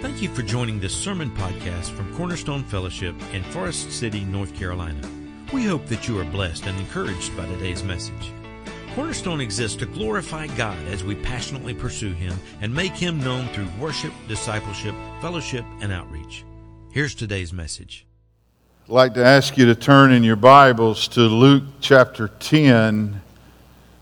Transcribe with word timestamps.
Thank 0.00 0.22
you 0.22 0.28
for 0.28 0.42
joining 0.42 0.78
this 0.78 0.94
sermon 0.94 1.28
podcast 1.32 1.90
from 1.90 2.14
Cornerstone 2.14 2.62
Fellowship 2.62 3.16
in 3.32 3.42
Forest 3.42 3.90
City, 3.90 4.22
North 4.24 4.54
Carolina. 4.54 5.00
We 5.52 5.64
hope 5.64 5.86
that 5.86 6.06
you 6.06 6.20
are 6.20 6.24
blessed 6.24 6.66
and 6.66 6.78
encouraged 6.78 7.36
by 7.36 7.46
today's 7.46 7.82
message. 7.82 8.32
Cornerstone 8.94 9.40
exists 9.40 9.76
to 9.78 9.86
glorify 9.86 10.46
God 10.56 10.78
as 10.86 11.02
we 11.02 11.16
passionately 11.16 11.74
pursue 11.74 12.12
Him 12.12 12.32
and 12.60 12.72
make 12.72 12.92
Him 12.92 13.18
known 13.18 13.48
through 13.48 13.66
worship, 13.80 14.12
discipleship, 14.28 14.94
fellowship, 15.20 15.64
and 15.80 15.90
outreach. 15.90 16.44
Here's 16.92 17.16
today's 17.16 17.52
message. 17.52 18.06
I'd 18.84 18.92
like 18.92 19.14
to 19.14 19.24
ask 19.24 19.58
you 19.58 19.66
to 19.66 19.74
turn 19.74 20.12
in 20.12 20.22
your 20.22 20.36
Bibles 20.36 21.08
to 21.08 21.22
Luke 21.22 21.64
chapter 21.80 22.28
10, 22.28 23.20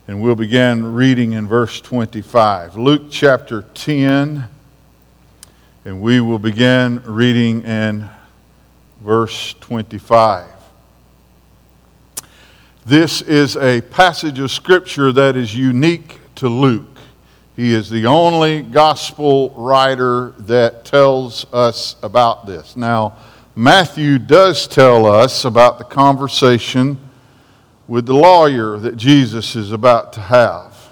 and 0.09 0.21
we'll 0.21 0.35
begin 0.35 0.93
reading 0.93 1.33
in 1.33 1.49
verse 1.49 1.81
25. 1.81 2.77
Luke 2.77 3.05
chapter 3.09 3.63
10 3.73 4.51
and 5.87 6.01
we 6.01 6.21
will 6.21 6.41
begin 6.41 7.01
reading 7.05 7.63
in 7.63 8.09
verse 9.03 9.55
25. 9.61 10.45
This 12.85 13.23
is 13.23 13.57
a 13.57 13.83
passage 13.83 14.41
of 14.41 14.51
Scripture 14.51 15.13
that 15.13 15.37
is 15.37 15.55
unique 15.55 16.19
to 16.35 16.49
Luke. 16.49 16.99
He 17.55 17.73
is 17.73 17.89
the 17.89 18.05
only 18.05 18.63
gospel 18.63 19.51
writer 19.51 20.35
that 20.41 20.85
tells 20.85 21.47
us 21.53 21.95
about 22.03 22.49
this. 22.49 22.77
Now, 22.77 23.17
Matthew 23.55 24.19
does 24.19 24.67
tell 24.67 25.07
us 25.07 25.45
about 25.45 25.79
the 25.79 25.85
conversation 25.85 26.99
with 27.87 28.07
the 28.07 28.15
lawyer 28.15 28.77
that 28.79 28.97
Jesus 28.97 29.55
is 29.55 29.71
about 29.71 30.13
to 30.15 30.21
have. 30.21 30.91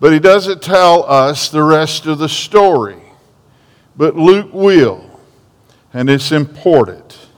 But 0.00 0.12
he 0.12 0.18
doesn't 0.18 0.60
tell 0.60 1.04
us 1.04 1.48
the 1.48 1.62
rest 1.62 2.04
of 2.04 2.18
the 2.18 2.28
story 2.28 3.00
but 3.96 4.16
Luke 4.16 4.52
will, 4.52 5.20
and 5.92 6.10
it's 6.10 6.32
important. 6.32 7.28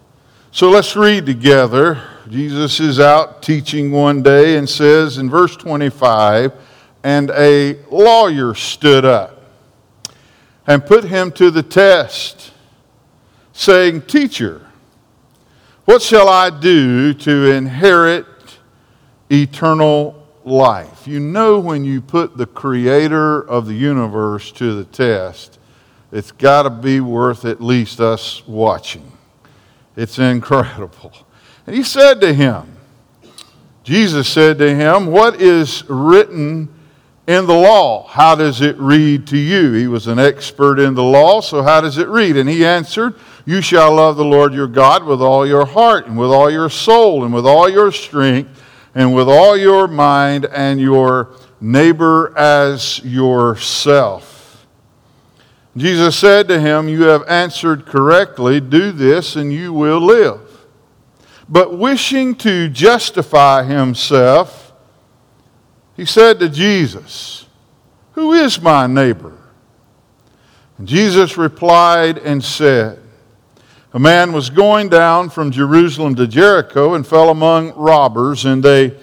So 0.53 0.71
let's 0.71 0.97
read 0.97 1.27
together. 1.27 2.03
Jesus 2.29 2.81
is 2.81 2.99
out 2.99 3.43
teaching 3.43 3.93
one 3.93 4.23
day 4.23 4.57
and 4.57 4.69
says 4.69 5.19
in 5.19 5.29
verse 5.29 5.57
25, 5.57 6.53
and 7.05 7.31
a 7.31 7.75
lawyer 7.91 8.55
stood 8.55 9.05
up 9.05 9.45
and 10.67 10.84
put 10.84 11.05
him 11.05 11.31
to 11.33 11.51
the 11.51 11.62
test, 11.62 12.53
saying, 13.53 14.03
Teacher, 14.03 14.67
what 15.84 16.03
shall 16.03 16.29
I 16.29 16.51
do 16.51 17.15
to 17.15 17.53
inherit 17.53 18.27
eternal 19.31 20.27
life? 20.45 21.07
You 21.07 21.21
know, 21.21 21.61
when 21.61 21.84
you 21.84 22.01
put 22.01 22.37
the 22.37 22.47
creator 22.47 23.41
of 23.41 23.67
the 23.67 23.75
universe 23.75 24.51
to 24.53 24.75
the 24.75 24.84
test, 24.84 25.56
it's 26.12 26.33
got 26.33 26.62
to 26.62 26.71
be 26.71 27.01
worth 27.01 27.45
at 27.45 27.61
least 27.61 28.01
us 28.01 28.47
watching. 28.47 29.12
It's 29.97 30.19
incredible. 30.19 31.12
And 31.67 31.75
he 31.75 31.83
said 31.83 32.21
to 32.21 32.33
him, 32.33 32.77
Jesus 33.83 34.29
said 34.29 34.59
to 34.59 34.75
him, 34.75 35.07
What 35.07 35.41
is 35.41 35.84
written 35.89 36.69
in 37.27 37.47
the 37.47 37.55
law? 37.55 38.07
How 38.07 38.34
does 38.34 38.61
it 38.61 38.77
read 38.79 39.27
to 39.29 39.39
you? 39.39 39.73
He 39.73 39.87
was 39.89 40.07
an 40.07 40.19
expert 40.19 40.79
in 40.79 40.95
the 40.95 41.03
law, 41.03 41.41
so 41.41 41.62
how 41.62 41.81
does 41.81 41.99
it 41.99 42.09
read? 42.09 42.37
And 42.37 42.49
he 42.49 42.65
answered, 42.65 43.15
You 43.45 43.61
shall 43.61 43.95
love 43.95 44.17
the 44.17 44.25
Lord 44.25 44.53
your 44.53 44.67
God 44.69 45.05
with 45.05 45.21
all 45.21 45.47
your 45.47 45.67
heart, 45.67 46.07
and 46.07 46.19
with 46.19 46.31
all 46.31 46.51
your 46.51 46.69
soul, 46.69 47.25
and 47.25 47.33
with 47.33 47.47
all 47.47 47.69
your 47.69 47.91
strength, 47.91 48.62
and 48.95 49.15
with 49.15 49.29
all 49.29 49.57
your 49.57 49.89
mind, 49.89 50.47
and 50.47 50.81
your 50.81 51.37
neighbor 51.61 52.37
as 52.37 53.01
yourself. 53.05 54.36
Jesus 55.77 56.17
said 56.17 56.49
to 56.49 56.59
him, 56.59 56.89
You 56.89 57.03
have 57.05 57.29
answered 57.29 57.85
correctly. 57.85 58.61
Do 58.61 58.93
this, 58.93 59.37
and 59.37 59.53
you 59.53 59.73
will 59.73 60.01
live. 60.01 60.41
But 61.49 61.79
wishing 61.79 62.35
to 62.37 62.69
justify 62.69 63.62
himself, 63.62 64.73
he 65.95 66.06
said 66.06 66.41
to 66.41 66.49
Jesus, 66.49 67.47
Who 68.12 68.33
is 68.33 68.61
my 68.61 68.87
neighbor? 68.87 69.37
And 70.78 70.89
Jesus 70.89 71.37
replied 71.37 72.19
and 72.19 72.43
said, 72.43 72.99
A 73.93 73.99
man 73.99 74.33
was 74.33 74.50
going 74.50 74.89
down 74.89 75.29
from 75.29 75.50
Jerusalem 75.50 76.15
to 76.17 76.27
Jericho 76.27 76.95
and 76.95 77.06
fell 77.06 77.29
among 77.29 77.75
robbers, 77.75 78.47
and 78.47 78.62
they 78.62 78.99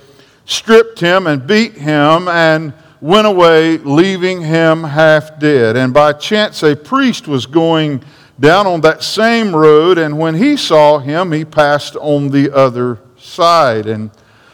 stripped 0.46 1.00
him 1.00 1.28
and 1.28 1.47
beat 1.47 1.74
him 1.74 2.28
and 2.28 2.74
went 3.03 3.28
away, 3.28 3.78
leaving 3.80 4.41
him 4.41 4.86
half 4.86 5.38
dead. 5.38 5.75
And 5.75 5.94
by 5.94 6.14
chance, 6.14 6.64
a 6.64 6.74
priest 6.74 7.28
was 7.28 7.46
going 7.46 8.02
down 8.40 8.66
on 8.66 8.80
that 8.80 9.03
same 9.03 9.53
road, 9.53 9.97
and 9.97 10.18
when 10.18 10.36
he 10.36 10.56
saw 10.56 11.00
him, 11.00 11.34
he 11.34 11.44
passed 11.44 11.97
on 11.97 12.30
the 12.30 12.50
other 12.56 13.00
side. 13.18 13.88
And 13.88 14.09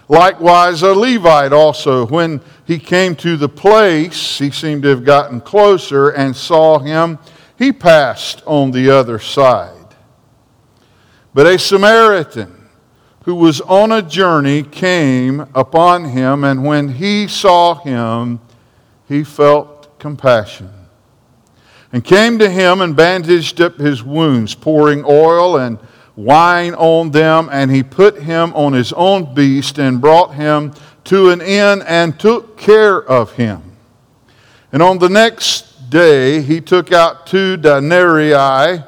likewise, 0.08 0.82
a 0.82 0.96
Levite 0.96 1.54
also, 1.54 2.08
when 2.08 2.42
he 2.66 2.80
came 2.80 3.16
to 3.18 3.38
the 3.38 3.48
place, 3.48 4.40
he 4.40 4.50
seemed 4.50 4.82
to 4.82 4.90
have 4.90 5.06
gotten 5.06 5.42
closer 5.42 6.10
and 6.10 6.36
saw 6.36 6.80
him, 6.80 7.20
he 7.56 7.72
passed 7.72 8.42
on 8.48 8.72
the 8.72 8.90
other 8.90 9.20
side. 9.20 9.76
But 11.36 11.46
a 11.46 11.60
Samaritan, 11.60 12.59
who 13.30 13.36
was 13.36 13.62
on 13.62 13.92
a 13.92 14.02
journey 14.02 14.64
came 14.64 15.42
upon 15.54 16.04
him, 16.04 16.44
and 16.44 16.66
when 16.66 16.90
he 16.90 17.28
saw 17.28 17.76
him, 17.76 18.40
he 19.08 19.24
felt 19.24 20.00
compassion 20.00 20.68
and 21.94 22.04
came 22.04 22.40
to 22.40 22.50
him 22.50 22.82
and 22.82 22.96
bandaged 22.96 23.62
up 23.62 23.78
his 23.78 24.04
wounds, 24.04 24.56
pouring 24.56 25.06
oil 25.06 25.58
and 25.58 25.78
wine 26.16 26.74
on 26.74 27.12
them, 27.12 27.48
and 27.52 27.70
he 27.70 27.84
put 27.84 28.20
him 28.20 28.52
on 28.56 28.74
his 28.74 28.92
own 28.94 29.32
beast 29.36 29.78
and 29.78 30.02
brought 30.02 30.34
him 30.34 30.74
to 31.04 31.30
an 31.30 31.40
inn 31.40 31.84
and 31.84 32.20
took 32.20 32.58
care 32.58 33.00
of 33.04 33.34
him. 33.34 33.62
And 34.72 34.82
on 34.82 34.98
the 34.98 35.08
next 35.08 35.92
day 35.92 36.42
he 36.42 36.62
took 36.62 36.92
out 36.92 37.28
two 37.28 37.58
denarii 37.58 38.84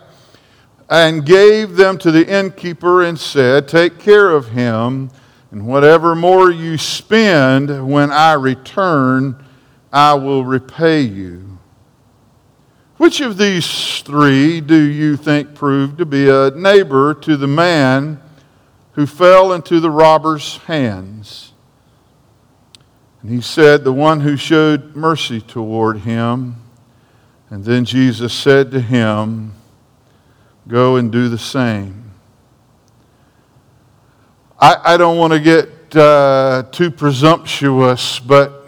and 0.91 1.25
gave 1.25 1.77
them 1.77 1.97
to 1.97 2.11
the 2.11 2.27
innkeeper 2.27 3.01
and 3.01 3.17
said, 3.17 3.65
Take 3.65 3.97
care 3.97 4.29
of 4.29 4.49
him, 4.49 5.09
and 5.49 5.65
whatever 5.65 6.13
more 6.15 6.51
you 6.51 6.77
spend 6.77 7.89
when 7.89 8.11
I 8.11 8.33
return, 8.33 9.41
I 9.93 10.15
will 10.15 10.43
repay 10.43 11.01
you. 11.01 11.59
Which 12.97 13.21
of 13.21 13.37
these 13.37 14.01
three 14.01 14.59
do 14.59 14.75
you 14.75 15.15
think 15.15 15.55
proved 15.55 15.97
to 15.99 16.05
be 16.05 16.29
a 16.29 16.51
neighbor 16.51 17.13
to 17.15 17.37
the 17.37 17.47
man 17.47 18.21
who 18.91 19.07
fell 19.07 19.53
into 19.53 19.79
the 19.79 19.89
robber's 19.89 20.57
hands? 20.57 21.53
And 23.21 23.31
he 23.31 23.39
said, 23.39 23.85
The 23.85 23.93
one 23.93 24.19
who 24.19 24.35
showed 24.35 24.93
mercy 24.93 25.39
toward 25.39 25.99
him. 25.99 26.57
And 27.49 27.63
then 27.63 27.85
Jesus 27.85 28.33
said 28.33 28.71
to 28.71 28.81
him, 28.81 29.53
Go 30.71 30.95
and 30.95 31.11
do 31.11 31.27
the 31.27 31.37
same. 31.37 32.13
I, 34.57 34.93
I 34.93 34.97
don't 34.97 35.17
want 35.17 35.33
to 35.33 35.39
get 35.41 35.93
uh, 35.97 36.63
too 36.71 36.89
presumptuous, 36.89 38.19
but 38.19 38.67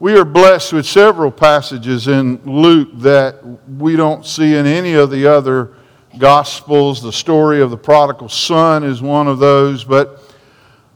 we 0.00 0.16
are 0.16 0.24
blessed 0.24 0.72
with 0.72 0.86
several 0.86 1.30
passages 1.30 2.08
in 2.08 2.40
Luke 2.46 2.88
that 3.00 3.44
we 3.68 3.96
don't 3.96 4.24
see 4.24 4.54
in 4.54 4.64
any 4.64 4.94
of 4.94 5.10
the 5.10 5.26
other 5.26 5.74
Gospels. 6.16 7.02
The 7.02 7.12
story 7.12 7.60
of 7.60 7.70
the 7.70 7.76
prodigal 7.76 8.30
son 8.30 8.82
is 8.82 9.02
one 9.02 9.28
of 9.28 9.38
those, 9.38 9.84
but 9.84 10.22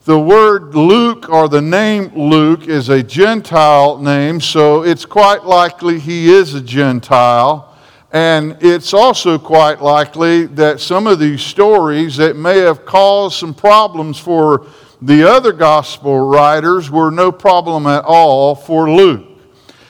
the 0.06 0.18
word 0.18 0.74
Luke 0.74 1.28
or 1.28 1.50
the 1.50 1.60
name 1.60 2.10
Luke 2.16 2.66
is 2.66 2.88
a 2.88 3.02
Gentile 3.02 3.98
name, 3.98 4.41
so 4.41 4.84
it's 4.84 5.04
quite 5.04 5.44
likely 5.44 5.98
he 5.98 6.32
is 6.32 6.54
a 6.54 6.62
Gentile. 6.62 7.67
And 8.10 8.56
it's 8.60 8.94
also 8.94 9.38
quite 9.38 9.83
likely 9.83 10.47
that 10.47 10.80
some 10.80 11.06
of 11.06 11.18
these 11.18 11.42
stories 11.42 12.16
that 12.16 12.36
may 12.36 12.59
have 12.59 12.86
caused 12.86 13.38
some 13.38 13.53
problems 13.53 14.18
for 14.18 14.66
the 15.03 15.28
other 15.28 15.53
gospel 15.53 16.18
writers 16.18 16.91
were 16.91 17.10
no 17.10 17.30
problem 17.30 17.86
at 17.86 18.04
all 18.04 18.54
for 18.54 18.91
Luke. 18.91 19.27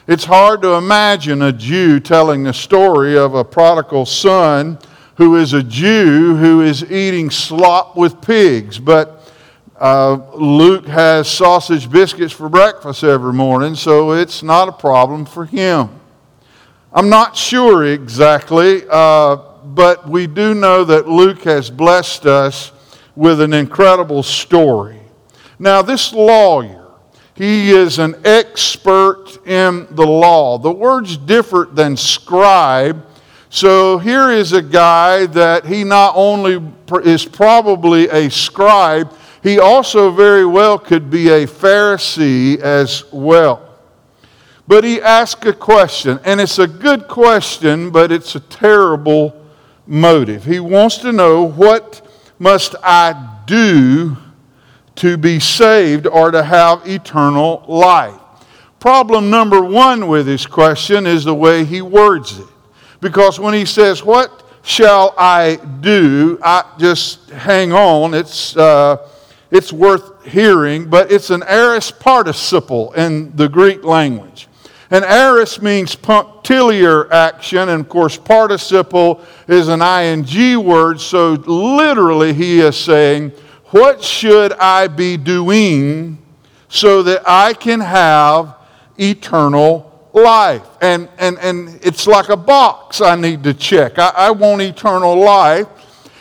It's 0.08 0.24
hard 0.24 0.62
to 0.62 0.72
imagine 0.74 1.42
a 1.42 1.52
Jew 1.52 2.00
telling 2.00 2.42
the 2.42 2.52
story 2.52 3.16
of 3.16 3.34
a 3.34 3.44
prodigal 3.44 4.04
son 4.04 4.78
who 5.16 5.36
is 5.36 5.52
a 5.52 5.62
Jew 5.62 6.36
who 6.36 6.62
is 6.62 6.90
eating 6.90 7.30
slop 7.30 7.96
with 7.96 8.20
pigs, 8.20 8.78
but 8.78 9.32
uh, 9.78 10.18
Luke 10.34 10.86
has 10.86 11.30
sausage 11.30 11.90
biscuits 11.90 12.32
for 12.32 12.48
breakfast 12.48 13.04
every 13.04 13.32
morning, 13.32 13.74
so 13.74 14.12
it's 14.12 14.42
not 14.42 14.68
a 14.68 14.72
problem 14.72 15.24
for 15.24 15.44
him. 15.44 15.88
I'm 16.98 17.10
not 17.10 17.36
sure 17.36 17.84
exactly, 17.84 18.82
uh, 18.90 19.36
but 19.36 20.08
we 20.08 20.26
do 20.26 20.52
know 20.52 20.82
that 20.82 21.06
Luke 21.08 21.44
has 21.44 21.70
blessed 21.70 22.26
us 22.26 22.72
with 23.14 23.40
an 23.40 23.52
incredible 23.52 24.24
story. 24.24 24.98
Now, 25.60 25.80
this 25.80 26.12
lawyer, 26.12 26.88
he 27.36 27.70
is 27.70 28.00
an 28.00 28.16
expert 28.24 29.38
in 29.46 29.86
the 29.92 30.04
law. 30.04 30.58
The 30.58 30.72
word's 30.72 31.16
different 31.16 31.76
than 31.76 31.96
scribe 31.96 33.06
So 33.48 33.98
here 33.98 34.32
is 34.32 34.52
a 34.52 34.60
guy 34.60 35.26
that 35.26 35.66
he 35.66 35.84
not 35.84 36.14
only 36.16 36.60
is 37.04 37.24
probably 37.24 38.08
a 38.08 38.28
scribe, 38.28 39.14
he 39.44 39.60
also 39.60 40.10
very 40.10 40.44
well 40.44 40.80
could 40.80 41.10
be 41.10 41.28
a 41.28 41.46
Pharisee 41.46 42.58
as 42.58 43.04
well. 43.12 43.67
But 44.68 44.84
he 44.84 45.00
asked 45.00 45.46
a 45.46 45.52
question, 45.54 46.20
and 46.24 46.40
it's 46.40 46.58
a 46.58 46.66
good 46.66 47.08
question, 47.08 47.90
but 47.90 48.12
it's 48.12 48.34
a 48.34 48.40
terrible 48.40 49.34
motive. 49.86 50.44
He 50.44 50.60
wants 50.60 50.98
to 50.98 51.10
know 51.10 51.42
what 51.42 52.06
must 52.38 52.74
I 52.82 53.40
do 53.46 54.16
to 54.96 55.16
be 55.16 55.40
saved 55.40 56.06
or 56.06 56.30
to 56.30 56.42
have 56.42 56.86
eternal 56.86 57.64
life? 57.66 58.20
Problem 58.78 59.30
number 59.30 59.62
one 59.62 60.06
with 60.06 60.26
his 60.26 60.46
question 60.46 61.06
is 61.06 61.24
the 61.24 61.34
way 61.34 61.64
he 61.64 61.82
words 61.82 62.38
it. 62.38 62.46
Because 63.00 63.40
when 63.40 63.54
he 63.54 63.64
says, 63.64 64.04
What 64.04 64.44
shall 64.62 65.14
I 65.16 65.56
do? 65.80 66.38
I 66.42 66.64
just 66.78 67.30
hang 67.30 67.72
on. 67.72 68.12
It's, 68.12 68.56
uh, 68.56 69.08
it's 69.50 69.72
worth 69.72 70.26
hearing, 70.26 70.90
but 70.90 71.10
it's 71.10 71.30
an 71.30 71.42
aorist 71.44 72.00
participle 72.00 72.92
in 72.92 73.34
the 73.36 73.48
Greek 73.48 73.84
language. 73.84 74.47
And 74.90 75.04
aorist 75.04 75.62
means 75.62 75.94
punctiliar 75.94 77.12
action, 77.12 77.68
and 77.68 77.82
of 77.82 77.88
course, 77.88 78.16
participle 78.16 79.20
is 79.46 79.68
an 79.68 79.82
ing 79.82 80.64
word, 80.64 81.00
so 81.00 81.32
literally 81.32 82.32
he 82.32 82.60
is 82.60 82.76
saying, 82.76 83.32
What 83.66 84.02
should 84.02 84.52
I 84.54 84.88
be 84.88 85.16
doing 85.16 86.18
so 86.68 87.02
that 87.02 87.22
I 87.26 87.52
can 87.52 87.80
have 87.80 88.56
eternal 88.98 89.88
life. 90.12 90.66
And, 90.80 91.08
and, 91.18 91.38
and 91.38 91.78
it's 91.82 92.06
like 92.06 92.28
a 92.28 92.36
box 92.36 93.00
I 93.00 93.14
need 93.16 93.42
to 93.44 93.54
check. 93.54 93.98
I, 93.98 94.12
I 94.14 94.30
want 94.30 94.62
eternal 94.62 95.16
life, 95.16 95.66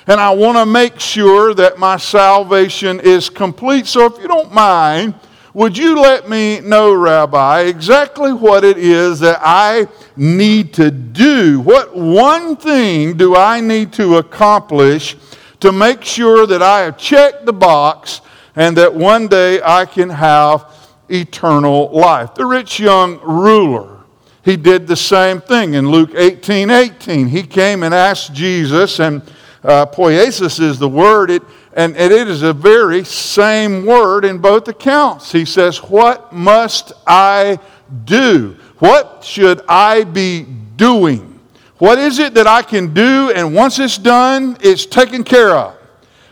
and 0.08 0.20
I 0.20 0.32
want 0.32 0.58
to 0.58 0.66
make 0.66 1.00
sure 1.00 1.54
that 1.56 1.78
my 1.78 1.98
salvation 1.98 3.00
is 3.00 3.30
complete. 3.30 3.88
So 3.88 4.06
if 4.06 4.22
you 4.22 4.28
don't 4.28 4.54
mind, 4.54 5.16
would 5.58 5.76
you 5.76 6.00
let 6.00 6.30
me 6.30 6.60
know, 6.60 6.94
Rabbi, 6.94 7.62
exactly 7.62 8.32
what 8.32 8.64
it 8.64 8.78
is 8.78 9.22
that 9.22 9.40
I 9.42 9.88
need 10.16 10.72
to 10.76 10.92
do? 10.92 11.60
What 11.62 11.98
one 11.98 12.56
thing 12.56 13.18
do 13.18 13.36
I 13.36 13.60
need 13.60 13.92
to 13.94 14.18
accomplish 14.18 15.18
to 15.62 15.72
make 15.72 16.04
sure 16.04 16.46
that 16.46 16.62
I 16.62 16.82
have 16.82 17.00
checked 17.00 17.48
the 17.48 17.54
box 17.54 18.22
and 18.56 18.78
that 18.78 18.94
one 18.94 19.28
day 19.28 19.60
I 19.64 19.86
can 19.86 20.12
have 20.12 20.72
eternal 21.10 21.90
life. 21.90 22.36
The 22.36 22.46
rich 22.46 22.80
young 22.80 23.20
ruler, 23.22 24.02
he 24.46 24.58
did 24.58 24.86
the 24.86 24.96
same 24.96 25.42
thing 25.42 25.74
in 25.74 25.90
Luke 25.90 26.12
18 26.14 26.70
18. 26.70 27.30
He 27.30 27.42
came 27.42 27.82
and 27.82 27.96
asked 27.96 28.32
Jesus, 28.32 29.00
and 29.00 29.24
uh, 29.64 29.88
poiesis 29.88 30.60
is 30.60 30.78
the 30.78 30.88
word, 30.88 31.32
it, 31.32 31.42
and, 31.78 31.96
it 31.96 32.12
is 32.12 32.42
a 32.42 32.54
very 32.54 33.04
same 33.06 33.86
word 33.86 34.26
in 34.26 34.40
both 34.40 34.68
accounts. 34.68 35.32
He 35.32 35.46
says, 35.46 35.78
What 35.78 36.34
must 36.34 36.92
I 37.06 37.60
do? 38.04 38.58
What 38.80 39.24
should 39.24 39.62
I 39.70 40.04
be 40.04 40.44
doing? 40.76 41.40
What 41.78 42.00
is 42.00 42.18
it 42.18 42.34
that 42.34 42.48
I 42.48 42.64
can 42.64 42.96
do, 42.96 43.32
and 43.36 43.54
once 43.54 43.78
it's 43.78 44.00
done, 44.00 44.58
it's 44.62 44.88
taken 44.88 45.24
care 45.24 45.56
of? 45.56 45.76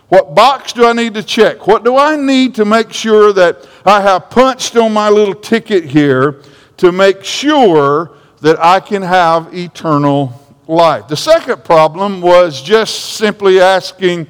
What 0.07 0.33
box 0.33 0.73
do 0.73 0.87
I 0.87 0.93
need 0.93 1.13
to 1.13 1.23
check? 1.23 1.67
What 1.67 1.83
do 1.83 1.95
I 1.95 2.15
need 2.15 2.55
to 2.55 2.65
make 2.65 2.91
sure 2.91 3.31
that 3.33 3.67
I 3.85 4.01
have 4.01 4.31
punched 4.31 4.75
on 4.75 4.93
my 4.93 5.09
little 5.09 5.35
ticket 5.35 5.83
here 5.83 6.41
to 6.77 6.91
make 6.91 7.23
sure 7.23 8.17
that 8.41 8.59
I 8.59 8.79
can 8.79 9.03
have 9.03 9.53
eternal 9.53 10.33
life? 10.67 11.07
The 11.07 11.17
second 11.17 11.63
problem 11.63 12.21
was 12.21 12.61
just 12.61 13.15
simply 13.15 13.59
asking 13.59 14.27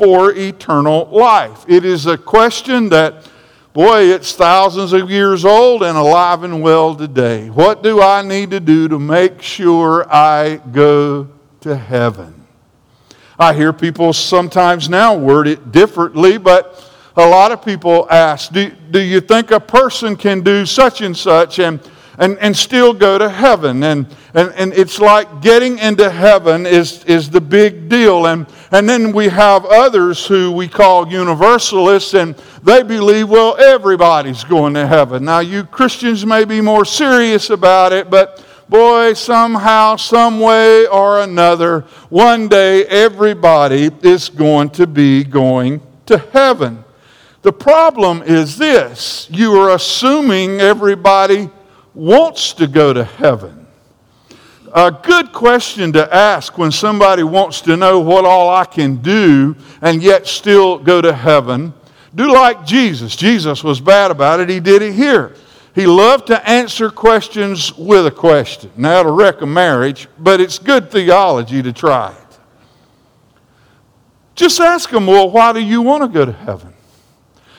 for 0.00 0.32
eternal 0.32 1.06
life. 1.12 1.66
It 1.68 1.84
is 1.84 2.06
a 2.06 2.16
question 2.16 2.88
that, 2.88 3.28
boy, 3.74 4.04
it's 4.04 4.32
thousands 4.32 4.94
of 4.94 5.10
years 5.10 5.44
old 5.44 5.82
and 5.82 5.98
alive 5.98 6.42
and 6.42 6.62
well 6.62 6.94
today. 6.96 7.50
What 7.50 7.82
do 7.82 8.00
I 8.00 8.22
need 8.22 8.50
to 8.52 8.60
do 8.60 8.88
to 8.88 8.98
make 8.98 9.42
sure 9.42 10.10
I 10.10 10.56
go 10.72 11.28
to 11.60 11.76
heaven? 11.76 12.46
I 13.38 13.52
hear 13.52 13.74
people 13.74 14.14
sometimes 14.14 14.88
now 14.88 15.14
word 15.18 15.46
it 15.46 15.70
differently, 15.70 16.38
but 16.38 16.90
a 17.14 17.28
lot 17.28 17.52
of 17.52 17.62
people 17.62 18.10
ask, 18.10 18.50
do, 18.54 18.70
do 18.70 19.00
you 19.00 19.20
think 19.20 19.50
a 19.50 19.60
person 19.60 20.16
can 20.16 20.40
do 20.40 20.64
such 20.64 21.02
and 21.02 21.14
such 21.14 21.58
and, 21.58 21.78
and, 22.20 22.38
and 22.38 22.56
still 22.56 22.92
go 22.92 23.18
to 23.18 23.28
heaven? 23.28 23.82
And, 23.82 24.06
and, 24.34 24.52
and 24.54 24.72
it's 24.74 25.00
like 25.00 25.42
getting 25.42 25.78
into 25.78 26.08
heaven 26.08 26.66
is, 26.66 27.02
is 27.06 27.30
the 27.30 27.40
big 27.40 27.88
deal. 27.88 28.26
And, 28.26 28.46
and 28.70 28.88
then 28.88 29.10
we 29.10 29.28
have 29.28 29.64
others 29.64 30.24
who 30.24 30.52
we 30.52 30.68
call 30.68 31.08
universalists, 31.08 32.14
and 32.14 32.36
they 32.62 32.84
believe, 32.84 33.28
well, 33.28 33.56
everybody's 33.58 34.44
going 34.44 34.74
to 34.74 34.86
heaven. 34.86 35.24
Now, 35.24 35.40
you 35.40 35.64
Christians 35.64 36.24
may 36.24 36.44
be 36.44 36.60
more 36.60 36.84
serious 36.84 37.50
about 37.50 37.92
it, 37.92 38.08
but 38.08 38.44
boy, 38.68 39.14
somehow, 39.14 39.96
some 39.96 40.38
way 40.38 40.86
or 40.86 41.20
another, 41.20 41.80
one 42.08 42.46
day 42.46 42.84
everybody 42.84 43.90
is 44.02 44.28
going 44.28 44.70
to 44.70 44.86
be 44.86 45.24
going 45.24 45.82
to 46.06 46.18
heaven. 46.18 46.84
The 47.42 47.52
problem 47.52 48.22
is 48.22 48.58
this 48.58 49.26
you 49.30 49.54
are 49.54 49.74
assuming 49.74 50.60
everybody 50.60 51.50
wants 51.94 52.52
to 52.54 52.66
go 52.66 52.92
to 52.92 53.04
heaven. 53.04 53.66
A 54.72 54.92
good 54.92 55.32
question 55.32 55.92
to 55.94 56.14
ask 56.14 56.56
when 56.56 56.70
somebody 56.70 57.24
wants 57.24 57.60
to 57.62 57.76
know 57.76 57.98
what 57.98 58.24
all 58.24 58.48
I 58.50 58.64
can 58.64 58.96
do 58.96 59.56
and 59.82 60.02
yet 60.02 60.28
still 60.28 60.78
go 60.78 61.00
to 61.00 61.12
heaven. 61.12 61.74
Do 62.14 62.32
like 62.32 62.64
Jesus. 62.64 63.16
Jesus 63.16 63.64
was 63.64 63.80
bad 63.80 64.10
about 64.10 64.40
it, 64.40 64.48
he 64.48 64.60
did 64.60 64.82
it 64.82 64.94
here. 64.94 65.34
He 65.74 65.86
loved 65.86 66.28
to 66.28 66.48
answer 66.48 66.90
questions 66.90 67.76
with 67.76 68.06
a 68.06 68.10
question. 68.10 68.70
Now, 68.76 69.00
it'll 69.00 69.14
wreck 69.14 69.40
a 69.40 69.46
marriage, 69.46 70.08
but 70.18 70.40
it's 70.40 70.58
good 70.58 70.90
theology 70.90 71.62
to 71.62 71.72
try 71.72 72.12
it. 72.12 72.38
Just 74.34 74.60
ask 74.60 74.90
him, 74.90 75.06
well, 75.06 75.30
why 75.30 75.52
do 75.52 75.60
you 75.60 75.82
want 75.82 76.02
to 76.02 76.08
go 76.08 76.24
to 76.24 76.32
heaven? 76.32 76.72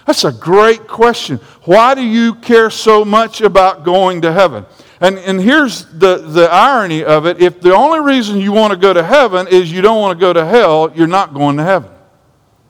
That's 0.06 0.24
a 0.24 0.32
great 0.32 0.88
question. 0.88 1.38
Why 1.64 1.94
do 1.94 2.02
you 2.02 2.36
care 2.36 2.70
so 2.70 3.06
much 3.06 3.42
about 3.42 3.84
going 3.84 4.22
to 4.22 4.32
heaven? 4.32 4.66
And, 5.00 5.18
and 5.20 5.40
here's 5.40 5.86
the, 5.86 6.18
the 6.18 6.48
irony 6.52 7.04
of 7.04 7.26
it 7.26 7.42
if 7.42 7.60
the 7.60 7.74
only 7.74 8.00
reason 8.00 8.40
you 8.40 8.52
want 8.52 8.72
to 8.72 8.78
go 8.78 8.94
to 8.94 9.04
heaven 9.04 9.48
is 9.48 9.72
you 9.72 9.82
don't 9.82 10.00
want 10.00 10.18
to 10.18 10.22
go 10.22 10.34
to 10.34 10.46
hell, 10.46 10.92
you're 10.96 11.08
not 11.08 11.34
going 11.34 11.58
to 11.58 11.64
heaven. 11.64 11.92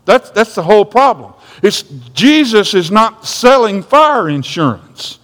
That's, 0.06 0.30
that's 0.32 0.56
the 0.56 0.64
whole 0.64 0.86
problem. 0.86 1.34
It's, 1.62 1.84
Jesus 2.14 2.74
is 2.74 2.90
not 2.90 3.26
selling 3.26 3.84
fire 3.84 4.30
insurance. 4.30 5.20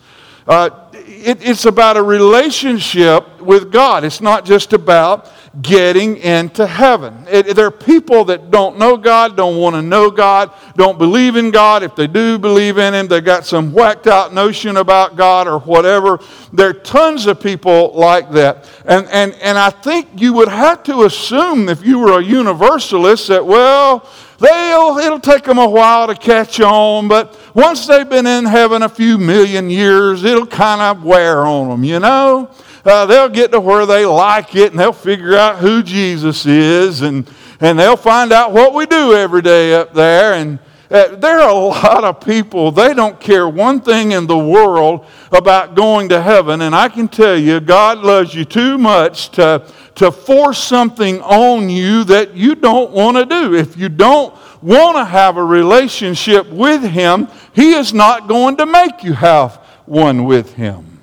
Uh, 0.47 0.69
it, 0.93 1.39
it's 1.41 1.65
about 1.65 1.97
a 1.97 2.03
relationship 2.03 3.41
with 3.41 3.71
God. 3.71 4.03
It's 4.03 4.21
not 4.21 4.45
just 4.45 4.73
about 4.73 5.31
getting 5.61 6.17
into 6.17 6.67
heaven. 6.67 7.25
It, 7.29 7.55
there 7.55 7.65
are 7.65 7.71
people 7.71 8.25
that 8.25 8.51
don't 8.51 8.77
know 8.77 8.95
God, 8.95 9.35
don't 9.35 9.57
want 9.57 9.75
to 9.75 9.81
know 9.81 10.11
God, 10.11 10.51
don't 10.75 10.97
believe 10.97 11.35
in 11.35 11.51
God. 11.51 11.83
If 11.83 11.95
they 11.95 12.07
do 12.07 12.37
believe 12.37 12.77
in 12.77 12.93
Him, 12.93 13.07
they've 13.07 13.23
got 13.23 13.45
some 13.45 13.73
whacked 13.73 14.07
out 14.07 14.33
notion 14.33 14.77
about 14.77 15.15
God 15.15 15.47
or 15.47 15.59
whatever. 15.59 16.19
There 16.53 16.69
are 16.69 16.73
tons 16.73 17.25
of 17.25 17.41
people 17.41 17.93
like 17.93 18.31
that. 18.31 18.69
And, 18.85 19.07
and, 19.07 19.33
and 19.35 19.57
I 19.57 19.69
think 19.69 20.07
you 20.15 20.33
would 20.33 20.49
have 20.49 20.83
to 20.83 21.03
assume, 21.03 21.69
if 21.69 21.85
you 21.85 21.99
were 21.99 22.19
a 22.19 22.23
universalist, 22.23 23.27
that, 23.29 23.45
well, 23.45 24.07
They'll, 24.39 24.99
it'll 24.99 25.19
take 25.19 25.45
them 25.45 25.57
a 25.57 25.67
while 25.67 26.05
to 26.05 26.13
catch 26.13 26.59
on, 26.59 27.07
but 27.07 27.35
once 27.55 27.87
they've 27.87 28.07
been 28.07 28.27
in 28.27 28.45
heaven 28.45 28.83
a 28.83 28.89
few 28.89 29.17
million 29.17 29.67
years, 29.67 30.23
it'll 30.23 30.45
kind 30.45 30.79
of 30.79 31.03
wear 31.03 31.43
on 31.43 31.69
them, 31.69 31.83
you 31.83 31.99
know? 31.99 32.47
Uh, 32.87 33.05
they'll 33.05 33.27
get 33.27 33.51
to 33.51 33.59
where 33.59 33.85
they 33.85 34.05
like 34.05 34.55
it 34.55 34.71
and 34.71 34.79
they'll 34.79 34.93
figure 34.93 35.35
out 35.35 35.57
who 35.57 35.83
Jesus 35.83 36.45
is 36.45 37.01
and, 37.01 37.29
and 37.59 37.77
they'll 37.77 37.97
find 37.97 38.31
out 38.31 38.53
what 38.53 38.73
we 38.73 38.85
do 38.85 39.13
every 39.13 39.41
day 39.41 39.75
up 39.75 39.93
there. 39.93 40.35
And 40.35 40.57
uh, 40.89 41.17
there 41.17 41.41
are 41.41 41.49
a 41.49 41.53
lot 41.53 42.05
of 42.05 42.21
people, 42.21 42.71
they 42.71 42.93
don't 42.93 43.19
care 43.19 43.49
one 43.49 43.81
thing 43.81 44.13
in 44.13 44.25
the 44.25 44.37
world 44.37 45.05
about 45.33 45.75
going 45.75 46.07
to 46.07 46.21
heaven. 46.21 46.61
And 46.61 46.73
I 46.73 46.87
can 46.87 47.09
tell 47.09 47.37
you, 47.37 47.59
God 47.59 47.97
loves 47.97 48.33
you 48.33 48.45
too 48.45 48.77
much 48.77 49.31
to 49.31 49.69
to 49.97 50.11
force 50.11 50.63
something 50.63 51.19
on 51.21 51.71
you 51.71 52.03
that 52.03 52.35
you 52.35 52.53
don't 52.53 52.91
want 52.91 53.17
to 53.17 53.25
do. 53.25 53.55
If 53.55 53.75
you 53.75 53.89
don't 53.89 54.31
want 54.61 54.95
to 54.95 55.03
have 55.03 55.37
a 55.37 55.43
relationship 55.43 56.47
with 56.51 56.83
Him, 56.83 57.27
He 57.53 57.73
is 57.73 57.95
not 57.95 58.27
going 58.27 58.57
to 58.57 58.67
make 58.67 59.03
you 59.03 59.13
have 59.13 59.55
one 59.85 60.25
with 60.25 60.53
Him. 60.53 60.96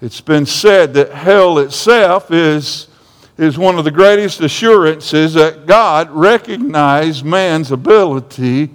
It's 0.00 0.20
been 0.20 0.46
said 0.46 0.94
that 0.94 1.12
hell 1.12 1.58
itself 1.58 2.30
is, 2.30 2.88
is 3.36 3.58
one 3.58 3.78
of 3.78 3.84
the 3.84 3.90
greatest 3.90 4.40
assurances 4.40 5.34
that 5.34 5.66
God 5.66 6.10
recognized 6.10 7.24
man's 7.24 7.72
ability 7.72 8.70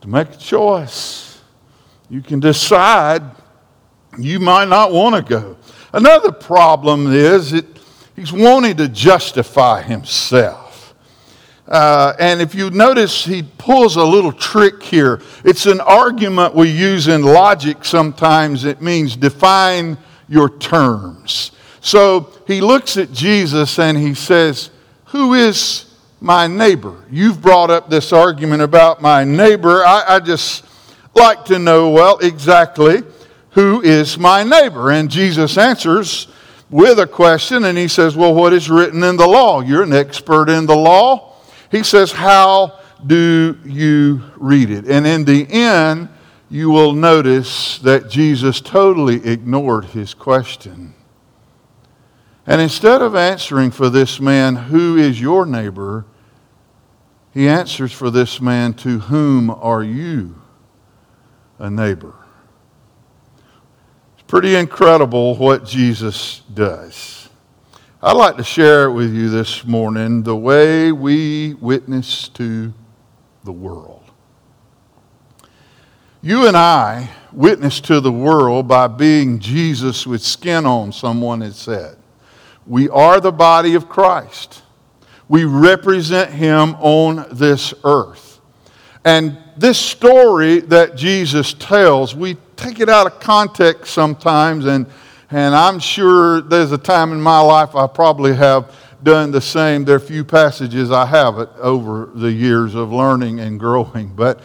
to 0.00 0.08
make 0.08 0.30
a 0.30 0.36
choice. 0.36 1.40
You 2.08 2.22
can 2.22 2.40
decide 2.40 3.22
you 4.18 4.40
might 4.40 4.68
not 4.68 4.92
want 4.92 5.14
to 5.16 5.22
go. 5.22 5.56
Another 5.92 6.32
problem 6.32 7.12
is 7.12 7.52
it 7.52 7.66
He's 8.20 8.34
wanting 8.34 8.76
to 8.76 8.86
justify 8.86 9.80
himself. 9.80 10.94
Uh, 11.66 12.12
and 12.18 12.42
if 12.42 12.54
you 12.54 12.68
notice, 12.68 13.24
he 13.24 13.42
pulls 13.42 13.96
a 13.96 14.04
little 14.04 14.30
trick 14.30 14.82
here. 14.82 15.22
It's 15.42 15.64
an 15.64 15.80
argument 15.80 16.54
we 16.54 16.68
use 16.68 17.08
in 17.08 17.22
logic 17.22 17.82
sometimes. 17.82 18.64
It 18.64 18.82
means 18.82 19.16
define 19.16 19.96
your 20.30 20.48
terms. 20.48 21.50
So 21.82 22.32
he 22.46 22.62
looks 22.62 22.96
at 22.96 23.12
Jesus 23.12 23.78
and 23.78 23.98
he 23.98 24.14
says, 24.14 24.70
Who 25.06 25.34
is 25.34 25.94
my 26.22 26.46
neighbor? 26.46 27.04
You've 27.10 27.42
brought 27.42 27.70
up 27.70 27.90
this 27.90 28.14
argument 28.14 28.62
about 28.62 29.02
my 29.02 29.24
neighbor. 29.24 29.84
I, 29.84 30.04
I 30.16 30.20
just 30.20 30.64
like 31.14 31.44
to 31.46 31.58
know, 31.58 31.90
well, 31.90 32.16
exactly 32.18 33.02
who 33.52 33.82
is 33.82 34.18
my 34.18 34.42
neighbor? 34.44 34.90
And 34.90 35.10
Jesus 35.10 35.58
answers 35.58 36.28
with 36.70 36.98
a 36.98 37.06
question 37.06 37.64
and 37.64 37.76
he 37.76 37.88
says, 37.88 38.16
Well, 38.16 38.34
what 38.34 38.52
is 38.52 38.70
written 38.70 39.02
in 39.02 39.16
the 39.16 39.26
law? 39.26 39.60
You're 39.60 39.82
an 39.82 39.92
expert 39.92 40.48
in 40.48 40.66
the 40.66 40.76
law. 40.76 41.34
He 41.70 41.82
says, 41.82 42.12
How 42.12 42.78
do 43.04 43.58
you 43.64 44.22
read 44.36 44.70
it? 44.70 44.86
And 44.86 45.06
in 45.06 45.24
the 45.24 45.46
end, 45.50 46.08
you 46.50 46.68
will 46.68 46.92
notice 46.92 47.78
that 47.78 48.10
Jesus 48.10 48.60
totally 48.60 49.24
ignored 49.24 49.86
his 49.86 50.12
question. 50.14 50.94
And 52.44 52.60
instead 52.60 53.00
of 53.00 53.14
answering 53.14 53.70
for 53.70 53.88
this 53.88 54.20
man, 54.20 54.56
Who 54.56 54.96
is 54.96 55.20
your 55.20 55.46
neighbor? 55.46 56.06
he 57.32 57.48
answers 57.48 57.92
for 57.92 58.10
this 58.10 58.40
man, 58.40 58.74
To 58.74 58.98
whom 58.98 59.50
are 59.50 59.84
you 59.84 60.42
a 61.60 61.70
neighbor? 61.70 62.14
It's 64.14 64.24
pretty 64.26 64.56
incredible 64.56 65.36
what 65.36 65.64
Jesus 65.64 66.42
does. 66.52 67.28
I'd 68.02 68.16
like 68.16 68.36
to 68.38 68.44
share 68.44 68.90
with 68.90 69.14
you 69.14 69.28
this 69.28 69.64
morning 69.64 70.24
the 70.24 70.34
way 70.34 70.90
we 70.90 71.54
witness 71.54 72.28
to 72.30 72.72
the 73.44 73.52
world. 73.52 73.99
You 76.22 76.46
and 76.46 76.54
I 76.54 77.08
witness 77.32 77.80
to 77.80 77.98
the 77.98 78.12
world 78.12 78.68
by 78.68 78.88
being 78.88 79.38
Jesus 79.38 80.06
with 80.06 80.20
skin 80.20 80.66
on, 80.66 80.92
someone 80.92 81.40
had 81.40 81.54
said. 81.54 81.96
We 82.66 82.90
are 82.90 83.20
the 83.20 83.32
body 83.32 83.74
of 83.74 83.88
Christ. 83.88 84.62
We 85.28 85.44
represent 85.44 86.30
him 86.30 86.74
on 86.74 87.26
this 87.32 87.72
earth. 87.84 88.38
And 89.02 89.38
this 89.56 89.78
story 89.78 90.60
that 90.60 90.94
Jesus 90.94 91.54
tells, 91.54 92.14
we 92.14 92.36
take 92.54 92.80
it 92.80 92.90
out 92.90 93.06
of 93.06 93.18
context 93.18 93.94
sometimes, 93.94 94.66
and, 94.66 94.86
and 95.30 95.54
I'm 95.54 95.78
sure 95.78 96.42
there's 96.42 96.72
a 96.72 96.78
time 96.78 97.12
in 97.12 97.20
my 97.22 97.40
life 97.40 97.74
I 97.74 97.86
probably 97.86 98.36
have 98.36 98.76
done 99.02 99.30
the 99.30 99.40
same. 99.40 99.86
There 99.86 99.96
are 99.96 100.00
few 100.00 100.26
passages 100.26 100.90
I 100.90 101.06
have 101.06 101.38
it 101.38 101.48
over 101.56 102.10
the 102.14 102.30
years 102.30 102.74
of 102.74 102.92
learning 102.92 103.40
and 103.40 103.58
growing, 103.58 104.12
but 104.14 104.42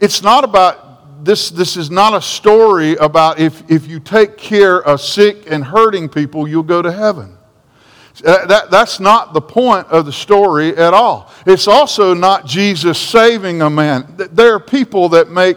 it's 0.00 0.22
not 0.22 0.42
about 0.42 0.81
this. 1.24 1.50
This 1.50 1.76
is 1.76 1.90
not 1.90 2.14
a 2.14 2.22
story 2.22 2.96
about 2.96 3.38
if, 3.38 3.70
if 3.70 3.86
you 3.86 4.00
take 4.00 4.36
care 4.36 4.82
of 4.82 5.00
sick 5.00 5.50
and 5.50 5.64
hurting 5.64 6.08
people, 6.08 6.48
you'll 6.48 6.62
go 6.62 6.82
to 6.82 6.92
heaven. 6.92 7.36
Uh, 8.24 8.46
that, 8.46 8.70
that's 8.70 9.00
not 9.00 9.32
the 9.32 9.40
point 9.40 9.86
of 9.88 10.04
the 10.04 10.12
story 10.12 10.76
at 10.76 10.92
all. 10.92 11.32
It's 11.46 11.66
also 11.66 12.12
not 12.14 12.46
Jesus 12.46 12.98
saving 12.98 13.62
a 13.62 13.70
man. 13.70 14.06
There 14.16 14.54
are 14.54 14.60
people 14.60 15.08
that 15.10 15.30
make 15.30 15.56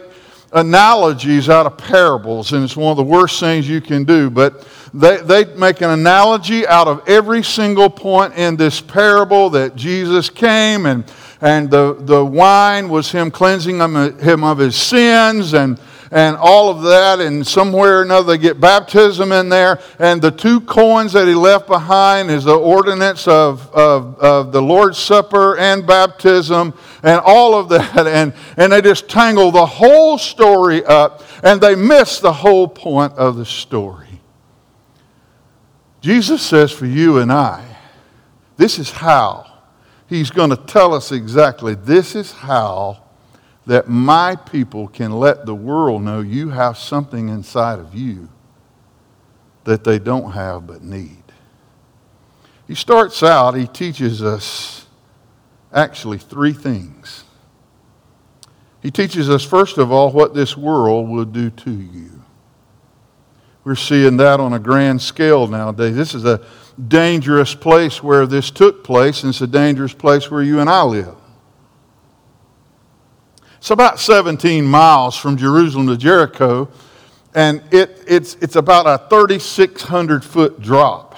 analogies 0.52 1.48
out 1.50 1.66
of 1.66 1.76
parables, 1.76 2.52
and 2.52 2.64
it's 2.64 2.76
one 2.76 2.90
of 2.90 2.96
the 2.96 3.02
worst 3.02 3.38
things 3.40 3.68
you 3.68 3.80
can 3.80 4.04
do. 4.04 4.30
But 4.30 4.66
they, 4.94 5.18
they 5.18 5.44
make 5.54 5.82
an 5.82 5.90
analogy 5.90 6.66
out 6.66 6.88
of 6.88 7.06
every 7.06 7.44
single 7.44 7.90
point 7.90 8.34
in 8.34 8.56
this 8.56 8.80
parable 8.80 9.50
that 9.50 9.76
Jesus 9.76 10.30
came, 10.30 10.86
and, 10.86 11.04
and 11.40 11.70
the, 11.70 11.96
the 12.00 12.24
wine 12.24 12.88
was 12.88 13.10
him 13.10 13.30
cleansing 13.30 13.78
him, 13.78 14.44
of 14.44 14.58
his 14.58 14.76
sins, 14.76 15.54
and 15.54 15.78
and 16.10 16.36
all 16.36 16.70
of 16.70 16.82
that, 16.82 17.20
and 17.20 17.46
somewhere 17.46 17.98
or 17.98 18.02
another 18.02 18.36
they 18.36 18.38
get 18.38 18.60
baptism 18.60 19.32
in 19.32 19.48
there. 19.48 19.80
And 19.98 20.22
the 20.22 20.30
two 20.30 20.60
coins 20.60 21.12
that 21.14 21.26
he 21.26 21.34
left 21.34 21.66
behind 21.66 22.30
is 22.30 22.44
the 22.44 22.56
ordinance 22.56 23.26
of, 23.26 23.68
of, 23.74 24.18
of 24.20 24.52
the 24.52 24.62
Lord's 24.62 24.98
Supper 24.98 25.56
and 25.58 25.86
baptism 25.86 26.74
and 27.02 27.20
all 27.24 27.54
of 27.54 27.68
that. 27.70 28.06
And, 28.16 28.32
and 28.56 28.72
they 28.72 28.80
just 28.80 29.08
tangle 29.08 29.50
the 29.50 29.66
whole 29.66 30.16
story 30.16 30.84
up 30.84 31.22
and 31.42 31.60
they 31.60 31.74
miss 31.74 32.20
the 32.20 32.32
whole 32.32 32.68
point 32.68 33.12
of 33.14 33.36
the 33.36 33.44
story. 33.44 34.20
Jesus 36.00 36.40
says 36.40 36.70
for 36.72 36.86
you 36.86 37.18
and 37.18 37.32
I, 37.32 37.76
this 38.56 38.78
is 38.78 38.90
how. 38.90 39.55
He's 40.08 40.30
going 40.30 40.50
to 40.50 40.56
tell 40.56 40.94
us 40.94 41.10
exactly 41.10 41.74
this 41.74 42.14
is 42.14 42.32
how 42.32 43.02
that 43.66 43.88
my 43.88 44.36
people 44.36 44.86
can 44.86 45.12
let 45.12 45.44
the 45.44 45.54
world 45.54 46.02
know 46.02 46.20
you 46.20 46.50
have 46.50 46.78
something 46.78 47.28
inside 47.28 47.80
of 47.80 47.94
you 47.94 48.28
that 49.64 49.82
they 49.82 49.98
don't 49.98 50.30
have 50.32 50.66
but 50.66 50.82
need. 50.82 51.24
He 52.68 52.76
starts 52.76 53.22
out, 53.22 53.54
he 53.54 53.66
teaches 53.66 54.22
us 54.22 54.86
actually 55.72 56.18
three 56.18 56.52
things. 56.52 57.24
He 58.82 58.92
teaches 58.92 59.28
us, 59.28 59.42
first 59.42 59.78
of 59.78 59.90
all, 59.90 60.12
what 60.12 60.34
this 60.34 60.56
world 60.56 61.08
will 61.08 61.24
do 61.24 61.50
to 61.50 61.70
you. 61.70 62.22
We're 63.64 63.74
seeing 63.74 64.16
that 64.18 64.38
on 64.38 64.52
a 64.52 64.60
grand 64.60 65.02
scale 65.02 65.48
nowadays. 65.48 65.96
This 65.96 66.14
is 66.14 66.24
a 66.24 66.46
dangerous 66.88 67.54
place 67.54 68.02
where 68.02 68.26
this 68.26 68.50
took 68.50 68.84
place, 68.84 69.22
and 69.22 69.30
it's 69.30 69.40
a 69.40 69.46
dangerous 69.46 69.94
place 69.94 70.30
where 70.30 70.42
you 70.42 70.60
and 70.60 70.68
I 70.68 70.82
live. 70.82 71.14
It's 73.58 73.70
about 73.70 73.98
17 73.98 74.64
miles 74.64 75.16
from 75.16 75.36
Jerusalem 75.36 75.86
to 75.88 75.96
Jericho, 75.96 76.68
and 77.34 77.62
it, 77.72 78.04
it's, 78.06 78.34
it's 78.36 78.56
about 78.56 78.86
a 78.86 79.08
3,600 79.08 80.24
foot 80.24 80.60
drop. 80.60 81.16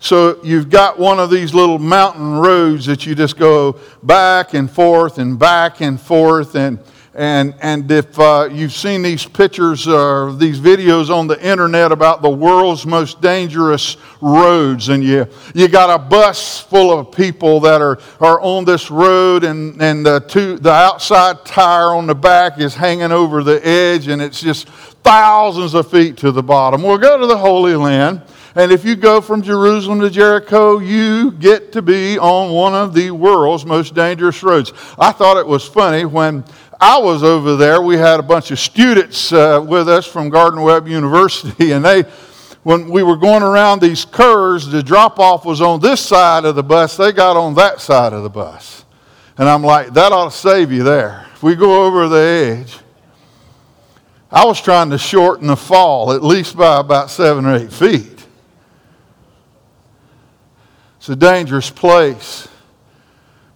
So 0.00 0.38
you've 0.44 0.70
got 0.70 0.98
one 0.98 1.18
of 1.18 1.30
these 1.30 1.54
little 1.54 1.78
mountain 1.78 2.38
roads 2.38 2.86
that 2.86 3.06
you 3.06 3.14
just 3.14 3.36
go 3.36 3.78
back 4.02 4.54
and 4.54 4.70
forth 4.70 5.18
and 5.18 5.38
back 5.38 5.80
and 5.80 6.00
forth, 6.00 6.54
and 6.54 6.78
and, 7.14 7.54
and 7.60 7.88
if 7.92 8.18
uh, 8.18 8.48
you've 8.50 8.72
seen 8.72 9.02
these 9.02 9.24
pictures 9.24 9.86
or 9.86 10.32
these 10.32 10.58
videos 10.58 11.10
on 11.10 11.28
the 11.28 11.40
internet 11.46 11.92
about 11.92 12.22
the 12.22 12.30
world's 12.30 12.84
most 12.84 13.20
dangerous 13.20 13.96
roads, 14.20 14.88
and 14.88 15.04
you, 15.04 15.28
you 15.54 15.68
got 15.68 15.90
a 15.90 15.98
bus 16.02 16.60
full 16.60 16.98
of 16.98 17.12
people 17.12 17.60
that 17.60 17.80
are, 17.80 18.00
are 18.18 18.40
on 18.40 18.64
this 18.64 18.90
road, 18.90 19.44
and, 19.44 19.80
and 19.80 20.04
the, 20.04 20.20
two, 20.20 20.58
the 20.58 20.72
outside 20.72 21.44
tire 21.44 21.94
on 21.94 22.08
the 22.08 22.16
back 22.16 22.58
is 22.58 22.74
hanging 22.74 23.12
over 23.12 23.44
the 23.44 23.64
edge, 23.64 24.08
and 24.08 24.20
it's 24.20 24.40
just 24.40 24.68
thousands 24.68 25.74
of 25.74 25.88
feet 25.88 26.16
to 26.16 26.32
the 26.32 26.42
bottom. 26.42 26.82
We'll 26.82 26.98
go 26.98 27.18
to 27.18 27.26
the 27.26 27.38
Holy 27.38 27.76
Land. 27.76 28.22
And 28.56 28.70
if 28.70 28.84
you 28.84 28.94
go 28.94 29.20
from 29.20 29.42
Jerusalem 29.42 29.98
to 30.00 30.08
Jericho, 30.08 30.78
you 30.78 31.32
get 31.32 31.72
to 31.72 31.82
be 31.82 32.18
on 32.18 32.52
one 32.52 32.72
of 32.72 32.94
the 32.94 33.10
world's 33.10 33.66
most 33.66 33.94
dangerous 33.96 34.44
roads. 34.44 34.72
I 34.96 35.10
thought 35.10 35.38
it 35.38 35.46
was 35.46 35.66
funny 35.66 36.04
when 36.04 36.44
I 36.80 36.98
was 36.98 37.22
over 37.22 37.56
there. 37.56 37.80
We 37.82 37.96
had 37.96 38.20
a 38.20 38.22
bunch 38.22 38.50
of 38.50 38.58
students 38.58 39.32
uh, 39.32 39.64
with 39.66 39.88
us 39.88 40.06
from 40.06 40.28
Gardner-Webb 40.28 40.88
University, 40.88 41.72
and 41.72 41.84
they, 41.84 42.02
when 42.62 42.88
we 42.88 43.02
were 43.02 43.16
going 43.16 43.42
around 43.42 43.80
these 43.80 44.04
curves, 44.04 44.70
the 44.70 44.82
drop 44.82 45.18
off 45.18 45.44
was 45.44 45.60
on 45.60 45.80
this 45.80 46.00
side 46.00 46.44
of 46.44 46.54
the 46.54 46.62
bus. 46.62 46.96
They 46.96 47.12
got 47.12 47.36
on 47.36 47.54
that 47.54 47.80
side 47.80 48.12
of 48.12 48.22
the 48.22 48.30
bus. 48.30 48.84
And 49.36 49.48
I'm 49.48 49.62
like, 49.62 49.92
that 49.94 50.12
ought 50.12 50.30
to 50.30 50.36
save 50.36 50.70
you 50.70 50.84
there. 50.84 51.26
If 51.34 51.42
we 51.42 51.56
go 51.56 51.84
over 51.86 52.08
the 52.08 52.16
edge, 52.16 52.78
I 54.30 54.44
was 54.44 54.60
trying 54.60 54.90
to 54.90 54.98
shorten 54.98 55.48
the 55.48 55.56
fall 55.56 56.12
at 56.12 56.22
least 56.22 56.56
by 56.56 56.80
about 56.80 57.10
seven 57.10 57.46
or 57.46 57.56
eight 57.56 57.72
feet. 57.72 58.26
It's 60.98 61.08
a 61.08 61.16
dangerous 61.16 61.70
place 61.70 62.48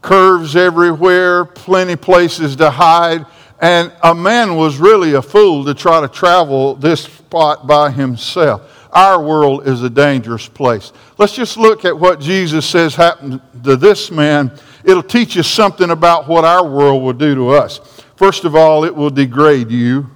curves 0.02 0.57
everywhere, 0.57 1.45
plenty 1.45 1.97
places 1.97 2.57
to 2.57 2.71
hide. 2.71 3.26
And 3.61 3.93
a 4.02 4.14
man 4.14 4.57
was 4.57 4.78
really 4.78 5.14
a 5.14 5.23
fool 5.23 5.64
to 5.64 5.75
try 5.75 6.00
to 6.00 6.09
travel 6.09 6.75
this 6.76 7.02
spot 7.02 7.67
by 7.67 7.90
himself. 7.90 8.88
Our 8.93 9.23
world 9.23 9.67
is 9.67 9.83
a 9.83 9.90
dangerous 9.90 10.49
place. 10.49 10.93
Let's 11.19 11.35
just 11.35 11.57
look 11.57 11.85
at 11.85 11.99
what 11.99 12.21
Jesus 12.21 12.64
says 12.64 12.95
happened 12.95 13.40
to 13.64 13.76
this 13.76 14.11
man. 14.11 14.52
It'll 14.85 15.02
teach 15.02 15.37
us 15.37 15.47
something 15.47 15.90
about 15.90 16.28
what 16.28 16.45
our 16.45 16.67
world 16.67 17.02
will 17.02 17.12
do 17.12 17.35
to 17.35 17.50
us. 17.50 17.78
First 18.17 18.45
of 18.45 18.55
all, 18.55 18.85
it 18.85 18.95
will 18.95 19.11
degrade 19.11 19.71
you. 19.71 20.09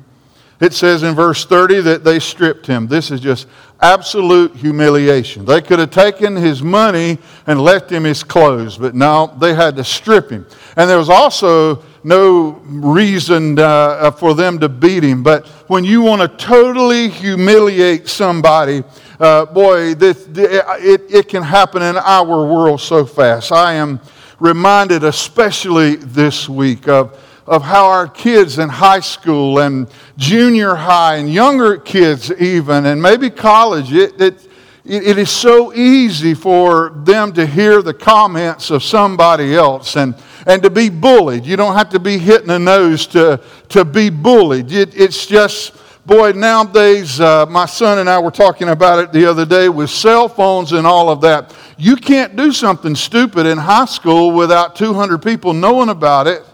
It 0.62 0.72
says 0.72 1.02
in 1.02 1.16
verse 1.16 1.44
30 1.44 1.80
that 1.80 2.04
they 2.04 2.20
stripped 2.20 2.68
him. 2.68 2.86
This 2.86 3.10
is 3.10 3.20
just 3.20 3.48
absolute 3.80 4.54
humiliation. 4.54 5.44
They 5.44 5.60
could 5.60 5.80
have 5.80 5.90
taken 5.90 6.36
his 6.36 6.62
money 6.62 7.18
and 7.48 7.60
left 7.60 7.90
him 7.90 8.04
his 8.04 8.22
clothes, 8.22 8.78
but 8.78 8.94
now 8.94 9.26
they 9.26 9.54
had 9.54 9.74
to 9.74 9.82
strip 9.82 10.30
him. 10.30 10.46
And 10.76 10.88
there 10.88 10.98
was 10.98 11.08
also 11.08 11.82
no 12.04 12.60
reason 12.64 13.58
uh, 13.58 14.12
for 14.12 14.34
them 14.34 14.60
to 14.60 14.68
beat 14.68 15.02
him. 15.02 15.24
But 15.24 15.48
when 15.66 15.82
you 15.82 16.00
want 16.00 16.22
to 16.22 16.28
totally 16.28 17.08
humiliate 17.08 18.06
somebody, 18.06 18.84
uh, 19.18 19.46
boy, 19.46 19.94
this, 19.94 20.28
it, 20.28 21.02
it 21.12 21.28
can 21.28 21.42
happen 21.42 21.82
in 21.82 21.96
our 21.96 22.46
world 22.46 22.80
so 22.80 23.04
fast. 23.04 23.50
I 23.50 23.72
am 23.72 23.98
reminded, 24.38 25.02
especially 25.02 25.96
this 25.96 26.48
week, 26.48 26.86
of, 26.86 27.18
of 27.46 27.62
how 27.62 27.86
our 27.86 28.08
kids 28.08 28.58
in 28.58 28.68
high 28.68 29.00
school 29.00 29.58
and 29.58 29.88
junior 30.16 30.74
high 30.74 31.16
and 31.16 31.32
younger 31.32 31.76
kids, 31.76 32.30
even, 32.32 32.86
and 32.86 33.02
maybe 33.02 33.30
college, 33.30 33.92
it, 33.92 34.20
it, 34.20 34.48
it 34.84 35.18
is 35.18 35.30
so 35.30 35.72
easy 35.74 36.34
for 36.34 36.90
them 37.04 37.32
to 37.32 37.46
hear 37.46 37.82
the 37.82 37.94
comments 37.94 38.70
of 38.70 38.82
somebody 38.82 39.54
else 39.54 39.96
and, 39.96 40.14
and 40.46 40.62
to 40.62 40.70
be 40.70 40.88
bullied. 40.88 41.44
You 41.44 41.56
don't 41.56 41.74
have 41.74 41.88
to 41.90 42.00
be 42.00 42.18
hit 42.18 42.42
in 42.42 42.48
the 42.48 42.58
nose 42.58 43.06
to, 43.08 43.40
to 43.70 43.84
be 43.84 44.10
bullied. 44.10 44.70
It, 44.72 44.96
it's 44.96 45.26
just, 45.26 45.74
boy, 46.06 46.32
nowadays, 46.32 47.20
uh, 47.20 47.46
my 47.46 47.66
son 47.66 47.98
and 47.98 48.08
I 48.08 48.20
were 48.20 48.30
talking 48.30 48.68
about 48.68 49.00
it 49.00 49.12
the 49.12 49.26
other 49.26 49.46
day 49.46 49.68
with 49.68 49.90
cell 49.90 50.28
phones 50.28 50.72
and 50.72 50.86
all 50.86 51.08
of 51.08 51.20
that. 51.22 51.54
You 51.76 51.96
can't 51.96 52.36
do 52.36 52.52
something 52.52 52.94
stupid 52.94 53.46
in 53.46 53.58
high 53.58 53.86
school 53.86 54.32
without 54.32 54.76
200 54.76 55.22
people 55.22 55.52
knowing 55.54 55.88
about 55.88 56.28
it 56.28 56.44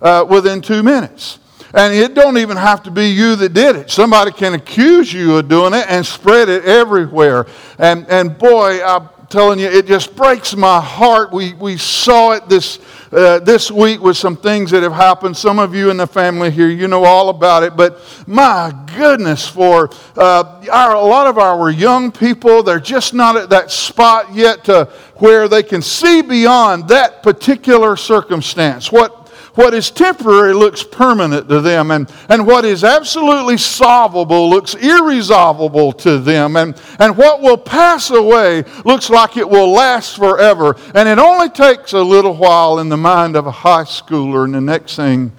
uh, 0.00 0.24
within 0.28 0.60
two 0.60 0.82
minutes. 0.82 1.38
And 1.74 1.92
it 1.92 2.14
don't 2.14 2.38
even 2.38 2.56
have 2.56 2.82
to 2.84 2.90
be 2.90 3.08
you 3.08 3.36
that 3.36 3.52
did 3.52 3.76
it. 3.76 3.90
Somebody 3.90 4.32
can 4.32 4.54
accuse 4.54 5.12
you 5.12 5.36
of 5.36 5.48
doing 5.48 5.74
it 5.74 5.84
and 5.88 6.04
spread 6.04 6.48
it 6.48 6.64
everywhere. 6.64 7.46
And, 7.78 8.06
and 8.08 8.38
boy, 8.38 8.82
I'm 8.82 9.10
telling 9.28 9.58
you, 9.58 9.66
it 9.66 9.86
just 9.86 10.16
breaks 10.16 10.56
my 10.56 10.80
heart. 10.80 11.30
We, 11.30 11.52
we 11.54 11.76
saw 11.76 12.32
it 12.32 12.48
this, 12.48 12.78
uh, 13.12 13.40
this 13.40 13.70
week 13.70 14.00
with 14.00 14.16
some 14.16 14.34
things 14.34 14.70
that 14.70 14.82
have 14.82 14.94
happened. 14.94 15.36
Some 15.36 15.58
of 15.58 15.74
you 15.74 15.90
in 15.90 15.98
the 15.98 16.06
family 16.06 16.50
here, 16.50 16.68
you 16.68 16.88
know 16.88 17.04
all 17.04 17.28
about 17.28 17.62
it. 17.62 17.76
But 17.76 18.00
my 18.26 18.72
goodness, 18.96 19.46
for 19.46 19.90
uh, 20.16 20.64
our, 20.72 20.94
a 20.94 21.00
lot 21.00 21.26
of 21.26 21.36
our 21.36 21.68
young 21.68 22.10
people, 22.10 22.62
they're 22.62 22.80
just 22.80 23.12
not 23.12 23.36
at 23.36 23.50
that 23.50 23.70
spot 23.70 24.32
yet 24.32 24.64
to 24.64 24.86
where 25.16 25.48
they 25.48 25.62
can 25.62 25.82
see 25.82 26.22
beyond 26.22 26.88
that 26.88 27.22
particular 27.22 27.94
circumstance. 27.94 28.90
What 28.90 29.27
what 29.54 29.74
is 29.74 29.90
temporary 29.90 30.54
looks 30.54 30.82
permanent 30.82 31.48
to 31.48 31.60
them, 31.60 31.90
and, 31.90 32.10
and 32.28 32.46
what 32.46 32.64
is 32.64 32.84
absolutely 32.84 33.56
solvable 33.56 34.48
looks 34.50 34.74
irresolvable 34.74 35.92
to 35.92 36.18
them, 36.18 36.56
and, 36.56 36.80
and 36.98 37.16
what 37.16 37.40
will 37.40 37.56
pass 37.56 38.10
away 38.10 38.64
looks 38.84 39.10
like 39.10 39.36
it 39.36 39.48
will 39.48 39.72
last 39.72 40.16
forever. 40.16 40.76
And 40.94 41.08
it 41.08 41.18
only 41.18 41.48
takes 41.48 41.92
a 41.92 42.02
little 42.02 42.34
while 42.34 42.78
in 42.78 42.88
the 42.88 42.96
mind 42.96 43.36
of 43.36 43.46
a 43.46 43.50
high 43.50 43.84
schooler, 43.84 44.44
and 44.44 44.54
the 44.54 44.60
next 44.60 44.96
thing 44.96 45.32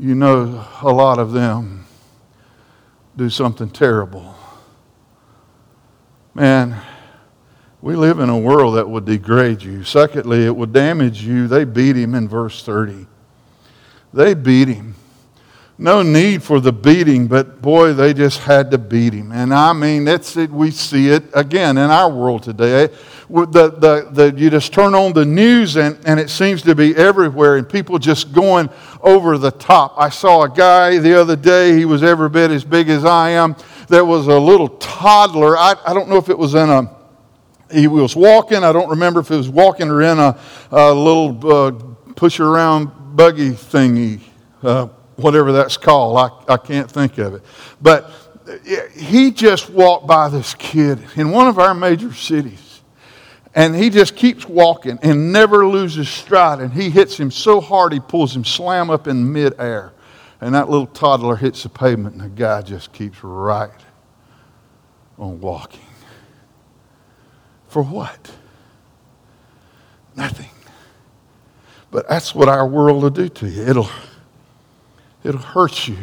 you 0.00 0.14
know, 0.14 0.66
a 0.80 0.90
lot 0.90 1.18
of 1.18 1.32
them 1.32 1.84
do 3.16 3.28
something 3.28 3.68
terrible. 3.68 4.34
Man, 6.34 6.80
we 7.82 7.96
live 7.96 8.18
in 8.18 8.28
a 8.28 8.38
world 8.38 8.76
that 8.76 8.88
would 8.88 9.06
degrade 9.06 9.62
you. 9.62 9.84
Secondly, 9.84 10.44
it 10.44 10.54
would 10.54 10.72
damage 10.72 11.22
you. 11.22 11.48
They 11.48 11.64
beat 11.64 11.96
him 11.96 12.14
in 12.14 12.28
verse 12.28 12.62
30. 12.62 13.06
They 14.12 14.34
beat 14.34 14.68
him. 14.68 14.94
No 15.78 16.02
need 16.02 16.42
for 16.42 16.60
the 16.60 16.72
beating, 16.72 17.26
but 17.26 17.62
boy, 17.62 17.94
they 17.94 18.12
just 18.12 18.40
had 18.40 18.70
to 18.72 18.76
beat 18.76 19.14
him. 19.14 19.32
And 19.32 19.54
I 19.54 19.72
mean, 19.72 20.04
that's 20.04 20.36
it. 20.36 20.50
We 20.50 20.72
see 20.72 21.08
it 21.08 21.24
again 21.32 21.78
in 21.78 21.88
our 21.88 22.10
world 22.10 22.42
today. 22.42 22.88
The, 23.30 23.46
the, 23.46 24.08
the, 24.12 24.34
you 24.36 24.50
just 24.50 24.74
turn 24.74 24.94
on 24.94 25.14
the 25.14 25.24
news 25.24 25.76
and, 25.76 25.98
and 26.04 26.20
it 26.20 26.28
seems 26.28 26.60
to 26.62 26.74
be 26.74 26.94
everywhere, 26.96 27.56
and 27.56 27.66
people 27.66 27.98
just 27.98 28.34
going 28.34 28.68
over 29.00 29.38
the 29.38 29.52
top. 29.52 29.94
I 29.96 30.10
saw 30.10 30.42
a 30.42 30.50
guy 30.50 30.98
the 30.98 31.18
other 31.18 31.36
day, 31.36 31.74
he 31.78 31.86
was 31.86 32.02
every 32.02 32.28
bit 32.28 32.50
as 32.50 32.62
big 32.62 32.90
as 32.90 33.06
I 33.06 33.30
am. 33.30 33.56
There 33.88 34.04
was 34.04 34.26
a 34.26 34.38
little 34.38 34.68
toddler. 34.68 35.56
I, 35.56 35.76
I 35.86 35.94
don't 35.94 36.10
know 36.10 36.18
if 36.18 36.28
it 36.28 36.36
was 36.36 36.54
in 36.54 36.68
a 36.68 36.99
he 37.72 37.86
was 37.86 38.16
walking. 38.16 38.64
I 38.64 38.72
don't 38.72 38.90
remember 38.90 39.20
if 39.20 39.28
he 39.28 39.36
was 39.36 39.48
walking 39.48 39.88
or 39.88 40.02
in 40.02 40.18
a, 40.18 40.38
a 40.70 40.92
little 40.92 41.52
uh, 41.52 41.70
push 42.14 42.40
around 42.40 42.90
buggy 43.16 43.50
thingy, 43.50 44.20
uh, 44.62 44.86
whatever 45.16 45.52
that's 45.52 45.76
called. 45.76 46.16
I, 46.48 46.54
I 46.54 46.56
can't 46.56 46.90
think 46.90 47.18
of 47.18 47.34
it. 47.34 47.42
But 47.80 48.10
he 48.94 49.30
just 49.30 49.70
walked 49.70 50.06
by 50.06 50.28
this 50.28 50.54
kid 50.54 50.98
in 51.16 51.30
one 51.30 51.46
of 51.46 51.58
our 51.58 51.74
major 51.74 52.12
cities. 52.12 52.82
And 53.54 53.74
he 53.74 53.90
just 53.90 54.14
keeps 54.14 54.48
walking 54.48 54.98
and 55.02 55.32
never 55.32 55.66
loses 55.66 56.08
stride. 56.08 56.60
And 56.60 56.72
he 56.72 56.88
hits 56.88 57.18
him 57.18 57.30
so 57.30 57.60
hard 57.60 57.92
he 57.92 58.00
pulls 58.00 58.34
him 58.34 58.44
slam 58.44 58.90
up 58.90 59.08
in 59.08 59.32
midair. 59.32 59.92
And 60.40 60.54
that 60.54 60.70
little 60.70 60.86
toddler 60.86 61.36
hits 61.36 61.64
the 61.64 61.68
pavement, 61.68 62.14
and 62.14 62.24
the 62.24 62.28
guy 62.28 62.62
just 62.62 62.92
keeps 62.92 63.22
right 63.22 63.70
on 65.18 65.40
walking. 65.40 65.80
For 67.70 67.84
what? 67.84 68.32
Nothing. 70.16 70.50
But 71.92 72.08
that's 72.08 72.34
what 72.34 72.48
our 72.48 72.66
world 72.66 73.00
will 73.00 73.10
do 73.10 73.28
to 73.28 73.48
you. 73.48 73.62
It'll, 73.62 73.88
it'll 75.22 75.40
hurt 75.40 75.86
you. 75.86 75.96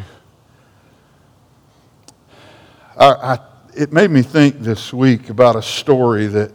I, 2.96 3.06
I, 3.06 3.38
it 3.76 3.92
made 3.92 4.10
me 4.10 4.22
think 4.22 4.60
this 4.60 4.94
week 4.94 5.28
about 5.28 5.56
a 5.56 5.62
story 5.62 6.26
that 6.28 6.52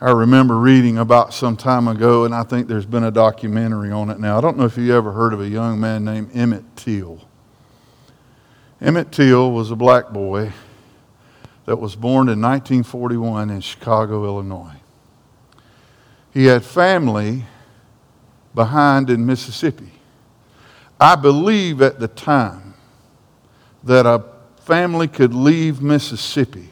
I 0.00 0.12
remember 0.12 0.56
reading 0.56 0.98
about 0.98 1.34
some 1.34 1.56
time 1.56 1.88
ago, 1.88 2.24
and 2.26 2.34
I 2.34 2.44
think 2.44 2.68
there's 2.68 2.86
been 2.86 3.04
a 3.04 3.10
documentary 3.10 3.90
on 3.90 4.08
it 4.08 4.20
now. 4.20 4.38
I 4.38 4.40
don't 4.40 4.56
know 4.56 4.66
if 4.66 4.78
you 4.78 4.94
ever 4.94 5.10
heard 5.10 5.32
of 5.32 5.40
a 5.40 5.48
young 5.48 5.80
man 5.80 6.04
named 6.04 6.30
Emmett 6.32 6.76
Till. 6.76 7.20
Emmett 8.80 9.10
Till 9.10 9.50
was 9.50 9.72
a 9.72 9.76
black 9.76 10.10
boy 10.10 10.52
that 11.66 11.76
was 11.76 11.96
born 11.96 12.28
in 12.28 12.40
1941 12.40 13.50
in 13.50 13.60
Chicago, 13.60 14.24
Illinois. 14.24 14.76
He 16.32 16.46
had 16.46 16.64
family 16.64 17.44
behind 18.54 19.10
in 19.10 19.24
Mississippi. 19.24 19.92
I 21.00 21.16
believe 21.16 21.80
at 21.82 22.00
the 22.00 22.08
time 22.08 22.74
that 23.82 24.06
a 24.06 24.24
family 24.62 25.08
could 25.08 25.34
leave 25.34 25.80
Mississippi 25.82 26.70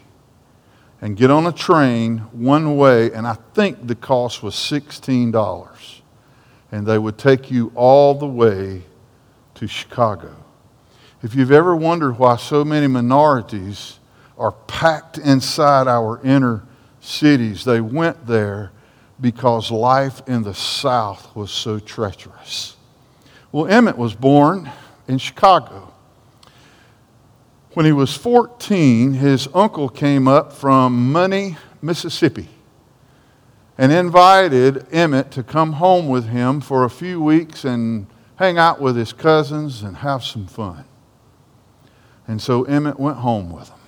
and 1.01 1.17
get 1.17 1.31
on 1.31 1.47
a 1.47 1.53
train 1.53 2.19
one 2.33 2.77
way, 2.77 3.13
and 3.13 3.27
I 3.27 3.37
think 3.55 3.87
the 3.87 3.95
cost 3.95 4.43
was 4.43 4.55
$16. 4.55 6.01
And 6.71 6.87
they 6.87 6.97
would 6.97 7.19
take 7.19 7.51
you 7.51 7.71
all 7.75 8.15
the 8.15 8.27
way 8.27 8.85
to 9.57 9.67
Chicago. 9.67 10.35
If 11.23 11.35
you've 11.35 11.53
ever 11.53 11.77
wondered 11.77 12.19
why 12.19 12.37
so 12.37 12.65
many 12.65 12.87
minorities 12.87 13.99
are 14.39 14.53
packed 14.53 15.19
inside 15.19 15.89
our 15.89 16.21
inner 16.25 16.65
cities. 17.01 17.65
They 17.65 17.81
went 17.81 18.27
there 18.27 18.73
because 19.21 19.71
life 19.71 20.23
in 20.27 20.43
the 20.43 20.55
South 20.55 21.35
was 21.37 21.51
so 21.51 21.79
treacherous. 21.79 22.77
Well, 23.53 23.67
Emmett 23.67 23.97
was 23.97 24.15
born 24.15 24.71
in 25.07 25.19
Chicago. 25.19 25.93
When 27.75 27.87
he 27.87 27.93
was 27.93 28.15
14, 28.17 29.15
his 29.15 29.49
uncle 29.55 29.89
came 29.89 30.29
up 30.29 30.53
from 30.53 31.13
Money, 31.13 31.57
Mississippi, 31.81 32.49
and 33.79 33.93
invited 33.93 34.87
Emmett 34.93 35.31
to 35.33 35.43
come 35.43 35.75
home 35.75 36.09
with 36.09 36.29
him 36.29 36.61
for 36.61 36.85
a 36.85 36.91
few 36.91 37.23
weeks 37.23 37.65
and 37.65 38.07
hang 38.37 38.59
out 38.59 38.81
with 38.81 38.97
his 38.97 39.13
cousins 39.13 39.83
and 39.83 39.99
have 39.99 40.23
some 40.23 40.47
fun. 40.47 40.85
And 42.27 42.41
so 42.41 42.65
Emmett 42.65 42.99
went 43.01 43.19
home 43.19 43.51
with 43.51 43.69
them. 43.69 43.79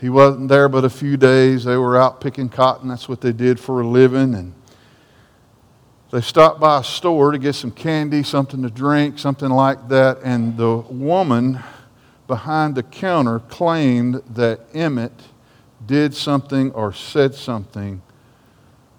He 0.00 0.08
wasn't 0.08 0.48
there 0.48 0.68
but 0.68 0.84
a 0.84 0.90
few 0.90 1.18
days. 1.18 1.64
They 1.64 1.76
were 1.76 2.00
out 2.00 2.22
picking 2.22 2.48
cotton. 2.48 2.88
That's 2.88 3.08
what 3.08 3.20
they 3.20 3.32
did 3.32 3.60
for 3.60 3.82
a 3.82 3.86
living. 3.86 4.34
And 4.34 4.54
they 6.10 6.22
stopped 6.22 6.58
by 6.58 6.80
a 6.80 6.84
store 6.84 7.32
to 7.32 7.38
get 7.38 7.54
some 7.54 7.70
candy, 7.70 8.22
something 8.22 8.62
to 8.62 8.70
drink, 8.70 9.18
something 9.18 9.50
like 9.50 9.88
that. 9.88 10.20
And 10.24 10.56
the 10.56 10.78
woman 10.78 11.60
behind 12.26 12.76
the 12.76 12.82
counter 12.82 13.40
claimed 13.40 14.22
that 14.30 14.60
Emmett 14.72 15.12
did 15.84 16.14
something 16.14 16.72
or 16.72 16.94
said 16.94 17.34
something 17.34 18.00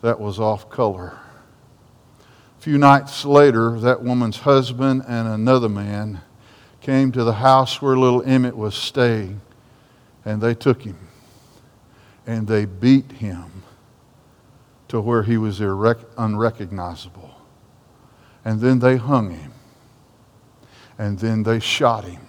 that 0.02 0.20
was 0.20 0.40
off 0.40 0.70
color. 0.70 1.18
A 2.60 2.62
few 2.62 2.78
nights 2.78 3.26
later, 3.26 3.80
that 3.80 4.04
woman's 4.04 4.38
husband 4.38 5.04
and 5.08 5.28
another 5.28 5.70
man 5.70 6.22
came 6.80 7.12
to 7.12 7.24
the 7.24 7.34
house 7.34 7.82
where 7.82 7.98
little 7.98 8.22
Emmett 8.24 8.56
was 8.56 8.76
staying 8.76 9.42
and 10.26 10.42
they 10.42 10.54
took 10.54 10.82
him 10.84 10.98
and 12.26 12.48
they 12.48 12.66
beat 12.66 13.12
him 13.14 13.64
to 14.88 15.00
where 15.02 15.24
he 15.24 15.38
was 15.38 15.60
irrec- 15.60 16.06
unrecognizable. 16.18 17.34
And 18.44 18.60
then 18.60 18.80
they 18.80 18.98
hung 18.98 19.32
him. 19.32 19.54
And 20.98 21.18
then 21.18 21.44
they 21.44 21.60
shot 21.60 22.04
him. 22.04 22.28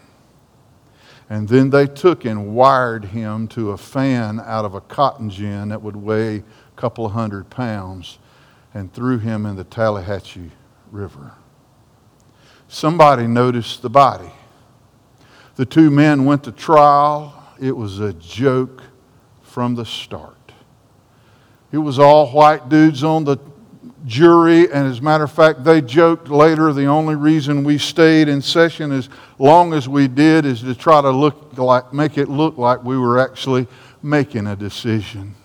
And 1.29 1.49
then 1.49 1.71
they 1.71 1.87
took 1.87 2.25
and 2.25 2.55
wired 2.55 3.07
him 3.07 3.49
to 3.49 3.73
a 3.73 3.77
fan 3.77 4.41
out 4.41 4.65
of 4.65 4.75
a 4.75 4.81
cotton 4.81 5.31
gin 5.31 5.71
that 5.71 5.83
would 5.83 5.97
weigh 5.97 6.37
a 6.37 6.45
couple 6.77 7.07
of 7.07 7.13
hundred 7.13 7.51
pounds 7.51 8.19
and 8.75 8.93
threw 8.93 9.19
him 9.19 9.45
in 9.45 9.57
the 9.57 9.65
Tallahatchie 9.65 10.51
River. 10.91 11.33
Somebody 12.69 13.27
noticed 13.27 13.83
the 13.83 13.91
body. 13.91 14.31
The 15.57 15.67
two 15.67 15.91
men 15.91 16.25
went 16.25 16.45
to 16.45 16.53
trial 16.53 17.42
it 17.63 17.77
was 17.77 18.01
a 18.01 18.13
joke 18.15 18.83
from 19.43 19.77
the 19.77 19.87
start. 19.87 20.37
It 21.71 21.79
was 21.79 21.99
all 21.99 22.27
white 22.33 22.69
dudes 22.69 23.05
on 23.05 23.25
the 23.25 23.39
jury, 24.05 24.65
and 24.65 24.89
as 24.89 24.99
a 24.99 25.03
matter 25.03 25.23
of 25.25 25.31
fact, 25.31 25.63
they 25.63 25.81
joked 25.81 26.29
later 26.29 26.73
the 26.73 26.87
only 26.87 27.15
reason 27.15 27.63
we 27.63 27.79
stayed 27.79 28.29
in 28.29 28.43
session 28.43 28.91
as 28.91 29.09
long 29.39 29.73
as 29.75 29.89
we 29.89 30.09
did 30.09 30.45
is 30.45 30.63
to 30.63 30.75
try 30.75 31.01
to 31.01 31.11
look 31.11 31.57
like, 31.57 31.93
make 31.93 32.19
it 32.19 32.29
look 32.29 32.59
like 32.59 32.83
we 32.83 32.99
were 32.99 33.21
actually 33.21 33.69
making 34.03 34.49
a 34.49 34.57
decision. 34.57 35.37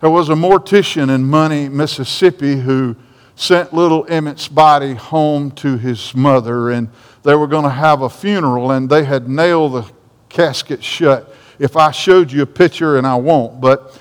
There 0.00 0.08
was 0.08 0.30
a 0.30 0.34
mortician 0.34 1.14
in 1.14 1.24
Money, 1.24 1.68
Mississippi, 1.68 2.56
who 2.56 2.96
sent 3.36 3.74
little 3.74 4.04
Emmett's 4.06 4.48
body 4.48 4.94
home 4.94 5.50
to 5.52 5.76
his 5.76 6.14
mother, 6.14 6.70
and 6.70 6.88
they 7.24 7.34
were 7.34 7.46
going 7.46 7.64
to 7.64 7.70
have 7.70 8.00
a 8.00 8.08
funeral, 8.08 8.70
and 8.70 8.88
they 8.88 9.04
had 9.04 9.28
nailed 9.28 9.74
the 9.74 9.92
casket 10.30 10.82
shut. 10.82 11.34
If 11.58 11.76
I 11.76 11.90
showed 11.90 12.30
you 12.30 12.42
a 12.42 12.46
picture, 12.46 12.98
and 12.98 13.06
I 13.06 13.16
won't, 13.16 13.60
but 13.60 14.00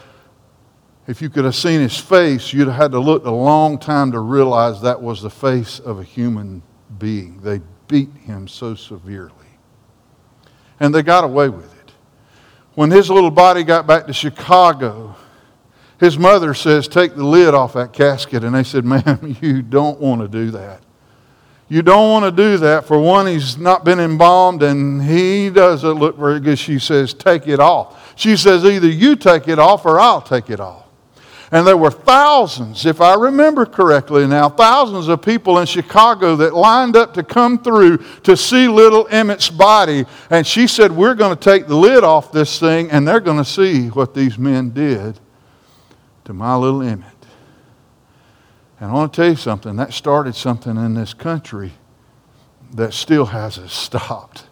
if 1.08 1.22
you 1.22 1.30
could 1.30 1.46
have 1.46 1.56
seen 1.56 1.80
his 1.80 1.98
face, 1.98 2.52
you'd 2.52 2.68
have 2.68 2.76
had 2.76 2.92
to 2.92 3.00
look 3.00 3.26
a 3.26 3.32
long 3.32 3.80
time 3.80 4.12
to 4.12 4.20
realize 4.20 4.82
that 4.82 5.02
was 5.02 5.22
the 5.22 5.30
face 5.30 5.80
of 5.80 6.00
a 6.00 6.04
human 6.04 6.62
being. 7.00 7.40
They 7.42 7.62
beat 7.88 8.14
him 8.26 8.48
so 8.48 8.76
severely. 8.76 9.34
And 10.80 10.94
they 10.94 11.02
got 11.02 11.24
away 11.24 11.50
with 11.50 11.74
it. 11.80 11.92
When 12.76 12.92
his 12.92 13.10
little 13.10 13.32
body 13.32 13.64
got 13.64 13.88
back 13.88 14.06
to 14.08 14.14
Chicago, 14.14 15.16
his 16.00 16.18
mother 16.20 16.54
says, 16.54 16.88
Take 16.88 17.16
the 17.16 17.24
lid 17.24 17.54
off 17.54 17.74
that 17.74 17.94
casket. 17.94 18.44
And 18.44 18.54
they 18.54 18.64
said, 18.64 18.86
Ma'am, 18.86 19.38
you 19.42 19.62
don't 19.62 20.00
want 20.00 20.22
to 20.22 20.28
do 20.28 20.52
that. 20.52 20.84
You 21.70 21.82
don't 21.82 22.10
want 22.10 22.24
to 22.26 22.32
do 22.32 22.58
that. 22.60 22.86
For 22.86 22.98
one, 22.98 23.28
he's 23.28 23.58
not 23.58 23.84
been 23.84 24.00
embalmed 24.00 24.64
and 24.64 25.04
he 25.04 25.50
doesn't 25.50 25.94
look 25.94 26.18
very 26.18 26.40
good. 26.40 26.58
She 26.58 26.80
says, 26.80 27.14
Take 27.14 27.48
it 27.48 27.60
off. 27.60 28.18
She 28.18 28.38
says, 28.38 28.64
Either 28.64 28.88
you 28.88 29.16
take 29.16 29.48
it 29.48 29.60
off 29.60 29.86
or 29.86 30.00
I'll 30.00 30.22
take 30.22 30.50
it 30.50 30.62
off. 30.62 30.86
And 31.52 31.66
there 31.66 31.78
were 31.78 31.92
thousands, 31.92 32.86
if 32.86 33.00
I 33.00 33.16
remember 33.16 33.66
correctly 33.66 34.28
now, 34.28 34.50
thousands 34.50 35.08
of 35.08 35.22
people 35.22 35.60
in 35.60 35.66
Chicago 35.66 36.36
that 36.38 36.54
lined 36.54 36.98
up 36.98 37.14
to 37.14 37.24
come 37.24 37.58
through 37.58 38.00
to 38.24 38.36
see 38.36 38.68
little 38.68 39.08
Emmett's 39.08 39.50
body. 39.50 40.06
And 40.30 40.46
she 40.46 40.68
said, 40.68 40.92
We're 40.92 41.16
going 41.16 41.36
to 41.36 41.42
take 41.42 41.68
the 41.68 41.76
lid 41.76 42.04
off 42.04 42.32
this 42.32 42.60
thing 42.60 42.92
and 42.92 43.08
they're 43.08 43.22
going 43.22 43.38
to 43.38 43.46
see 43.46 43.88
what 43.88 44.14
these 44.14 44.38
men 44.38 44.72
did 44.72 45.20
to 46.26 46.34
my 46.34 46.56
little 46.56 46.82
Emmett. 46.82 47.17
And 48.80 48.92
I 48.92 48.94
want 48.94 49.14
to 49.14 49.22
tell 49.22 49.30
you 49.30 49.36
something 49.36 49.76
that 49.78 49.94
started 49.94 50.36
something 50.36 50.78
in 50.78 50.94
this 50.94 51.14
country 51.14 51.74
that 52.74 52.94
still 52.94 53.26
hasn't 53.26 53.70
stopped. 53.72 54.44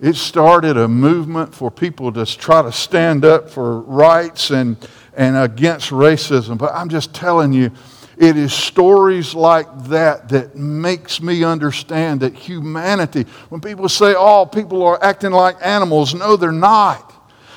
It 0.00 0.16
started 0.16 0.76
a 0.76 0.88
movement 0.88 1.54
for 1.54 1.70
people 1.70 2.12
to 2.12 2.26
try 2.26 2.62
to 2.62 2.72
stand 2.72 3.24
up 3.24 3.48
for 3.48 3.80
rights 3.80 4.50
and, 4.50 4.76
and 5.16 5.36
against 5.36 5.90
racism. 5.90 6.58
But 6.58 6.72
I'm 6.74 6.88
just 6.88 7.14
telling 7.14 7.52
you, 7.52 7.70
it 8.16 8.36
is 8.36 8.52
stories 8.52 9.34
like 9.34 9.66
that 9.84 10.28
that 10.28 10.56
makes 10.56 11.20
me 11.20 11.42
understand 11.42 12.20
that 12.20 12.34
humanity, 12.34 13.24
when 13.48 13.60
people 13.60 13.88
say, 13.88 14.14
oh, 14.16 14.46
people 14.46 14.82
are 14.82 15.02
acting 15.02 15.32
like 15.32 15.56
animals, 15.62 16.14
no, 16.14 16.36
they're 16.36 16.52
not. 16.52 17.13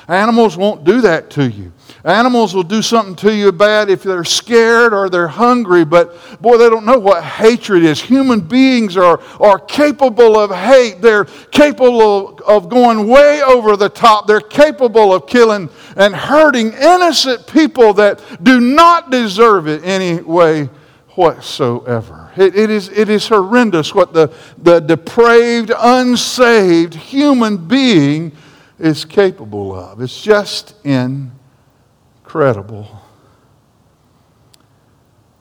Animals 0.08 0.56
won't 0.56 0.84
do 0.84 1.02
that 1.02 1.28
to 1.30 1.50
you. 1.50 1.70
Animals 2.02 2.54
will 2.54 2.62
do 2.62 2.80
something 2.80 3.14
to 3.16 3.34
you 3.34 3.52
bad 3.52 3.90
if 3.90 4.02
they're 4.02 4.24
scared 4.24 4.94
or 4.94 5.10
they're 5.10 5.28
hungry, 5.28 5.84
but 5.84 6.16
boy, 6.40 6.56
they 6.56 6.70
don't 6.70 6.86
know 6.86 6.98
what 6.98 7.22
hatred 7.22 7.84
is. 7.84 8.00
Human 8.00 8.40
beings 8.40 8.96
are, 8.96 9.20
are 9.38 9.58
capable 9.58 10.38
of 10.38 10.50
hate. 10.50 11.02
They're 11.02 11.26
capable 11.50 12.38
of, 12.46 12.70
going 12.70 13.06
way 13.06 13.42
over 13.42 13.76
the 13.76 13.90
top. 13.90 14.26
They're 14.26 14.40
capable 14.40 15.12
of 15.12 15.26
killing 15.26 15.68
and 15.94 16.16
hurting 16.16 16.72
innocent 16.72 17.46
people 17.46 17.92
that 17.94 18.22
do 18.42 18.60
not 18.60 19.10
deserve 19.10 19.68
it 19.68 19.84
any 19.84 20.22
way 20.22 20.70
whatsoever. 21.10 22.32
It, 22.36 22.56
it, 22.56 22.70
is, 22.70 22.88
it 22.88 23.10
is 23.10 23.28
horrendous 23.28 23.94
what 23.94 24.14
the, 24.14 24.32
the 24.56 24.80
depraved, 24.80 25.70
unsaved 25.76 26.94
human 26.94 27.56
being 27.68 28.32
is 28.78 29.04
capable 29.04 29.74
of. 29.74 30.00
It's 30.00 30.20
just 30.20 30.74
incredible. 30.84 31.42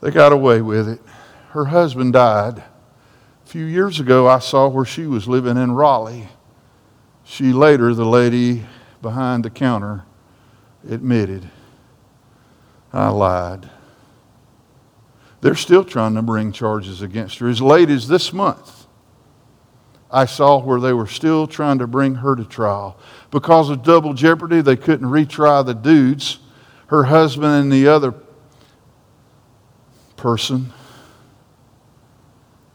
They 0.02 0.12
got 0.12 0.32
away 0.32 0.62
with 0.62 0.88
it. 0.88 1.02
Her 1.50 1.66
husband 1.66 2.14
died. 2.14 2.60
A 2.60 3.50
few 3.50 3.66
years 3.66 4.00
ago, 4.00 4.28
I 4.28 4.40
saw 4.40 4.68
where 4.68 4.86
she 4.86 5.08
was 5.08 5.28
living 5.28 5.58
in 5.58 5.72
Raleigh. 5.72 6.28
She 7.24 7.52
later, 7.54 7.94
the 7.94 8.06
lady 8.06 8.66
behind 9.02 9.46
the 9.46 9.50
counter, 9.50 10.04
admitted, 10.88 11.50
I 12.94 13.10
lied. 13.10 13.70
They're 15.42 15.56
still 15.56 15.84
trying 15.84 16.16
to 16.16 16.22
bring 16.22 16.52
charges 16.52 17.02
against 17.02 17.40
her 17.40 17.48
as 17.48 17.62
late 17.62 17.90
as 17.90 18.08
this 18.08 18.34
month. 18.34 18.77
I 20.10 20.26
saw 20.26 20.60
where 20.60 20.80
they 20.80 20.94
were 20.94 21.08
still 21.08 21.48
trying 21.48 21.80
to 21.80 21.88
bring 21.88 22.16
her 22.16 22.36
to 22.36 22.46
trial. 22.46 22.98
Because 23.30 23.70
of 23.70 23.84
double 23.84 24.14
jeopardy, 24.14 24.62
they 24.62 24.78
couldn't 24.78 25.08
retry 25.08 25.66
the 25.66 25.74
dudes, 25.74 26.40
her 26.88 27.04
husband 27.06 27.54
and 27.54 27.72
the 27.72 27.88
other 27.88 28.14
person. 30.16 30.72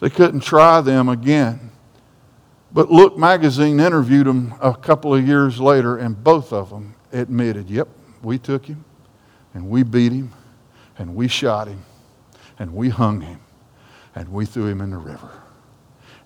They 0.01 0.11
couldn't 0.11 0.41
try 0.41 0.81
them 0.81 1.09
again. 1.09 1.71
But 2.73 2.91
Look 2.91 3.17
magazine 3.17 3.81
interviewed 3.81 4.27
them 4.27 4.55
a 4.61 4.75
couple 4.75 5.15
of 5.15 5.27
years 5.27 5.61
later, 5.61 5.97
and 5.97 6.23
both 6.23 6.53
of 6.53 6.71
them 6.71 6.95
admitted, 7.13 7.71
yep, 7.71 7.89
we 8.23 8.39
took 8.39 8.67
him, 8.67 8.85
and 9.55 9.69
we 9.69 9.83
beat 9.83 10.13
him, 10.13 10.33
and 10.99 11.15
we 11.15 11.29
shot 11.29 11.69
him, 11.69 11.85
and 12.59 12.75
we 12.75 12.89
hung 12.89 13.21
him, 13.21 13.41
and 14.15 14.31
we 14.31 14.47
threw 14.47 14.67
him 14.67 14.81
in 14.81 14.91
the 14.91 14.97
river 14.97 15.31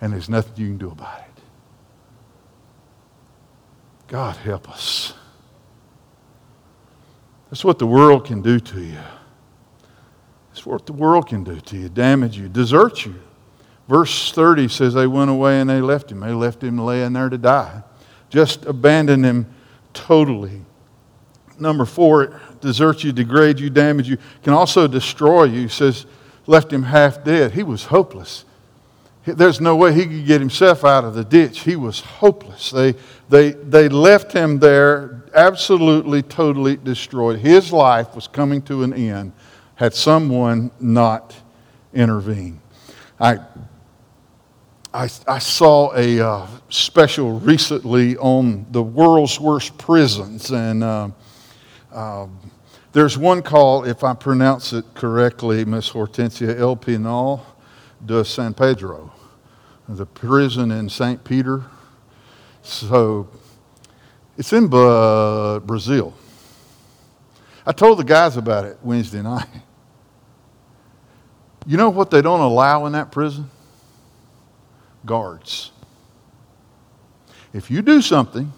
and 0.00 0.12
there's 0.12 0.28
nothing 0.28 0.52
you 0.56 0.68
can 0.68 0.78
do 0.78 0.90
about 0.90 1.18
it. 1.20 1.42
God 4.08 4.36
help 4.36 4.68
us. 4.68 5.14
That's 7.50 7.64
what 7.64 7.78
the 7.78 7.86
world 7.86 8.26
can 8.26 8.42
do 8.42 8.60
to 8.60 8.82
you. 8.82 8.98
That's 10.50 10.66
what 10.66 10.86
the 10.86 10.92
world 10.92 11.28
can 11.28 11.44
do 11.44 11.60
to 11.60 11.76
you 11.76 11.88
damage 11.88 12.38
you, 12.38 12.48
desert 12.48 13.04
you. 13.04 13.14
Verse 13.88 14.32
30 14.32 14.68
says 14.68 14.94
they 14.94 15.06
went 15.06 15.30
away 15.30 15.60
and 15.60 15.70
they 15.70 15.80
left 15.80 16.10
him. 16.10 16.20
They 16.20 16.32
left 16.32 16.62
him 16.62 16.78
laying 16.78 17.12
there 17.12 17.28
to 17.28 17.38
die. 17.38 17.82
Just 18.30 18.64
abandoned 18.64 19.24
him 19.24 19.46
totally. 19.92 20.62
Number 21.58 21.84
four, 21.84 22.40
desert 22.60 23.04
you, 23.04 23.12
degrade 23.12 23.60
you, 23.60 23.70
damage 23.70 24.08
you, 24.08 24.18
can 24.42 24.52
also 24.52 24.88
destroy 24.88 25.44
you. 25.44 25.68
Says, 25.68 26.06
left 26.46 26.72
him 26.72 26.82
half 26.82 27.24
dead. 27.24 27.52
He 27.52 27.62
was 27.62 27.84
hopeless. 27.84 28.44
There's 29.26 29.60
no 29.60 29.74
way 29.74 29.92
he 29.92 30.06
could 30.06 30.24
get 30.24 30.40
himself 30.40 30.84
out 30.84 31.04
of 31.04 31.14
the 31.14 31.24
ditch. 31.24 31.60
He 31.60 31.74
was 31.74 32.00
hopeless. 32.00 32.70
They, 32.70 32.94
they, 33.28 33.50
they 33.50 33.88
left 33.88 34.32
him 34.32 34.60
there 34.60 35.24
absolutely, 35.34 36.22
totally 36.22 36.76
destroyed. 36.76 37.40
His 37.40 37.72
life 37.72 38.14
was 38.14 38.28
coming 38.28 38.62
to 38.62 38.84
an 38.84 38.94
end 38.94 39.32
had 39.74 39.94
someone 39.94 40.70
not 40.80 41.34
intervened. 41.92 42.60
I, 43.20 43.38
I, 44.94 45.08
I 45.26 45.38
saw 45.38 45.94
a 45.94 46.20
uh, 46.20 46.46
special 46.70 47.40
recently 47.40 48.16
on 48.16 48.66
the 48.70 48.82
world's 48.82 49.38
worst 49.38 49.76
prisons, 49.76 50.50
and 50.50 50.82
uh, 50.82 51.08
uh, 51.92 52.26
there's 52.92 53.18
one 53.18 53.42
called, 53.42 53.86
if 53.86 54.02
I 54.04 54.14
pronounce 54.14 54.72
it 54.72 54.84
correctly, 54.94 55.64
Miss 55.64 55.90
Hortensia 55.90 56.58
El 56.58 56.76
Penal 56.76 57.44
de 58.04 58.24
San 58.24 58.54
Pedro 58.54 59.12
the 59.88 60.06
prison 60.06 60.70
in 60.70 60.88
St. 60.88 61.22
Peter. 61.24 61.64
So 62.62 63.28
it's 64.36 64.52
in 64.52 64.72
uh, 64.72 65.60
Brazil. 65.60 66.14
I 67.64 67.72
told 67.72 67.98
the 67.98 68.04
guys 68.04 68.36
about 68.36 68.64
it 68.64 68.78
Wednesday 68.82 69.22
night. 69.22 69.46
You 71.68 71.76
know 71.76 71.90
what 71.90 72.12
they 72.12 72.22
don't 72.22 72.38
allow 72.38 72.86
in 72.86 72.92
that 72.92 73.10
prison? 73.10 73.50
Guards. 75.04 75.72
If 77.52 77.72
you 77.72 77.82
do 77.82 78.00
something 78.00 78.52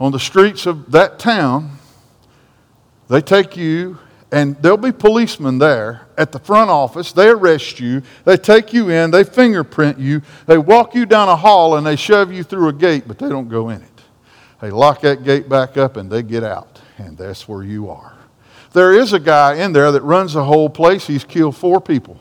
on 0.00 0.10
the 0.10 0.18
streets 0.18 0.66
of 0.66 0.90
that 0.90 1.20
town, 1.20 1.78
they 3.08 3.20
take 3.20 3.56
you 3.56 3.98
and 4.30 4.56
there'll 4.62 4.76
be 4.76 4.92
policemen 4.92 5.58
there 5.58 6.06
at 6.16 6.32
the 6.32 6.38
front 6.38 6.70
office. 6.70 7.12
They 7.12 7.28
arrest 7.28 7.80
you, 7.80 8.02
they 8.24 8.36
take 8.36 8.72
you 8.72 8.90
in, 8.90 9.10
they 9.10 9.24
fingerprint 9.24 9.98
you, 9.98 10.22
they 10.46 10.58
walk 10.58 10.94
you 10.94 11.06
down 11.06 11.28
a 11.28 11.36
hall, 11.36 11.76
and 11.76 11.86
they 11.86 11.96
shove 11.96 12.32
you 12.32 12.42
through 12.42 12.68
a 12.68 12.72
gate, 12.72 13.04
but 13.06 13.18
they 13.18 13.28
don't 13.28 13.48
go 13.48 13.70
in 13.70 13.82
it. 13.82 13.88
They 14.60 14.70
lock 14.70 15.00
that 15.02 15.24
gate 15.24 15.48
back 15.48 15.76
up 15.76 15.96
and 15.96 16.10
they 16.10 16.22
get 16.22 16.44
out, 16.44 16.80
and 16.98 17.16
that's 17.16 17.48
where 17.48 17.62
you 17.62 17.90
are. 17.90 18.14
There 18.72 18.92
is 18.92 19.12
a 19.12 19.20
guy 19.20 19.54
in 19.54 19.72
there 19.72 19.92
that 19.92 20.02
runs 20.02 20.34
the 20.34 20.44
whole 20.44 20.68
place. 20.68 21.06
He's 21.06 21.24
killed 21.24 21.56
four 21.56 21.80
people 21.80 22.20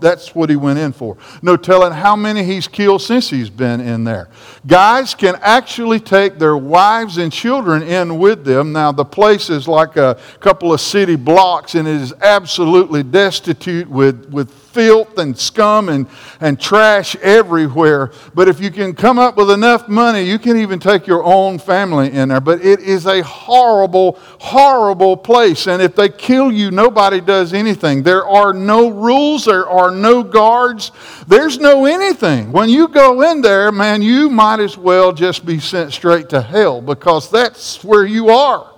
that's 0.00 0.34
what 0.34 0.50
he 0.50 0.56
went 0.56 0.78
in 0.78 0.92
for. 0.92 1.16
No 1.42 1.56
telling 1.56 1.92
how 1.92 2.16
many 2.16 2.42
he's 2.42 2.66
killed 2.66 3.02
since 3.02 3.30
he's 3.30 3.50
been 3.50 3.80
in 3.80 4.04
there. 4.04 4.28
Guys 4.66 5.14
can 5.14 5.36
actually 5.40 6.00
take 6.00 6.38
their 6.38 6.56
wives 6.56 7.18
and 7.18 7.32
children 7.32 7.82
in 7.82 8.18
with 8.18 8.44
them. 8.44 8.72
Now, 8.72 8.92
the 8.92 9.04
place 9.04 9.50
is 9.50 9.68
like 9.68 9.96
a 9.96 10.18
couple 10.40 10.72
of 10.72 10.80
city 10.80 11.16
blocks, 11.16 11.74
and 11.74 11.86
it 11.86 12.00
is 12.00 12.12
absolutely 12.20 13.02
destitute 13.02 13.88
with, 13.88 14.28
with 14.30 14.50
filth 14.76 15.16
and 15.16 15.36
scum 15.38 15.88
and, 15.88 16.06
and 16.38 16.60
trash 16.60 17.16
everywhere. 17.16 18.12
But 18.34 18.46
if 18.46 18.60
you 18.60 18.70
can 18.70 18.94
come 18.94 19.18
up 19.18 19.38
with 19.38 19.50
enough 19.50 19.88
money, 19.88 20.20
you 20.20 20.38
can 20.38 20.58
even 20.58 20.78
take 20.78 21.06
your 21.06 21.24
own 21.24 21.58
family 21.58 22.12
in 22.12 22.28
there. 22.28 22.42
But 22.42 22.62
it 22.62 22.80
is 22.80 23.06
a 23.06 23.22
horrible, 23.22 24.18
horrible 24.38 25.16
place. 25.16 25.66
And 25.66 25.80
if 25.80 25.96
they 25.96 26.10
kill 26.10 26.52
you, 26.52 26.70
nobody 26.70 27.22
does 27.22 27.54
anything. 27.54 28.02
There 28.02 28.26
are 28.26 28.52
no 28.52 28.90
rules, 28.90 29.46
there 29.46 29.66
are 29.66 29.90
no 29.90 30.22
guards, 30.22 30.92
there's 31.26 31.58
no 31.58 31.86
anything. 31.86 32.52
When 32.52 32.68
you 32.68 32.88
go 32.88 33.22
in 33.22 33.40
there, 33.40 33.72
man, 33.72 34.02
you 34.02 34.28
might 34.28 34.60
as 34.60 34.76
well 34.76 35.14
just 35.14 35.46
be 35.46 35.58
sent 35.58 35.94
straight 35.94 36.28
to 36.28 36.42
hell 36.42 36.82
because 36.82 37.30
that's 37.30 37.82
where 37.82 38.04
you 38.04 38.28
are. 38.28 38.70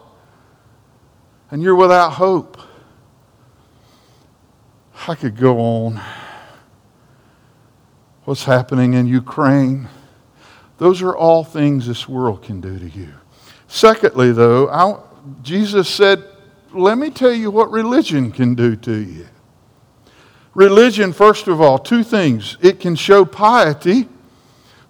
And 1.51 1.61
you're 1.61 1.75
without 1.75 2.11
hope. 2.11 2.68
I 5.07 5.15
could 5.15 5.37
go 5.37 5.59
on. 5.61 6.01
What's 8.25 8.45
happening 8.45 8.95
in 8.95 9.07
Ukraine? 9.07 9.89
Those 10.79 11.03
are 11.03 11.17
all 11.17 11.45
things 11.45 11.87
this 11.87 12.09
world 12.09 12.43
can 12.43 12.61
do 12.61 12.79
to 12.79 12.89
you. 12.89 13.13
Secondly, 13.69 14.33
though, 14.33 14.69
I, 14.69 14.99
Jesus 15.43 15.89
said, 15.89 16.25
Let 16.73 16.99
me 16.99 17.11
tell 17.11 17.33
you 17.33 17.51
what 17.51 17.71
religion 17.71 18.33
can 18.33 18.55
do 18.55 18.77
to 18.77 18.97
you. 18.97 19.27
Religion, 20.55 21.13
first 21.13 21.49
of 21.49 21.61
all, 21.61 21.79
two 21.79 22.03
things. 22.03 22.57
It 22.61 22.81
can 22.81 22.97
show 22.97 23.25
piety. 23.25 24.09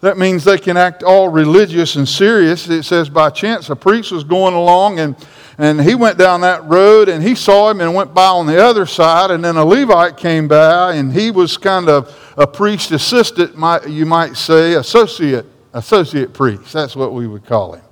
That 0.01 0.17
means 0.17 0.45
they 0.45 0.59
can 0.59 0.77
act 0.77 1.03
all 1.03 1.29
religious 1.29 1.97
and 1.97 2.09
serious. 2.09 2.69
It 2.69 2.85
says 2.85 3.09
by 3.09 3.31
chance 3.31 3.69
a 3.69 3.77
priest 3.77 4.13
was 4.13 4.25
going 4.25 4.55
along 4.55 5.01
and 5.01 5.17
and 5.59 5.81
he 5.81 5.97
went 5.97 6.19
down 6.19 6.43
that 6.43 6.65
road 6.67 7.09
and 7.09 7.21
he 7.21 7.35
saw 7.35 7.69
him 7.69 7.81
and 7.81 7.93
went 7.93 8.15
by 8.15 8.29
on 8.29 8.47
the 8.47 8.65
other 8.65 8.87
side. 8.87 9.33
And 9.33 9.45
then 9.45 9.57
a 9.57 9.65
Levite 9.65 10.17
came 10.17 10.47
by 10.47 10.95
and 10.95 11.13
he 11.13 11.33
was 11.33 11.57
kind 11.57 11.89
of 11.89 12.17
a 12.37 12.47
priest 12.47 12.93
assistant, 12.93 13.57
you 13.89 14.07
might 14.07 14.37
say, 14.37 14.75
associate, 14.75 15.47
associate 15.73 16.33
priest. 16.33 16.73
That's 16.73 16.95
what 16.95 17.13
we 17.13 17.27
would 17.27 17.45
call 17.45 17.73
him. 17.73 17.83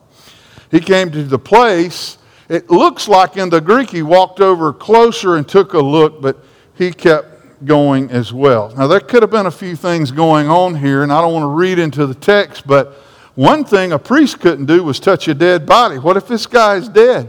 He 0.71 0.79
came 0.79 1.11
to 1.11 1.25
the 1.25 1.41
place. 1.41 2.19
It 2.49 2.71
looks 2.71 3.09
like 3.09 3.37
in 3.37 3.51
the 3.51 3.61
Greek 3.61 3.91
he 3.91 4.03
walked 4.03 4.39
over 4.39 4.73
closer 4.73 5.35
and 5.35 5.49
took 5.49 5.75
a 5.75 5.81
look, 5.81 6.23
but 6.23 6.45
he 6.75 6.93
kept 6.93 7.65
going 7.65 8.13
as 8.13 8.33
well. 8.33 8.73
Now, 8.77 8.87
there 8.87 9.01
could 9.01 9.23
have 9.25 9.31
been 9.31 9.47
a 9.47 9.51
few 9.51 9.75
things 9.75 10.13
going 10.13 10.49
on 10.49 10.77
here, 10.77 11.03
and 11.03 11.13
I 11.13 11.21
don't 11.21 11.33
want 11.33 11.43
to 11.43 11.49
read 11.49 11.81
into 11.81 12.07
the 12.07 12.15
text, 12.15 12.65
but 12.65 12.93
one 13.35 13.65
thing 13.65 13.91
a 13.91 13.99
priest 13.99 14.39
couldn't 14.39 14.67
do 14.67 14.85
was 14.85 15.01
touch 15.01 15.27
a 15.27 15.35
dead 15.35 15.67
body. 15.67 15.99
What 15.99 16.17
if 16.17 16.29
this 16.29 16.47
guy 16.47 16.77
is 16.77 16.89
dead? 16.89 17.29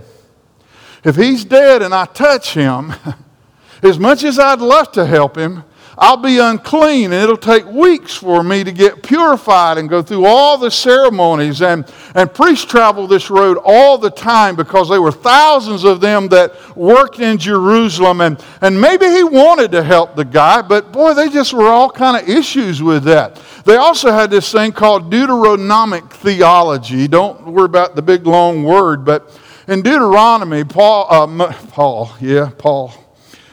If 1.07 1.15
he's 1.15 1.45
dead 1.45 1.83
and 1.83 1.95
I 1.95 2.03
touch 2.03 2.53
him, 2.53 2.91
as 3.81 3.97
much 3.97 4.25
as 4.25 4.37
I'd 4.37 4.59
love 4.59 4.91
to 4.91 5.05
help 5.05 5.37
him, 5.37 5.63
I'll 5.97 6.17
be 6.17 6.37
unclean 6.37 7.13
and 7.13 7.23
it'll 7.23 7.37
take 7.37 7.65
weeks 7.65 8.13
for 8.13 8.43
me 8.43 8.65
to 8.65 8.73
get 8.73 9.03
purified 9.03 9.77
and 9.77 9.87
go 9.87 10.01
through 10.01 10.25
all 10.25 10.57
the 10.57 10.69
ceremonies. 10.69 11.61
And, 11.61 11.89
and 12.13 12.31
priests 12.33 12.65
travel 12.65 13.07
this 13.07 13.29
road 13.29 13.57
all 13.63 13.97
the 13.97 14.09
time 14.11 14.57
because 14.57 14.89
there 14.89 15.01
were 15.01 15.13
thousands 15.13 15.85
of 15.85 16.01
them 16.01 16.27
that 16.27 16.75
worked 16.75 17.21
in 17.21 17.37
Jerusalem. 17.37 18.19
And, 18.19 18.43
and 18.59 18.79
maybe 18.79 19.05
he 19.05 19.23
wanted 19.23 19.71
to 19.71 19.83
help 19.83 20.17
the 20.17 20.25
guy, 20.25 20.61
but 20.61 20.91
boy, 20.91 21.13
they 21.13 21.29
just 21.29 21.53
were 21.53 21.69
all 21.69 21.89
kind 21.89 22.21
of 22.21 22.27
issues 22.27 22.83
with 22.83 23.05
that. 23.05 23.41
They 23.63 23.77
also 23.77 24.11
had 24.11 24.29
this 24.29 24.51
thing 24.51 24.73
called 24.73 25.09
Deuteronomic 25.09 26.11
theology. 26.11 27.07
Don't 27.07 27.45
worry 27.45 27.63
about 27.63 27.95
the 27.95 28.01
big 28.01 28.27
long 28.27 28.65
word, 28.65 29.05
but 29.05 29.31
in 29.67 29.81
Deuteronomy, 29.81 30.63
Paul, 30.63 31.07
uh, 31.09 31.53
Paul, 31.69 32.11
yeah, 32.21 32.49
Paul, 32.57 32.93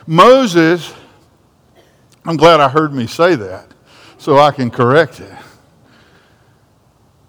Moses, 0.07 0.93
I'm 2.25 2.37
glad 2.37 2.61
I 2.61 2.69
heard 2.69 2.93
me 2.93 3.07
say 3.07 3.35
that 3.35 3.67
so 4.19 4.39
I 4.39 4.51
can 4.51 4.71
correct 4.71 5.21
it. 5.21 5.33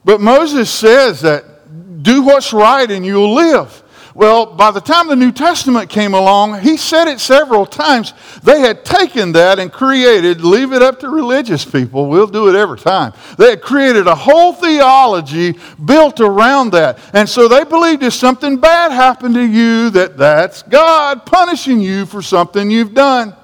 But 0.05 0.21
Moses 0.21 0.69
says 0.69 1.21
that 1.21 2.03
do 2.03 2.21
what's 2.21 2.53
right 2.53 2.89
and 2.89 3.05
you'll 3.05 3.33
live. 3.33 3.81
Well, 4.15 4.45
by 4.45 4.71
the 4.71 4.79
time 4.79 5.09
the 5.09 5.15
New 5.17 5.33
Testament 5.33 5.89
came 5.89 6.13
along, 6.13 6.61
he 6.61 6.77
said 6.77 7.09
it 7.09 7.19
several 7.19 7.65
times. 7.65 8.13
They 8.43 8.61
had 8.61 8.85
taken 8.85 9.33
that 9.33 9.59
and 9.59 9.69
created, 9.69 10.39
leave 10.39 10.71
it 10.71 10.81
up 10.81 11.01
to 11.01 11.09
religious 11.09 11.65
people, 11.65 12.07
we'll 12.07 12.25
do 12.25 12.47
it 12.47 12.55
every 12.55 12.79
time. 12.79 13.11
They 13.37 13.49
had 13.49 13.61
created 13.61 14.07
a 14.07 14.15
whole 14.15 14.53
theology 14.53 15.59
built 15.83 16.21
around 16.21 16.71
that. 16.71 16.97
And 17.11 17.27
so 17.27 17.49
they 17.49 17.65
believed 17.65 18.03
if 18.03 18.13
something 18.13 18.55
bad 18.55 18.93
happened 18.93 19.35
to 19.35 19.45
you, 19.45 19.89
that 19.89 20.15
that's 20.15 20.63
God 20.63 21.25
punishing 21.25 21.81
you 21.81 22.05
for 22.05 22.21
something 22.21 22.71
you've 22.71 22.93
done. 22.93 23.35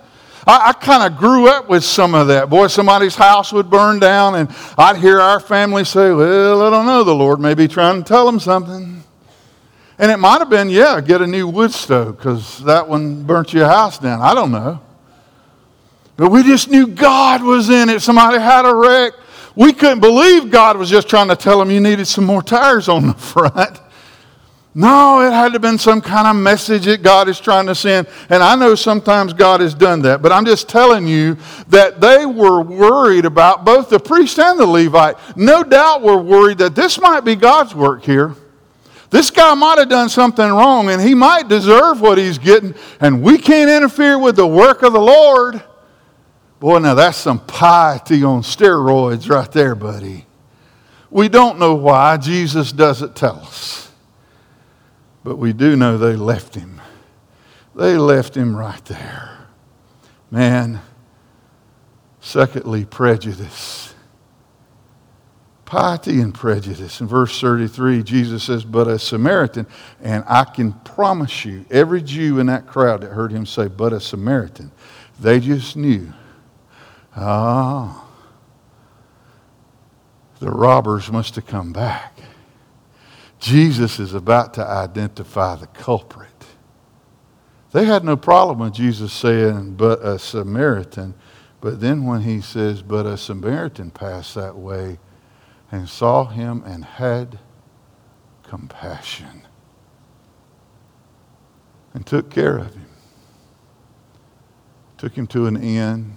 I, 0.48 0.70
I 0.70 0.74
kind 0.74 1.12
of 1.12 1.20
grew 1.20 1.50
up 1.50 1.68
with 1.68 1.84
some 1.84 2.16
of 2.16 2.30
that. 2.30 2.50
Boy, 2.50 2.68
somebody's 2.68 3.16
house 3.16 3.52
would 3.52 3.70
burn 3.70 4.00
down, 4.00 4.36
and 4.36 4.50
I'd 4.78 4.96
hear 4.96 5.20
our 5.20 5.42
family 5.42 5.84
say, 5.84 6.14
Well, 6.14 6.62
I 6.62 6.70
don't 6.70 6.86
know, 6.86 7.04
the 7.04 7.14
Lord 7.14 7.42
may 7.42 7.56
be 7.56 7.68
trying 7.68 8.02
to 8.02 8.08
tell 8.08 8.26
them 8.26 8.40
something. 8.40 9.04
And 10.02 10.10
it 10.12 10.18
might 10.18 10.40
have 10.40 10.50
been, 10.50 10.72
yeah, 10.72 11.00
get 11.00 11.22
a 11.22 11.28
new 11.28 11.48
wood 11.48 11.72
stove 11.72 12.18
because 12.18 12.58
that 12.64 12.90
one 12.90 13.22
burnt 13.22 13.54
your 13.54 13.68
house 13.68 14.00
down. 14.00 14.20
I 14.20 14.34
don't 14.34 14.52
know. 14.52 14.82
But 16.18 16.32
we 16.32 16.42
just 16.42 16.72
knew 16.72 16.88
God 16.88 17.44
was 17.44 17.70
in 17.70 17.88
it. 17.88 18.02
Somebody 18.02 18.40
had 18.40 18.66
a 18.66 18.74
wreck. 18.74 19.14
We 19.56 19.74
couldn't 19.74 20.00
believe 20.00 20.50
God 20.50 20.78
was 20.78 20.90
just 20.90 21.08
trying 21.08 21.28
to 21.28 21.36
tell 21.36 21.60
them 21.60 21.70
you 21.70 21.80
needed 21.80 22.08
some 22.08 22.26
more 22.26 22.42
tires 22.42 22.90
on 22.90 23.06
the 23.06 23.14
front. 23.14 23.80
No, 24.74 25.22
it 25.22 25.32
had 25.32 25.50
to 25.50 25.54
have 25.54 25.62
been 25.62 25.78
some 25.78 26.02
kind 26.02 26.28
of 26.28 26.36
message 26.36 26.86
that 26.86 27.04
God 27.04 27.30
is 27.30 27.40
trying 27.40 27.68
to 27.68 27.76
send. 27.76 28.08
And 28.30 28.42
I 28.42 28.56
know 28.56 28.74
sometimes 28.74 29.34
God 29.34 29.62
has 29.62 29.76
done 29.76 30.02
that, 30.02 30.24
but 30.24 30.32
I'm 30.32 30.46
just 30.46 30.68
telling 30.68 31.06
you 31.06 31.38
that 31.68 32.02
they 32.02 32.26
were 32.26 32.64
worried 32.64 33.26
about 33.26 33.66
both 33.66 33.90
the 33.90 34.00
priest 34.00 34.40
and 34.40 34.60
the 34.60 34.66
Levite. 34.66 35.18
No 35.38 35.64
doubt 35.64 36.02
were 36.02 36.18
worried 36.18 36.58
that 36.58 36.74
this 36.74 37.00
might 37.00 37.20
be 37.20 37.36
God's 37.36 37.76
work 37.76 38.04
here. 38.04 38.36
This 39.12 39.30
guy 39.30 39.54
might 39.56 39.78
have 39.78 39.90
done 39.90 40.08
something 40.08 40.50
wrong 40.50 40.90
and 40.90 41.02
he 41.02 41.14
might 41.14 41.50
deserve 41.50 42.00
what 42.00 42.18
he's 42.18 42.38
getting, 42.38 42.74
and 43.02 43.22
we 43.22 43.38
can't 43.38 43.70
interfere 43.70 44.18
with 44.18 44.38
the 44.38 44.48
work 44.48 44.84
of 44.84 44.94
the 44.94 45.02
Lord. 45.02 45.62
Boy, 46.62 46.80
now 46.80 46.94
that's 46.94 47.18
some 47.18 47.40
piety 47.46 48.24
on 48.24 48.42
steroids 48.42 49.30
right 49.30 49.52
there, 49.52 49.76
buddy. 49.76 50.26
We 51.10 51.28
don't 51.28 51.60
know 51.60 51.76
why. 51.76 52.16
Jesus 52.16 52.72
doesn't 52.72 53.16
tell 53.16 53.36
us. 53.40 53.92
But 55.26 55.36
we 55.36 55.52
do 55.52 55.76
know 55.76 55.98
they 55.98 56.16
left 56.16 56.56
him. 56.56 56.80
They 57.76 57.98
left 57.98 58.36
him 58.36 58.56
right 58.56 58.84
there. 58.86 59.48
Man, 60.32 60.80
secondly, 62.22 62.86
prejudice 62.86 63.91
piety 65.72 66.20
and 66.20 66.34
prejudice. 66.34 67.00
In 67.00 67.08
verse 67.08 67.40
33, 67.40 68.04
Jesus 68.04 68.44
says, 68.44 68.66
But 68.66 68.90
a 68.90 69.00
Samaritan, 69.00 69.66
and 70.02 70.26
I 70.28 70.44
can 70.44 70.74
promise 70.74 71.46
you, 71.46 71.66
every 71.72 72.02
Jew 72.02 72.40
in 72.40 72.48
that 72.48 72.68
crowd 72.68 73.00
that 73.00 73.12
heard 73.14 73.32
him 73.32 73.46
say, 73.46 73.70
But 73.70 73.94
a 73.94 74.02
Samaritan, 74.02 74.70
they 75.18 75.40
just 75.40 75.78
knew, 75.78 76.12
ah, 77.16 78.06
the 80.42 80.52
robbers 80.52 81.10
must 81.10 81.36
have 81.36 81.48
come 81.48 81.72
back. 81.72 82.20
Jesus 83.40 83.98
is 83.98 84.14
about 84.14 84.54
to 84.56 84.68
identify 84.68 85.56
the 85.56 85.68
culprit. 85.68 86.28
They 87.72 87.86
had 87.86 88.04
no 88.04 88.18
problem 88.18 88.60
with 88.60 88.74
Jesus 88.74 89.14
saying, 89.14 89.76
But 89.76 90.04
a 90.04 90.20
Samaritan. 90.20 91.14
But 91.62 91.80
then 91.80 92.04
when 92.04 92.24
he 92.24 92.42
says, 92.42 92.82
But 92.82 93.06
a 93.06 93.16
Samaritan 93.16 93.90
passed 93.92 94.36
that 94.36 94.58
way, 94.58 94.98
and 95.72 95.88
saw 95.88 96.26
him 96.26 96.64
and 96.66 96.84
had 96.84 97.40
compassion 98.44 99.48
and 101.94 102.06
took 102.06 102.30
care 102.30 102.58
of 102.58 102.74
him. 102.74 102.86
Took 104.98 105.14
him 105.14 105.28
to 105.28 105.48
an 105.48 105.56
inn, 105.56 106.16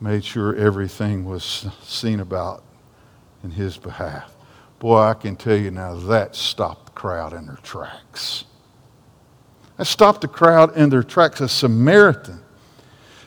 made 0.00 0.24
sure 0.24 0.54
everything 0.54 1.24
was 1.24 1.66
seen 1.82 2.20
about 2.20 2.62
in 3.42 3.50
his 3.50 3.76
behalf. 3.76 4.32
Boy, 4.78 4.98
I 4.98 5.14
can 5.14 5.36
tell 5.36 5.56
you 5.56 5.70
now 5.70 5.94
that 5.94 6.36
stopped 6.36 6.86
the 6.86 6.92
crowd 6.92 7.32
in 7.32 7.46
their 7.46 7.58
tracks. 7.62 8.44
That 9.78 9.86
stopped 9.86 10.20
the 10.20 10.28
crowd 10.28 10.76
in 10.76 10.90
their 10.90 11.02
tracks. 11.02 11.40
A 11.40 11.48
Samaritan 11.48 12.42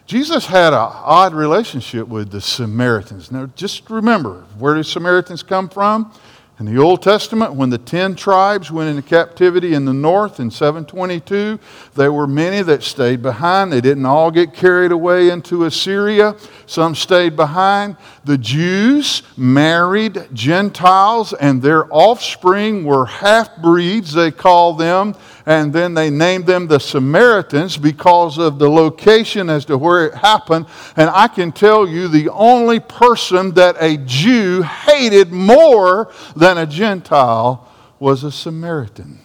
Jesus 0.09 0.47
had 0.47 0.73
an 0.73 0.79
odd 0.79 1.35
relationship 1.35 2.07
with 2.07 2.31
the 2.31 2.41
Samaritans. 2.41 3.31
Now, 3.31 3.45
just 3.55 3.87
remember 3.91 4.43
where 4.57 4.73
do 4.73 4.81
Samaritans 4.81 5.43
come 5.43 5.69
from? 5.69 6.11
In 6.59 6.65
the 6.65 6.81
Old 6.81 7.03
Testament, 7.03 7.53
when 7.53 7.69
the 7.69 7.77
ten 7.77 8.15
tribes 8.15 8.71
went 8.71 8.89
into 8.89 9.07
captivity 9.07 9.75
in 9.75 9.85
the 9.85 9.93
north 9.93 10.39
in 10.39 10.49
722, 10.49 11.59
there 11.93 12.11
were 12.11 12.25
many 12.25 12.63
that 12.63 12.81
stayed 12.81 13.21
behind. 13.21 13.71
They 13.71 13.81
didn't 13.81 14.07
all 14.07 14.31
get 14.31 14.51
carried 14.51 14.91
away 14.91 15.29
into 15.29 15.65
Assyria. 15.65 16.35
Some 16.65 16.95
stayed 16.95 17.35
behind. 17.35 17.95
The 18.25 18.39
Jews 18.39 19.21
married 19.37 20.27
Gentiles, 20.33 21.33
and 21.33 21.61
their 21.61 21.85
offspring 21.93 22.83
were 22.83 23.05
half 23.05 23.55
breeds, 23.61 24.11
they 24.11 24.31
called 24.31 24.79
them 24.79 25.13
and 25.49 25.73
then 25.73 25.95
they 25.95 26.11
named 26.11 26.45
them 26.45 26.67
the 26.67 26.77
Samaritans 26.77 27.75
because 27.75 28.37
of 28.37 28.59
the 28.59 28.69
location 28.69 29.49
as 29.49 29.65
to 29.65 29.79
where 29.79 30.05
it 30.05 30.13
happened. 30.13 30.67
And 30.95 31.09
I 31.09 31.27
can 31.27 31.51
tell 31.51 31.87
you 31.87 32.07
the 32.07 32.29
only 32.29 32.79
person 32.79 33.55
that 33.55 33.75
a 33.79 33.97
Jew 33.97 34.61
hated 34.61 35.31
more 35.31 36.13
than 36.35 36.59
a 36.59 36.67
Gentile 36.67 37.67
was 37.97 38.23
a 38.23 38.31
Samaritan. 38.31 39.17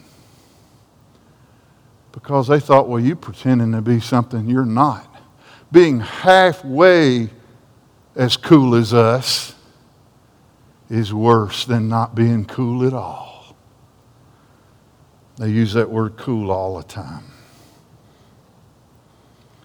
Because 2.10 2.48
they 2.48 2.58
thought, 2.58 2.88
well, 2.88 3.00
you 3.00 3.16
pretending 3.16 3.72
to 3.72 3.82
be 3.82 4.00
something 4.00 4.48
you're 4.48 4.64
not. 4.64 5.06
Being 5.70 6.00
halfway 6.00 7.28
as 8.16 8.38
cool 8.38 8.74
as 8.74 8.94
us 8.94 9.54
is 10.88 11.12
worse 11.12 11.66
than 11.66 11.90
not 11.90 12.14
being 12.14 12.46
cool 12.46 12.86
at 12.86 12.94
all. 12.94 13.33
They 15.36 15.48
use 15.48 15.72
that 15.72 15.90
word 15.90 16.16
cool 16.16 16.50
all 16.50 16.76
the 16.76 16.84
time. 16.84 17.24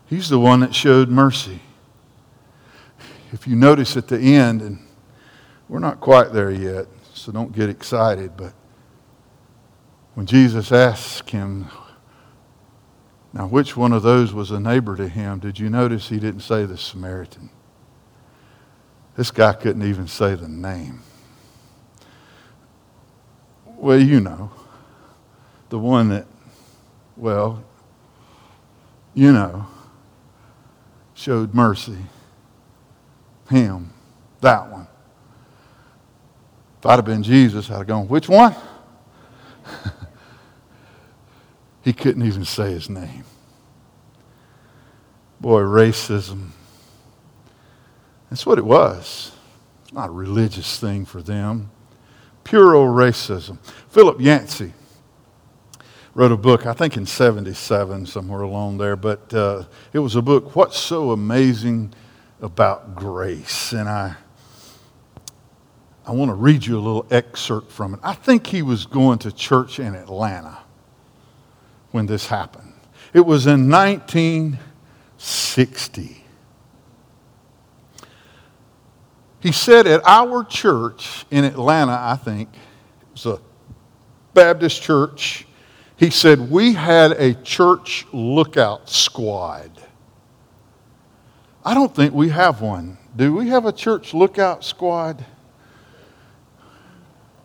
He's 0.07 0.29
the 0.29 0.39
one 0.39 0.61
that 0.61 0.73
showed 0.73 1.09
mercy. 1.09 1.59
If 3.31 3.47
you 3.47 3.55
notice 3.55 3.95
at 3.95 4.07
the 4.07 4.17
end, 4.19 4.61
and 4.61 4.79
we're 5.67 5.79
not 5.79 5.99
quite 5.99 6.33
there 6.33 6.49
yet, 6.49 6.87
so 7.13 7.31
don't 7.31 7.51
get 7.51 7.69
excited, 7.69 8.35
but 8.35 8.53
when 10.15 10.25
Jesus 10.25 10.71
asked 10.71 11.29
him, 11.29 11.67
now 13.31 13.45
which 13.45 13.77
one 13.77 13.93
of 13.93 14.01
those 14.01 14.33
was 14.33 14.49
a 14.49 14.59
neighbor 14.59 14.95
to 14.95 15.07
him, 15.07 15.37
did 15.37 15.59
you 15.59 15.69
notice 15.69 16.09
he 16.09 16.19
didn't 16.19 16.41
say 16.41 16.65
the 16.65 16.77
Samaritan? 16.77 17.51
This 19.15 19.29
guy 19.29 19.53
couldn't 19.53 19.83
even 19.83 20.07
say 20.07 20.33
the 20.33 20.47
name. 20.47 21.01
Well, 23.65 24.01
you 24.01 24.19
know 24.19 24.51
the 25.69 25.79
one 25.79 26.09
that, 26.09 26.25
well, 27.15 27.63
you 29.13 29.31
know, 29.31 29.67
showed 31.13 31.53
mercy. 31.53 31.97
Him, 33.49 33.91
that 34.41 34.69
one. 34.71 34.87
If 36.79 36.85
I'd 36.85 36.95
have 36.97 37.05
been 37.05 37.23
Jesus, 37.23 37.69
I'd 37.69 37.77
have 37.77 37.87
gone, 37.87 38.07
which 38.07 38.29
one? 38.29 38.55
he 41.81 41.93
couldn't 41.93 42.25
even 42.25 42.45
say 42.45 42.71
his 42.71 42.89
name. 42.89 43.23
Boy, 45.41 45.61
racism. 45.61 46.49
That's 48.29 48.45
what 48.45 48.59
it 48.59 48.65
was. 48.65 49.31
It's 49.83 49.93
not 49.93 50.09
a 50.09 50.11
religious 50.11 50.79
thing 50.79 51.05
for 51.05 51.21
them. 51.21 51.71
Pure 52.43 52.75
old 52.75 52.95
racism. 52.95 53.57
Philip 53.89 54.21
Yancey 54.21 54.73
wrote 56.13 56.31
a 56.31 56.37
book, 56.37 56.65
I 56.65 56.73
think 56.73 56.97
in 56.97 57.05
77, 57.05 58.07
somewhere 58.07 58.41
along 58.41 58.79
there, 58.79 58.95
but 58.95 59.31
uh, 59.33 59.65
it 59.93 59.99
was 59.99 60.15
a 60.15 60.21
book, 60.21 60.55
What's 60.55 60.77
So 60.77 61.11
Amazing 61.11 61.93
About 62.41 62.95
Grace? 62.95 63.73
And 63.73 63.87
I, 63.87 64.15
I 66.05 66.11
want 66.11 66.29
to 66.29 66.35
read 66.35 66.65
you 66.65 66.77
a 66.77 66.81
little 66.81 67.05
excerpt 67.11 67.71
from 67.71 67.93
it. 67.93 67.99
I 68.01 68.13
think 68.13 68.47
he 68.47 68.63
was 68.63 68.85
going 68.85 69.19
to 69.19 69.31
church 69.31 69.79
in 69.79 69.95
Atlanta 69.95 70.57
when 71.91 72.07
this 72.07 72.27
happened. 72.27 72.73
It 73.13 73.25
was 73.25 73.47
in 73.47 73.69
1960. 73.69 76.15
He 79.41 79.53
said 79.53 79.87
at 79.87 80.05
our 80.05 80.43
church 80.43 81.25
in 81.31 81.45
Atlanta, 81.45 81.93
I 81.93 82.17
think, 82.17 82.49
it 82.53 82.59
was 83.13 83.25
a 83.25 83.39
Baptist 84.33 84.81
church 84.81 85.45
he 85.99 86.09
said, 86.09 86.49
We 86.49 86.73
had 86.73 87.11
a 87.11 87.33
church 87.33 88.07
lookout 88.13 88.89
squad. 88.89 89.69
I 91.65 91.73
don't 91.73 91.93
think 91.93 92.13
we 92.13 92.29
have 92.29 92.61
one. 92.61 92.97
Do 93.15 93.35
we 93.35 93.49
have 93.49 93.65
a 93.65 93.73
church 93.73 94.13
lookout 94.13 94.63
squad? 94.63 95.25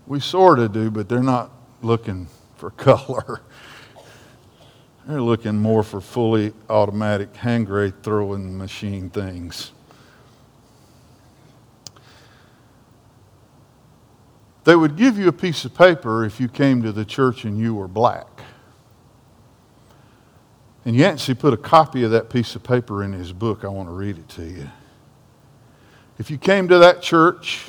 We 0.06 0.20
sort 0.20 0.60
of 0.60 0.72
do, 0.72 0.88
but 0.88 1.08
they're 1.08 1.22
not 1.22 1.50
looking 1.82 2.28
for 2.56 2.70
color. 2.70 3.40
They're 5.06 5.20
looking 5.20 5.56
more 5.56 5.82
for 5.82 6.00
fully 6.00 6.52
automatic 6.70 7.34
hand 7.34 7.66
grenade 7.66 8.04
throwing 8.04 8.56
machine 8.56 9.10
things. 9.10 9.72
They 14.62 14.76
would 14.76 14.96
give 14.96 15.18
you 15.18 15.28
a 15.28 15.32
piece 15.32 15.64
of 15.64 15.74
paper 15.74 16.24
if 16.24 16.40
you 16.40 16.48
came 16.48 16.82
to 16.82 16.92
the 16.92 17.04
church 17.04 17.44
and 17.44 17.58
you 17.58 17.74
were 17.74 17.88
black. 17.88 18.33
And 20.84 20.94
Yancey 20.94 21.32
put 21.32 21.54
a 21.54 21.56
copy 21.56 22.02
of 22.02 22.10
that 22.10 22.28
piece 22.28 22.54
of 22.54 22.62
paper 22.62 23.02
in 23.02 23.12
his 23.12 23.32
book. 23.32 23.64
I 23.64 23.68
want 23.68 23.88
to 23.88 23.94
read 23.94 24.18
it 24.18 24.28
to 24.30 24.44
you. 24.44 24.68
If 26.18 26.30
you 26.30 26.36
came 26.36 26.68
to 26.68 26.78
that 26.78 27.00
church 27.00 27.68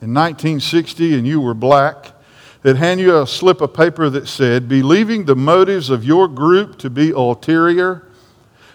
in 0.00 0.14
1960 0.14 1.14
and 1.14 1.26
you 1.26 1.40
were 1.40 1.54
black, 1.54 2.12
they'd 2.62 2.76
hand 2.76 3.00
you 3.00 3.20
a 3.20 3.26
slip 3.26 3.60
of 3.60 3.74
paper 3.74 4.08
that 4.08 4.26
said, 4.26 4.68
Believing 4.68 5.26
the 5.26 5.36
motives 5.36 5.90
of 5.90 6.04
your 6.04 6.26
group 6.26 6.78
to 6.78 6.88
be 6.88 7.10
ulterior 7.10 8.06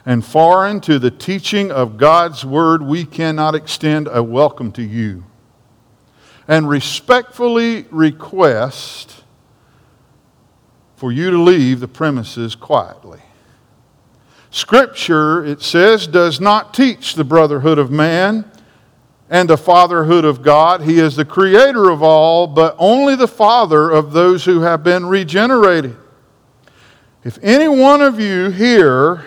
and 0.06 0.24
foreign 0.24 0.80
to 0.82 1.00
the 1.00 1.12
teaching 1.12 1.72
of 1.72 1.98
God's 1.98 2.46
word, 2.46 2.84
we 2.84 3.06
cannot 3.06 3.56
extend 3.56 4.08
a 4.12 4.22
welcome 4.22 4.72
to 4.74 4.84
you 4.84 5.26
and 6.48 6.70
respectfully 6.70 7.86
request 7.90 9.24
for 10.96 11.12
you 11.12 11.32
to 11.32 11.42
leave 11.42 11.80
the 11.80 11.88
premises 11.88 12.54
quietly. 12.54 13.22
Scripture, 14.54 15.44
it 15.44 15.63
says, 15.63 16.06
does 16.06 16.39
not 16.39 16.76
teach 16.76 17.16
the 17.16 17.24
brotherhood 17.24 17.80
of 17.80 17.89
man 17.89 18.46
and 19.28 19.50
the 19.50 19.58
fatherhood 19.58 20.26
of 20.26 20.44
God. 20.44 20.82
He 20.82 21.00
is 21.00 21.16
the 21.16 21.26
creator 21.26 21.89
of 21.89 22.04
all, 22.04 22.46
but 22.46 22.76
only 22.78 23.16
the 23.16 23.28
father 23.28 23.89
of 23.89 24.13
those 24.13 24.46
who 24.46 24.62
have 24.62 24.84
been 24.84 25.08
regenerated. 25.08 25.98
If 27.24 27.39
any 27.42 27.68
one 27.68 28.02
of 28.02 28.20
you 28.20 28.52
here 28.52 29.26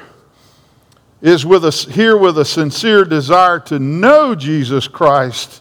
is 1.20 1.44
with 1.44 1.64
us 1.64 1.86
here 1.86 2.16
with 2.16 2.38
a 2.38 2.44
sincere 2.44 3.04
desire 3.04 3.58
to 3.58 3.80
know 3.80 4.36
Jesus 4.36 4.86
Christ 4.86 5.60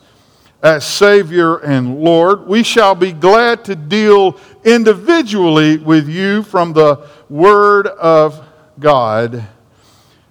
as 0.61 0.85
Savior 0.85 1.57
and 1.57 2.01
Lord, 2.01 2.45
we 2.45 2.61
shall 2.61 2.93
be 2.93 3.13
glad 3.13 3.65
to 3.65 3.75
deal 3.75 4.39
individually 4.63 5.77
with 5.77 6.07
you 6.07 6.43
from 6.43 6.73
the 6.73 7.09
Word 7.29 7.87
of 7.87 8.45
God 8.79 9.47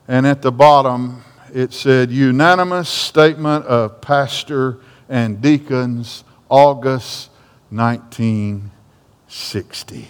and 0.07 0.27
at 0.27 0.43
the 0.43 0.53
bottom, 0.53 1.23
it 1.53 1.73
said, 1.73 2.11
unanimous 2.11 2.88
statement 2.88 3.64
of 3.67 4.01
pastor 4.01 4.81
and 5.09 5.40
deacons, 5.40 6.25
August 6.49 7.31
1960. 7.71 10.09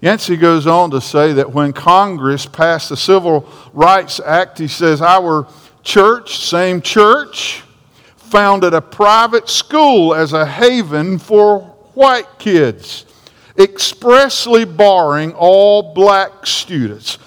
Yancey 0.00 0.36
goes 0.36 0.66
on 0.66 0.90
to 0.90 1.00
say 1.00 1.32
that 1.32 1.52
when 1.52 1.72
Congress 1.72 2.44
passed 2.44 2.88
the 2.88 2.96
Civil 2.96 3.48
Rights 3.72 4.18
Act, 4.18 4.58
he 4.58 4.66
says, 4.66 5.00
Our 5.00 5.46
church, 5.84 6.38
same 6.38 6.80
church, 6.80 7.62
founded 8.16 8.74
a 8.74 8.80
private 8.80 9.48
school 9.48 10.12
as 10.14 10.32
a 10.32 10.44
haven 10.44 11.18
for 11.18 11.60
white 11.94 12.38
kids, 12.38 13.04
expressly 13.58 14.64
barring 14.64 15.32
all 15.34 15.94
black 15.94 16.46
students. 16.46 17.18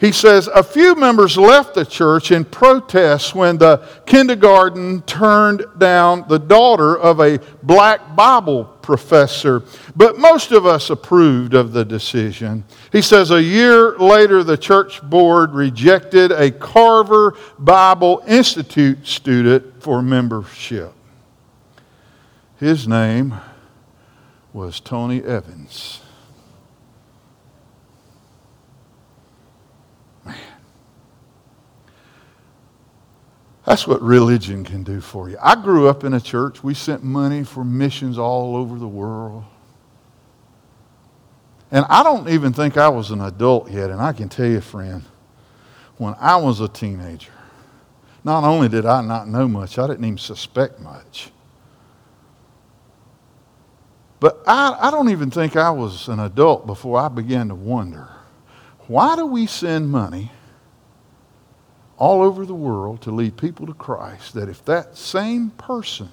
He 0.00 0.12
says, 0.12 0.48
A 0.48 0.62
few 0.62 0.94
members 0.94 1.36
left 1.36 1.74
the 1.74 1.84
church 1.84 2.32
in 2.32 2.46
protest 2.46 3.34
when 3.34 3.58
the 3.58 3.86
kindergarten 4.06 5.02
turned 5.02 5.66
down 5.76 6.24
the 6.26 6.38
daughter 6.38 6.98
of 6.98 7.20
a 7.20 7.38
black 7.62 8.16
Bible 8.16 8.64
professor, 8.80 9.62
but 9.94 10.18
most 10.18 10.52
of 10.52 10.64
us 10.64 10.88
approved 10.88 11.52
of 11.52 11.72
the 11.72 11.84
decision. 11.84 12.64
He 12.90 13.02
says, 13.02 13.30
A 13.30 13.42
year 13.42 13.94
later, 13.98 14.42
the 14.42 14.56
church 14.56 15.02
board 15.02 15.52
rejected 15.52 16.32
a 16.32 16.50
Carver 16.50 17.36
Bible 17.58 18.22
Institute 18.26 19.06
student 19.06 19.82
for 19.82 20.00
membership. 20.00 20.94
His 22.58 22.88
name 22.88 23.34
was 24.54 24.80
Tony 24.80 25.22
Evans. 25.22 26.00
That's 33.70 33.86
what 33.86 34.02
religion 34.02 34.64
can 34.64 34.82
do 34.82 35.00
for 35.00 35.30
you. 35.30 35.38
I 35.40 35.54
grew 35.54 35.86
up 35.86 36.02
in 36.02 36.12
a 36.12 36.20
church. 36.20 36.64
We 36.64 36.74
sent 36.74 37.04
money 37.04 37.44
for 37.44 37.64
missions 37.64 38.18
all 38.18 38.56
over 38.56 38.76
the 38.80 38.88
world. 38.88 39.44
And 41.70 41.86
I 41.88 42.02
don't 42.02 42.28
even 42.28 42.52
think 42.52 42.76
I 42.76 42.88
was 42.88 43.12
an 43.12 43.20
adult 43.20 43.70
yet. 43.70 43.90
And 43.90 44.00
I 44.00 44.12
can 44.12 44.28
tell 44.28 44.48
you, 44.48 44.60
friend, 44.60 45.04
when 45.98 46.16
I 46.18 46.34
was 46.34 46.58
a 46.58 46.66
teenager, 46.66 47.30
not 48.24 48.42
only 48.42 48.68
did 48.68 48.86
I 48.86 49.02
not 49.02 49.28
know 49.28 49.46
much, 49.46 49.78
I 49.78 49.86
didn't 49.86 50.04
even 50.04 50.18
suspect 50.18 50.80
much. 50.80 51.30
But 54.18 54.42
I, 54.48 54.78
I 54.80 54.90
don't 54.90 55.10
even 55.10 55.30
think 55.30 55.54
I 55.54 55.70
was 55.70 56.08
an 56.08 56.18
adult 56.18 56.66
before 56.66 56.98
I 56.98 57.06
began 57.06 57.46
to 57.50 57.54
wonder 57.54 58.08
why 58.88 59.14
do 59.14 59.26
we 59.26 59.46
send 59.46 59.92
money 59.92 60.32
all 62.00 62.22
over 62.22 62.46
the 62.46 62.54
world 62.54 63.02
to 63.02 63.10
lead 63.10 63.36
people 63.36 63.66
to 63.66 63.74
Christ 63.74 64.32
that 64.32 64.48
if 64.48 64.64
that 64.64 64.96
same 64.96 65.50
person 65.50 66.08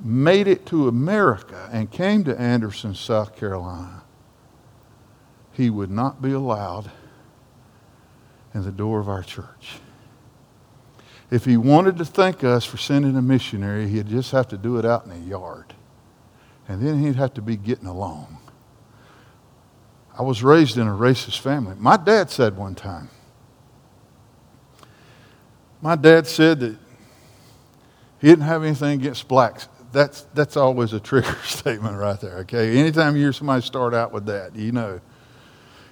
made 0.00 0.48
it 0.48 0.66
to 0.66 0.88
America 0.88 1.70
and 1.72 1.90
came 1.90 2.24
to 2.24 2.38
Anderson, 2.38 2.96
South 2.96 3.36
Carolina, 3.36 4.02
he 5.52 5.70
would 5.70 5.90
not 5.90 6.20
be 6.20 6.32
allowed 6.32 6.90
in 8.52 8.64
the 8.64 8.72
door 8.72 8.98
of 8.98 9.08
our 9.08 9.22
church. 9.22 9.78
If 11.30 11.44
he 11.44 11.56
wanted 11.56 11.96
to 11.98 12.04
thank 12.04 12.42
us 12.42 12.64
for 12.64 12.76
sending 12.76 13.16
a 13.16 13.22
missionary, 13.22 13.88
he'd 13.88 14.08
just 14.08 14.32
have 14.32 14.48
to 14.48 14.58
do 14.58 14.78
it 14.78 14.84
out 14.84 15.04
in 15.04 15.10
the 15.10 15.28
yard. 15.28 15.74
And 16.68 16.84
then 16.84 17.00
he'd 17.00 17.16
have 17.16 17.34
to 17.34 17.42
be 17.42 17.56
getting 17.56 17.86
along. 17.86 18.38
I 20.18 20.22
was 20.22 20.42
raised 20.42 20.76
in 20.76 20.88
a 20.88 20.92
racist 20.92 21.38
family. 21.38 21.76
My 21.78 21.96
dad 21.96 22.30
said 22.30 22.56
one 22.56 22.74
time, 22.74 23.10
my 25.84 25.96
dad 25.96 26.26
said 26.26 26.60
that 26.60 26.78
he 28.18 28.28
didn't 28.28 28.46
have 28.46 28.64
anything 28.64 28.98
against 28.98 29.28
blacks. 29.28 29.68
That's, 29.92 30.22
that's 30.32 30.56
always 30.56 30.94
a 30.94 30.98
trigger 30.98 31.36
statement 31.44 31.98
right 31.98 32.18
there, 32.18 32.38
okay? 32.38 32.78
Anytime 32.78 33.16
you 33.16 33.22
hear 33.24 33.34
somebody 33.34 33.60
start 33.60 33.92
out 33.92 34.10
with 34.10 34.24
that, 34.24 34.56
you 34.56 34.72
know, 34.72 34.98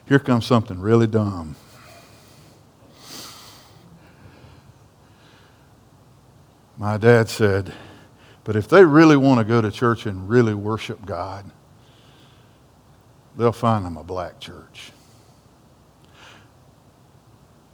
here 0.08 0.18
comes 0.18 0.46
something 0.46 0.80
really 0.80 1.06
dumb. 1.06 1.56
My 6.78 6.96
dad 6.96 7.28
said, 7.28 7.74
but 8.44 8.56
if 8.56 8.68
they 8.68 8.86
really 8.86 9.18
want 9.18 9.40
to 9.40 9.44
go 9.44 9.60
to 9.60 9.70
church 9.70 10.06
and 10.06 10.26
really 10.26 10.54
worship 10.54 11.04
God, 11.04 11.50
they'll 13.36 13.52
find 13.52 13.84
them 13.84 13.98
a 13.98 14.04
black 14.04 14.40
church 14.40 14.92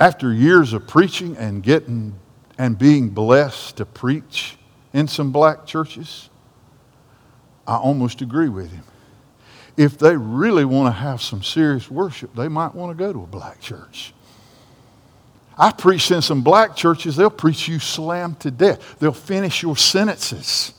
after 0.00 0.32
years 0.32 0.72
of 0.72 0.86
preaching 0.86 1.36
and 1.36 1.62
getting 1.62 2.14
and 2.58 2.76
being 2.76 3.08
blessed 3.08 3.76
to 3.76 3.86
preach 3.86 4.56
in 4.92 5.06
some 5.06 5.30
black 5.30 5.64
churches, 5.64 6.28
I 7.66 7.76
almost 7.76 8.20
agree 8.20 8.48
with 8.48 8.70
him. 8.70 8.84
If 9.76 9.96
they 9.98 10.16
really 10.16 10.64
want 10.64 10.92
to 10.92 10.98
have 10.98 11.22
some 11.22 11.42
serious 11.42 11.88
worship, 11.88 12.34
they 12.34 12.48
might 12.48 12.74
want 12.74 12.96
to 12.96 13.04
go 13.04 13.12
to 13.12 13.22
a 13.22 13.26
black 13.26 13.60
church. 13.60 14.12
I 15.56 15.72
preached 15.72 16.10
in 16.10 16.22
some 16.22 16.42
black 16.42 16.76
churches, 16.76 17.16
they'll 17.16 17.30
preach 17.30 17.68
you 17.68 17.78
slammed 17.78 18.40
to 18.40 18.50
death. 18.50 18.98
They'll 18.98 19.12
finish 19.12 19.62
your 19.62 19.76
sentences. 19.76 20.72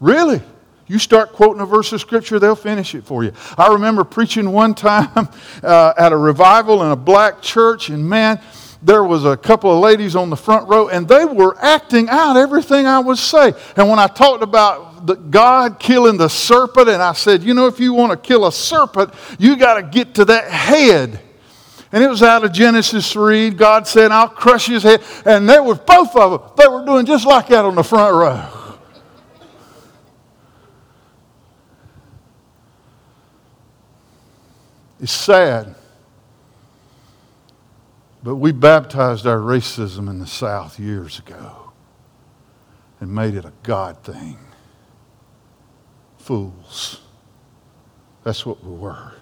Really? 0.00 0.42
You 0.88 0.98
start 0.98 1.32
quoting 1.32 1.60
a 1.60 1.66
verse 1.66 1.92
of 1.92 2.00
Scripture, 2.00 2.38
they'll 2.38 2.56
finish 2.56 2.94
it 2.94 3.04
for 3.04 3.22
you. 3.22 3.32
I 3.56 3.72
remember 3.74 4.04
preaching 4.04 4.50
one 4.52 4.74
time 4.74 5.10
uh, 5.62 5.92
at 5.98 6.12
a 6.12 6.16
revival 6.16 6.82
in 6.82 6.90
a 6.90 6.96
black 6.96 7.42
church, 7.42 7.90
and 7.90 8.08
man, 8.08 8.40
there 8.82 9.04
was 9.04 9.24
a 9.24 9.36
couple 9.36 9.72
of 9.72 9.80
ladies 9.80 10.16
on 10.16 10.30
the 10.30 10.36
front 10.36 10.68
row, 10.68 10.88
and 10.88 11.06
they 11.06 11.24
were 11.24 11.56
acting 11.58 12.08
out 12.08 12.36
everything 12.36 12.86
I 12.86 13.00
was 13.00 13.20
saying. 13.20 13.54
And 13.76 13.88
when 13.88 13.98
I 13.98 14.06
talked 14.06 14.42
about 14.42 15.06
the 15.06 15.14
God 15.16 15.78
killing 15.78 16.16
the 16.16 16.28
serpent, 16.28 16.88
and 16.88 17.02
I 17.02 17.12
said, 17.12 17.42
you 17.42 17.54
know, 17.54 17.66
if 17.66 17.80
you 17.80 17.92
want 17.92 18.12
to 18.12 18.16
kill 18.16 18.46
a 18.46 18.52
serpent, 18.52 19.12
you 19.38 19.56
got 19.56 19.74
to 19.74 19.82
get 19.82 20.14
to 20.14 20.24
that 20.26 20.48
head. 20.50 21.20
And 21.90 22.04
it 22.04 22.08
was 22.08 22.22
out 22.22 22.44
of 22.44 22.52
Genesis 22.52 23.12
3. 23.12 23.50
God 23.50 23.86
said, 23.86 24.12
I'll 24.12 24.28
crush 24.28 24.66
his 24.66 24.82
head. 24.82 25.02
And 25.24 25.48
there 25.48 25.62
was 25.62 25.78
both 25.78 26.14
of 26.14 26.30
them. 26.30 26.50
They 26.56 26.68
were 26.68 26.84
doing 26.84 27.06
just 27.06 27.26
like 27.26 27.48
that 27.48 27.64
on 27.64 27.74
the 27.74 27.84
front 27.84 28.14
row. 28.14 28.57
It's 35.00 35.12
sad. 35.12 35.74
But 38.22 38.36
we 38.36 38.52
baptized 38.52 39.26
our 39.26 39.38
racism 39.38 40.08
in 40.08 40.18
the 40.18 40.26
South 40.26 40.78
years 40.78 41.18
ago 41.18 41.72
and 43.00 43.14
made 43.14 43.34
it 43.34 43.44
a 43.44 43.52
God 43.62 44.02
thing. 44.02 44.38
Fools. 46.18 47.00
That's 48.24 48.44
what 48.44 48.62
we 48.64 48.72
were. 48.76 49.12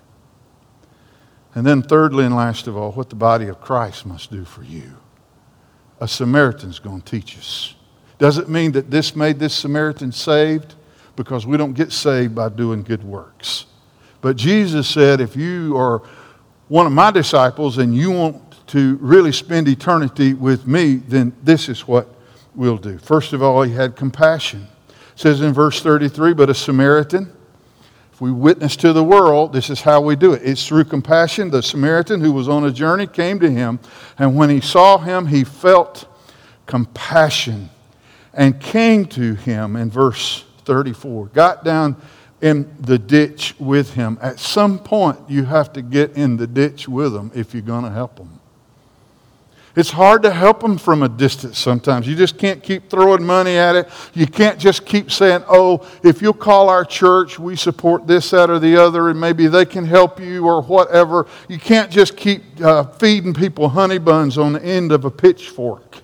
And 1.54 1.66
then, 1.66 1.82
thirdly 1.82 2.24
and 2.24 2.34
last 2.34 2.66
of 2.66 2.76
all, 2.76 2.92
what 2.92 3.10
the 3.10 3.16
body 3.16 3.46
of 3.46 3.60
Christ 3.60 4.06
must 4.06 4.30
do 4.30 4.44
for 4.44 4.62
you. 4.62 4.96
A 6.00 6.08
Samaritan's 6.08 6.78
going 6.78 7.00
to 7.00 7.10
teach 7.10 7.38
us. 7.38 7.74
Does 8.18 8.38
it 8.38 8.48
mean 8.48 8.72
that 8.72 8.90
this 8.90 9.14
made 9.14 9.38
this 9.38 9.54
Samaritan 9.54 10.12
saved? 10.12 10.74
Because 11.16 11.46
we 11.46 11.56
don't 11.56 11.72
get 11.72 11.92
saved 11.92 12.34
by 12.34 12.48
doing 12.48 12.82
good 12.82 13.04
works. 13.04 13.66
But 14.20 14.36
Jesus 14.36 14.88
said, 14.88 15.20
if 15.20 15.36
you 15.36 15.76
are 15.76 16.02
one 16.68 16.86
of 16.86 16.92
my 16.92 17.10
disciples 17.10 17.78
and 17.78 17.94
you 17.94 18.10
want 18.10 18.66
to 18.68 18.96
really 19.00 19.32
spend 19.32 19.68
eternity 19.68 20.34
with 20.34 20.66
me, 20.66 20.96
then 20.96 21.32
this 21.42 21.68
is 21.68 21.86
what 21.86 22.08
we'll 22.54 22.78
do. 22.78 22.98
First 22.98 23.32
of 23.32 23.42
all, 23.42 23.62
he 23.62 23.72
had 23.72 23.94
compassion. 23.94 24.66
It 24.88 25.20
says 25.20 25.40
in 25.40 25.52
verse 25.52 25.80
33, 25.80 26.34
but 26.34 26.50
a 26.50 26.54
Samaritan, 26.54 27.32
if 28.12 28.20
we 28.20 28.32
witness 28.32 28.76
to 28.76 28.92
the 28.92 29.04
world, 29.04 29.52
this 29.52 29.70
is 29.70 29.82
how 29.82 30.00
we 30.00 30.16
do 30.16 30.32
it. 30.32 30.42
It's 30.42 30.66
through 30.66 30.84
compassion. 30.84 31.50
The 31.50 31.62
Samaritan 31.62 32.20
who 32.20 32.32
was 32.32 32.48
on 32.48 32.64
a 32.64 32.72
journey 32.72 33.06
came 33.06 33.38
to 33.40 33.50
him, 33.50 33.78
and 34.18 34.34
when 34.34 34.50
he 34.50 34.60
saw 34.60 34.98
him, 34.98 35.26
he 35.26 35.44
felt 35.44 36.06
compassion 36.64 37.70
and 38.32 38.60
came 38.60 39.04
to 39.06 39.34
him 39.34 39.76
in 39.76 39.90
verse 39.90 40.44
34. 40.64 41.26
Got 41.26 41.64
down 41.64 41.96
in 42.40 42.74
the 42.80 42.98
ditch 42.98 43.54
with 43.58 43.94
him. 43.94 44.18
At 44.20 44.38
some 44.38 44.78
point, 44.78 45.18
you 45.28 45.44
have 45.44 45.72
to 45.74 45.82
get 45.82 46.16
in 46.16 46.36
the 46.36 46.46
ditch 46.46 46.88
with 46.88 47.12
them 47.12 47.30
if 47.34 47.54
you're 47.54 47.62
going 47.62 47.84
to 47.84 47.90
help 47.90 48.16
them. 48.16 48.40
It's 49.76 49.90
hard 49.90 50.22
to 50.22 50.30
help 50.30 50.60
them 50.60 50.78
from 50.78 51.02
a 51.02 51.08
distance 51.08 51.58
sometimes. 51.58 52.08
You 52.08 52.16
just 52.16 52.38
can't 52.38 52.62
keep 52.62 52.88
throwing 52.88 53.22
money 53.22 53.58
at 53.58 53.76
it. 53.76 53.90
You 54.14 54.26
can't 54.26 54.58
just 54.58 54.86
keep 54.86 55.12
saying, 55.12 55.44
oh, 55.48 55.86
if 56.02 56.22
you'll 56.22 56.32
call 56.32 56.70
our 56.70 56.82
church, 56.82 57.38
we 57.38 57.56
support 57.56 58.06
this, 58.06 58.30
that, 58.30 58.48
or 58.48 58.58
the 58.58 58.74
other, 58.76 59.10
and 59.10 59.20
maybe 59.20 59.48
they 59.48 59.66
can 59.66 59.84
help 59.84 60.18
you 60.18 60.46
or 60.46 60.62
whatever. 60.62 61.26
You 61.46 61.58
can't 61.58 61.90
just 61.90 62.16
keep 62.16 62.42
uh, 62.62 62.84
feeding 62.84 63.34
people 63.34 63.68
honey 63.68 63.98
buns 63.98 64.38
on 64.38 64.54
the 64.54 64.64
end 64.64 64.92
of 64.92 65.04
a 65.04 65.10
pitchfork. 65.10 65.98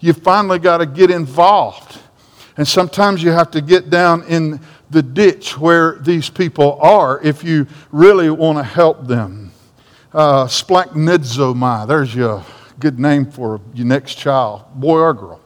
You 0.00 0.12
finally 0.12 0.58
got 0.58 0.78
to 0.78 0.86
get 0.86 1.10
involved. 1.10 1.98
And 2.56 2.66
sometimes 2.66 3.22
you 3.22 3.30
have 3.30 3.50
to 3.52 3.60
get 3.60 3.90
down 3.90 4.24
in 4.24 4.60
the 4.90 5.02
ditch 5.02 5.56
where 5.56 5.98
these 6.00 6.28
people 6.28 6.78
are 6.80 7.20
if 7.22 7.44
you 7.44 7.66
really 7.92 8.30
want 8.30 8.58
to 8.58 8.64
help 8.64 9.06
them. 9.06 9.52
Uh, 10.12 10.46
splanchnizomai, 10.46 11.86
there's 11.86 12.14
your 12.14 12.44
good 12.80 12.98
name 12.98 13.30
for 13.30 13.60
your 13.74 13.86
next 13.86 14.16
child, 14.16 14.64
boy 14.74 14.98
or 14.98 15.14
girl. 15.14 15.40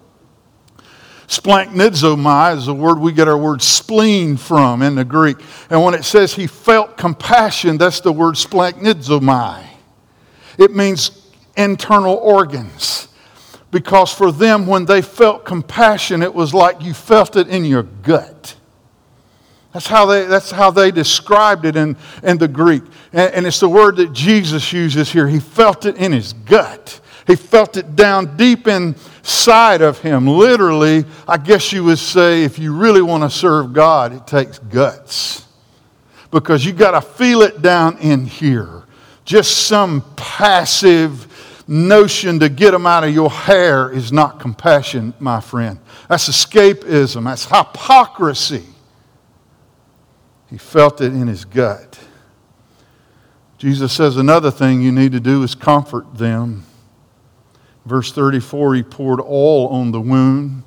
Splanchnizomai 1.26 2.56
is 2.56 2.66
the 2.66 2.74
word 2.74 2.98
we 2.98 3.12
get 3.12 3.28
our 3.28 3.36
word 3.36 3.60
spleen 3.60 4.36
from 4.36 4.82
in 4.82 4.94
the 4.94 5.04
Greek. 5.04 5.36
And 5.70 5.82
when 5.82 5.94
it 5.94 6.04
says 6.04 6.34
he 6.34 6.46
felt 6.46 6.96
compassion, 6.96 7.76
that's 7.76 8.00
the 8.00 8.12
word 8.12 8.34
splanchnizomai. 8.34 9.66
It 10.58 10.74
means 10.74 11.30
internal 11.56 12.14
organs. 12.14 13.08
Because 13.74 14.12
for 14.14 14.30
them, 14.30 14.68
when 14.68 14.84
they 14.84 15.02
felt 15.02 15.44
compassion, 15.44 16.22
it 16.22 16.32
was 16.32 16.54
like 16.54 16.80
you 16.80 16.94
felt 16.94 17.34
it 17.34 17.48
in 17.48 17.64
your 17.64 17.82
gut. 17.82 18.54
That's 19.72 19.88
how 19.88 20.06
they, 20.06 20.26
that's 20.26 20.52
how 20.52 20.70
they 20.70 20.92
described 20.92 21.64
it 21.64 21.74
in, 21.74 21.96
in 22.22 22.38
the 22.38 22.46
Greek. 22.46 22.84
And, 23.12 23.34
and 23.34 23.46
it's 23.48 23.58
the 23.58 23.68
word 23.68 23.96
that 23.96 24.12
Jesus 24.12 24.72
uses 24.72 25.10
here. 25.10 25.26
He 25.26 25.40
felt 25.40 25.86
it 25.86 25.96
in 25.96 26.12
his 26.12 26.34
gut. 26.34 27.00
He 27.26 27.34
felt 27.34 27.76
it 27.76 27.96
down 27.96 28.36
deep 28.36 28.68
inside 28.68 29.82
of 29.82 29.98
him. 29.98 30.28
Literally, 30.28 31.04
I 31.26 31.36
guess 31.36 31.72
you 31.72 31.82
would 31.82 31.98
say, 31.98 32.44
if 32.44 32.60
you 32.60 32.76
really 32.76 33.02
want 33.02 33.24
to 33.24 33.30
serve 33.30 33.72
God, 33.72 34.12
it 34.12 34.24
takes 34.24 34.60
guts. 34.60 35.48
Because 36.30 36.64
you 36.64 36.72
got 36.72 36.92
to 36.92 37.00
feel 37.00 37.42
it 37.42 37.60
down 37.60 37.98
in 37.98 38.24
here. 38.24 38.84
Just 39.24 39.66
some 39.66 40.04
passive 40.14 41.26
notion 41.66 42.40
to 42.40 42.48
get 42.48 42.72
them 42.72 42.86
out 42.86 43.04
of 43.04 43.14
your 43.14 43.30
hair 43.30 43.90
is 43.90 44.12
not 44.12 44.40
compassion, 44.40 45.14
my 45.18 45.40
friend. 45.40 45.78
That's 46.08 46.28
escapism. 46.28 47.24
That's 47.24 47.46
hypocrisy. 47.46 48.64
He 50.50 50.58
felt 50.58 51.00
it 51.00 51.12
in 51.12 51.26
his 51.26 51.44
gut. 51.44 51.98
Jesus 53.58 53.92
says 53.92 54.16
another 54.16 54.50
thing 54.50 54.82
you 54.82 54.92
need 54.92 55.12
to 55.12 55.20
do 55.20 55.42
is 55.42 55.54
comfort 55.54 56.16
them. 56.16 56.64
Verse 57.86 58.12
34 58.12 58.74
He 58.74 58.82
poured 58.82 59.20
oil 59.20 59.68
on 59.68 59.90
the 59.90 60.00
wound. 60.00 60.62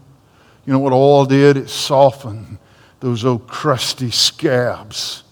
You 0.66 0.74
know 0.74 0.80
what 0.80 0.94
oil 0.94 1.26
did? 1.26 1.58
It 1.58 1.70
softened 1.70 2.58
those 3.00 3.24
old 3.24 3.48
crusty 3.48 4.12
scabs. 4.12 5.24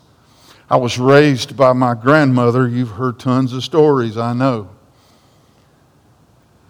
I 0.70 0.78
was 0.78 0.98
raised 0.98 1.58
by 1.58 1.74
my 1.74 1.94
grandmother. 1.94 2.68
You've 2.68 2.92
heard 2.92 3.20
tons 3.20 3.54
of 3.54 3.64
stories, 3.64 4.18
I 4.18 4.34
know. 4.34 4.70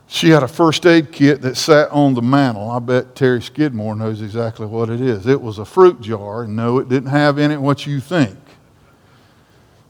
She 0.08 0.30
had 0.30 0.43
a 0.43 0.47
first 0.47 0.86
aid 0.86 1.12
kit 1.12 1.41
that 1.41 1.58
sat 1.58 1.89
on 1.91 2.14
the 2.14 2.22
mantel. 2.22 2.70
I 2.70 2.80
bet 2.80 3.16
Terry 3.16 3.41
Skidmore 3.41 3.95
knows 3.95 4.22
exactly 4.22 4.66
what 4.68 4.89
it 4.89 5.01
is. 5.01 5.26
It 5.26 5.41
was 5.41 5.58
a 5.58 5.66
fruit 5.66 5.99
jar, 5.99 6.43
and 6.43 6.56
no, 6.56 6.78
it 6.80 6.89
didn't 6.89 7.10
have 7.10 7.39
in 7.39 7.51
it 7.51 7.60
what 7.60 7.88
you 7.88 7.99
think. 7.99 8.38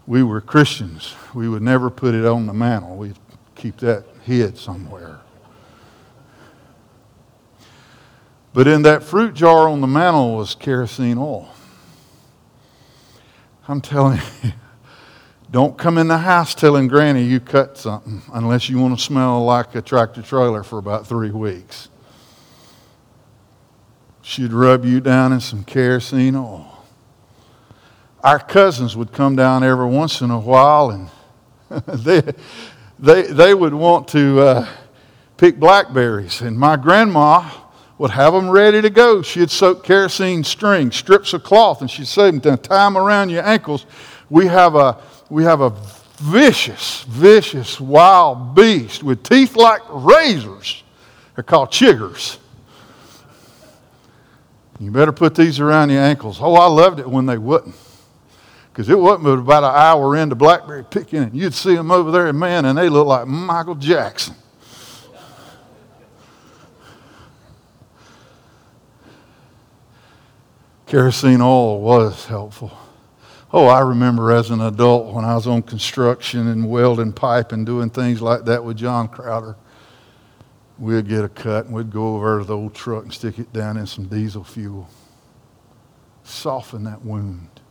We 0.07 0.23
were 0.23 0.39
Christians. 0.39 1.15
We 1.33 1.49
would 1.49 1.61
never 1.61 1.89
put 1.89 2.13
it 2.13 2.25
on 2.25 2.45
the 2.45 2.53
mantle. 2.53 2.95
We'd 2.95 3.17
keep 3.55 3.77
that 3.77 4.05
hid 4.23 4.57
somewhere. 4.57 5.19
But 8.53 8.67
in 8.67 8.83
that 8.83 9.03
fruit 9.03 9.33
jar 9.33 9.67
on 9.67 9.81
the 9.81 9.87
mantle 9.87 10.37
was 10.37 10.55
kerosene 10.55 11.17
oil. 11.17 11.49
I'm 13.67 13.81
telling 13.81 14.19
you, 14.43 14.53
don't 15.55 15.77
come 15.77 15.97
in 15.97 16.09
the 16.09 16.17
house 16.17 16.53
telling 16.53 16.89
Granny 16.89 17.23
you 17.23 17.39
cut 17.39 17.77
something 17.77 18.21
unless 18.33 18.67
you 18.67 18.77
want 18.77 18.99
to 18.99 19.01
smell 19.01 19.41
like 19.45 19.73
a 19.73 19.81
tractor 19.81 20.21
trailer 20.21 20.63
for 20.63 20.79
about 20.79 21.07
three 21.07 21.31
weeks. 21.31 21.87
She'd 24.21 24.51
rub 24.51 24.83
you 24.83 24.99
down 24.99 25.31
in 25.31 25.39
some 25.39 25.63
kerosene 25.63 26.35
oil. 26.35 26.83
Our 28.21 28.37
cousins 28.37 28.97
would 28.97 29.13
come 29.13 29.37
down 29.37 29.63
every 29.63 29.85
once 29.85 30.19
in 30.19 30.29
a 30.29 30.37
while 30.37 30.89
and 30.89 31.09
they, 32.03 32.21
they, 32.99 33.21
they 33.21 33.53
would 33.53 33.73
want 33.73 34.09
to 34.09 34.41
uh, 34.41 34.67
pick 35.37 35.57
blackberries. 35.57 36.41
And 36.41 36.59
my 36.59 36.75
grandma 36.75 37.49
would 37.97 38.11
have 38.11 38.33
them 38.33 38.49
ready 38.49 38.81
to 38.81 38.89
go. 38.89 39.21
She'd 39.21 39.49
soak 39.49 39.85
kerosene 39.85 40.43
string, 40.43 40.91
strips 40.91 41.31
of 41.31 41.43
cloth, 41.43 41.79
and 41.79 41.89
she'd 41.89 42.07
say, 42.07 42.37
tie 42.39 42.57
them 42.57 42.97
around 42.97 43.29
your 43.29 43.45
ankles. 43.45 43.85
We 44.29 44.47
have 44.47 44.75
a, 44.75 45.01
we 45.29 45.43
have 45.43 45.61
a 45.61 45.73
vicious, 46.17 47.03
vicious 47.03 47.79
wild 47.79 48.55
beast 48.55 49.03
with 49.03 49.23
teeth 49.23 49.55
like 49.55 49.81
razors. 49.89 50.83
They're 51.35 51.43
called 51.43 51.69
chiggers. 51.69 52.37
You 54.79 54.91
better 54.91 55.11
put 55.11 55.35
these 55.35 55.59
around 55.59 55.89
your 55.89 56.01
ankles. 56.01 56.39
Oh, 56.41 56.55
I 56.55 56.67
loved 56.67 56.99
it 56.99 57.09
when 57.09 57.25
they 57.25 57.37
wouldn't. 57.37 57.75
Because 58.71 58.89
it 58.89 58.99
wasn't 58.99 59.23
but 59.23 59.39
about 59.39 59.63
an 59.63 59.73
hour 59.73 60.17
into 60.17 60.35
blackberry 60.35 60.83
picking, 60.83 61.23
and 61.23 61.35
you'd 61.35 61.53
see 61.53 61.75
them 61.75 61.91
over 61.91 62.11
there, 62.11 62.31
man, 62.33 62.65
and 62.65 62.77
they 62.77 62.89
look 62.89 63.07
like 63.07 63.25
Michael 63.25 63.75
Jackson. 63.75 64.35
kerosene 70.95 71.41
oil 71.41 71.81
was 71.81 72.25
helpful. 72.25 72.71
Oh, 73.57 73.67
I 73.67 73.79
remember 73.79 74.33
as 74.33 74.49
an 74.49 74.59
adult 74.59 75.13
when 75.13 75.23
I 75.23 75.33
was 75.33 75.47
on 75.47 75.61
construction 75.61 76.49
and 76.49 76.69
welding 76.69 77.13
pipe 77.13 77.53
and 77.53 77.65
doing 77.65 77.89
things 77.89 78.21
like 78.21 78.43
that 78.43 78.65
with 78.65 78.75
John 78.75 79.07
Crowder. 79.07 79.55
We'd 80.77 81.07
get 81.07 81.23
a 81.23 81.29
cut 81.29 81.63
and 81.63 81.73
we'd 81.73 81.89
go 81.89 82.17
over 82.17 82.39
to 82.39 82.43
the 82.43 82.53
old 82.53 82.75
truck 82.75 83.05
and 83.05 83.13
stick 83.13 83.39
it 83.39 83.53
down 83.53 83.77
in 83.77 83.87
some 83.87 84.07
diesel 84.07 84.43
fuel. 84.43 84.89
Soften 86.25 86.83
that 86.83 87.05
wound. 87.05 87.61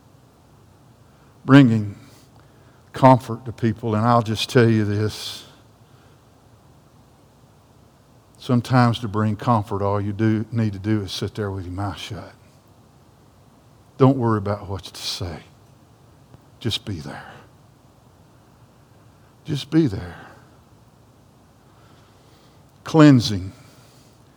Bringing 1.45 1.95
comfort 2.91 3.45
to 3.45 3.51
people. 3.51 3.93
And 3.93 4.07
I'll 4.07 4.23
just 4.23 4.49
tell 4.49 4.67
you 4.67 4.85
this. 4.85 5.45
Sometimes 8.39 8.97
to 9.01 9.07
bring 9.07 9.35
comfort, 9.35 9.83
all 9.83 10.01
you 10.01 10.13
do, 10.13 10.47
need 10.51 10.73
to 10.73 10.79
do 10.79 11.01
is 11.01 11.11
sit 11.11 11.35
there 11.35 11.51
with 11.51 11.65
your 11.65 11.75
mouth 11.75 11.99
shut. 11.99 12.33
Don't 13.99 14.17
worry 14.17 14.39
about 14.39 14.67
what 14.67 14.85
to 14.85 14.99
say. 14.99 15.43
Just 16.65 16.83
be 16.83 16.95
there. 16.95 17.31
Just 19.43 19.69
be 19.69 19.85
there. 19.85 20.15
Cleansing. 22.83 23.51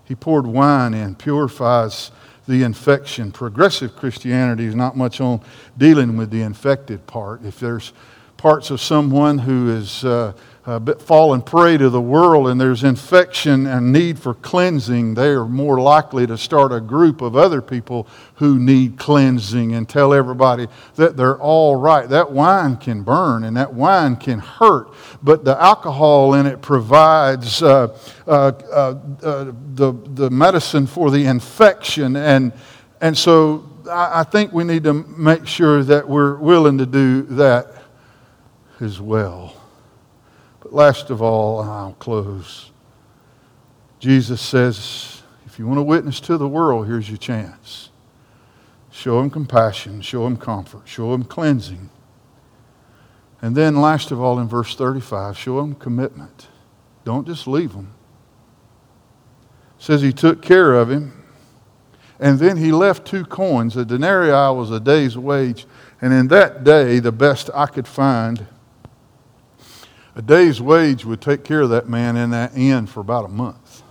He 0.05 0.14
poured 0.14 0.47
wine 0.47 0.93
in, 0.93 1.14
purifies 1.14 2.11
the 2.47 2.64
infection. 2.64 3.33
Progressive 3.33 3.97
Christianity 3.97 4.66
is 4.66 4.74
not 4.74 4.95
much 4.95 5.22
on 5.22 5.41
dealing 5.79 6.18
with 6.18 6.31
the 6.31 6.43
infected 6.43 7.07
part. 7.07 7.43
If 7.47 7.61
there's 7.61 7.95
parts 8.39 8.70
of 8.70 8.80
someone 8.80 9.36
who 9.36 9.68
is 9.68 10.05
uh, 10.05 10.32
fallen 10.99 11.43
prey 11.43 11.76
to 11.76 11.91
the 11.91 12.01
world 12.01 12.47
and 12.47 12.61
there's 12.61 12.84
infection 12.84 13.66
and 13.66 13.93
need 13.93 14.16
for 14.18 14.34
cleansing, 14.34 15.14
they 15.14 15.30
are 15.30 15.47
more 15.47 15.80
likely 15.80 16.24
to 16.24 16.39
start 16.39 16.70
a 16.70 16.80
group 16.80 17.20
of 17.20 17.36
other 17.36 17.61
people 17.61 18.07
who 18.34 18.59
need 18.59 18.97
cleansing 18.97 19.74
and 19.74 19.89
tell 19.89 20.14
everybody 20.14 20.68
that 20.95 21.16
they're 21.16 21.39
all 21.39 21.74
right. 21.74 22.09
That 22.09 22.30
wine 22.30 22.76
can 22.76 23.03
burn 23.03 23.43
and 23.43 23.57
that 23.57 23.74
wine 23.74 24.14
can 24.14 24.39
hurt, 24.39 24.93
but 25.20 25.45
the 25.45 25.61
alcohol 25.61 26.34
in 26.34 26.47
it 26.47 26.62
provides 26.62 27.61
uh, 27.61 27.99
uh, 28.26 28.30
uh, 28.30 28.95
uh 29.20 29.53
the, 29.74 29.93
the 30.14 30.30
medicine 30.30 30.86
for 30.86 31.11
the 31.11 31.24
infection. 31.24 32.14
And, 32.14 32.53
and 33.01 33.18
so 33.18 33.68
I 33.91 34.22
think 34.22 34.53
we 34.53 34.62
need 34.62 34.84
to 34.84 34.93
make 34.93 35.47
sure 35.47 35.82
that 35.82 36.09
we're 36.09 36.36
willing 36.36 36.78
to 36.78 36.86
do 36.86 37.22
that 37.22 37.78
as 38.81 39.01
well. 39.01 39.55
But 40.61 40.72
last 40.72 41.11
of 41.11 41.22
all, 41.22 41.62
I'll 41.62 41.95
close. 41.95 42.70
Jesus 43.99 44.41
says, 44.41 45.22
if 45.47 45.59
you 45.59 45.66
want 45.66 45.79
to 45.79 45.83
witness 45.83 46.20
to 46.20 46.37
the 46.37 46.49
world, 46.49 46.87
here's 46.87 47.09
your 47.09 47.18
chance. 47.18 47.91
Show 48.91 49.20
them 49.20 49.31
compassion, 49.31 50.01
show 50.03 50.24
them 50.24 50.37
comfort, 50.37 50.83
show 50.87 51.12
them 51.12 51.24
cleansing. 51.24 51.91
And 53.41 53.57
then, 53.57 53.81
last 53.81 54.11
of 54.11 54.20
all, 54.20 54.39
in 54.41 54.49
verse 54.49 54.74
35, 54.74 55.39
show 55.39 55.61
them 55.61 55.74
commitment. 55.74 56.49
Don't 57.05 57.26
just 57.26 57.47
leave 57.47 57.72
them. 57.72 57.95
It 59.79 59.85
says 59.85 60.03
he 60.03 60.12
took 60.12 60.43
care 60.43 60.74
of 60.74 60.91
him, 60.91 61.24
and 62.18 62.41
then 62.41 62.57
he 62.57 62.72
left 62.72 63.07
two 63.07 63.24
coins. 63.24 63.76
A 63.76 63.85
denarii 63.85 64.31
was 64.57 64.72
a 64.72 64.81
day's 64.81 65.16
wage, 65.16 65.66
and 66.01 66.12
in 66.12 66.29
that 66.29 66.64
day, 66.64 66.99
the 66.99 67.12
best 67.12 67.51
I 67.55 67.66
could 67.66 67.87
find, 67.87 68.47
a 70.19 70.23
day's 70.23 70.61
wage 70.61 71.05
would 71.05 71.21
take 71.21 71.45
care 71.45 71.61
of 71.61 71.71
that 71.71 71.89
man 71.89 72.16
in 72.16 72.31
that 72.31 72.57
inn 72.57 72.89
for 72.89 72.99
about 72.99 73.25
a 73.25 73.29
month. 73.29 73.85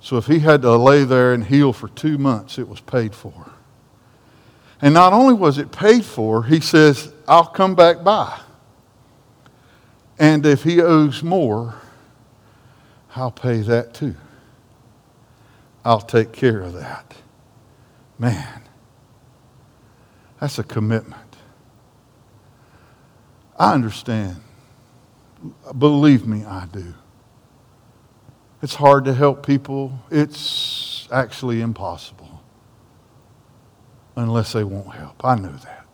So 0.00 0.16
if 0.16 0.26
he 0.26 0.40
had 0.40 0.60
to 0.62 0.76
lay 0.76 1.04
there 1.04 1.32
and 1.32 1.44
heal 1.44 1.72
for 1.72 1.86
two 1.86 2.18
months, 2.18 2.58
it 2.58 2.68
was 2.68 2.80
paid 2.80 3.14
for. 3.14 3.52
And 4.82 4.92
not 4.92 5.12
only 5.12 5.34
was 5.34 5.56
it 5.56 5.70
paid 5.70 6.04
for, 6.04 6.42
he 6.42 6.58
says, 6.58 7.12
I'll 7.28 7.46
come 7.46 7.76
back 7.76 8.02
by. 8.02 8.40
And 10.18 10.44
if 10.44 10.64
he 10.64 10.82
owes 10.82 11.22
more, 11.22 11.76
I'll 13.14 13.30
pay 13.30 13.58
that 13.58 13.94
too. 13.94 14.16
I'll 15.84 16.00
take 16.00 16.32
care 16.32 16.60
of 16.60 16.72
that. 16.72 17.14
Man, 18.18 18.62
that's 20.40 20.58
a 20.58 20.64
commitment. 20.64 21.36
I 23.56 23.74
understand 23.74 24.42
Believe 25.76 26.26
me, 26.26 26.44
I 26.44 26.66
do. 26.66 26.94
It's 28.62 28.74
hard 28.74 29.04
to 29.04 29.14
help 29.14 29.46
people. 29.46 30.00
It's 30.10 31.08
actually 31.12 31.60
impossible 31.60 32.42
unless 34.16 34.52
they 34.52 34.64
won't 34.64 34.94
help. 34.94 35.24
I 35.24 35.36
know 35.36 35.52
that. 35.52 35.86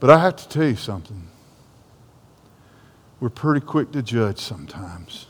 But 0.00 0.10
I 0.10 0.18
have 0.18 0.36
to 0.36 0.48
tell 0.48 0.66
you 0.66 0.76
something. 0.76 1.28
We're 3.20 3.30
pretty 3.30 3.64
quick 3.64 3.92
to 3.92 4.02
judge 4.02 4.38
sometimes. 4.38 5.26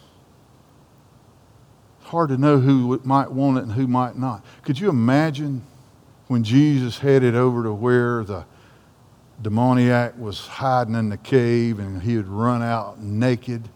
It's 2.00 2.10
hard 2.10 2.30
to 2.30 2.36
know 2.36 2.58
who 2.58 3.00
might 3.04 3.30
want 3.30 3.58
it 3.58 3.64
and 3.64 3.72
who 3.72 3.86
might 3.86 4.16
not. 4.16 4.44
Could 4.62 4.80
you 4.80 4.88
imagine 4.88 5.64
when 6.28 6.42
Jesus 6.42 6.98
headed 6.98 7.36
over 7.36 7.62
to 7.62 7.72
where 7.72 8.24
the 8.24 8.46
demoniac 9.40 10.18
was 10.18 10.46
hiding 10.46 10.94
in 10.94 11.08
the 11.08 11.16
cave 11.16 11.78
and 11.78 12.02
he 12.02 12.16
would 12.16 12.28
run 12.28 12.62
out 12.62 13.00
naked 13.00 13.68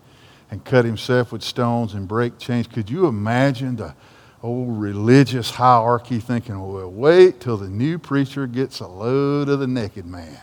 and 0.51 0.65
cut 0.65 0.85
himself 0.85 1.33
with 1.33 1.43
stones 1.43 1.95
and 1.95 2.09
break 2.09 2.39
chains. 2.39 2.67
Could 2.67 2.91
you 2.91 3.07
imagine 3.07 3.77
the 3.77 3.95
old 4.43 4.81
religious 4.81 5.51
hierarchy 5.51 6.19
thinking, 6.19 6.59
well, 6.61 6.91
wait 6.91 7.41
till 7.41 7.57
the 7.57 7.69
new 7.69 7.99
preacher 7.99 8.47
gets 8.47 8.81
a 8.81 8.87
load 8.87 9.49
of 9.49 9.61
the 9.61 9.67
naked 9.67 10.07
man? 10.07 10.41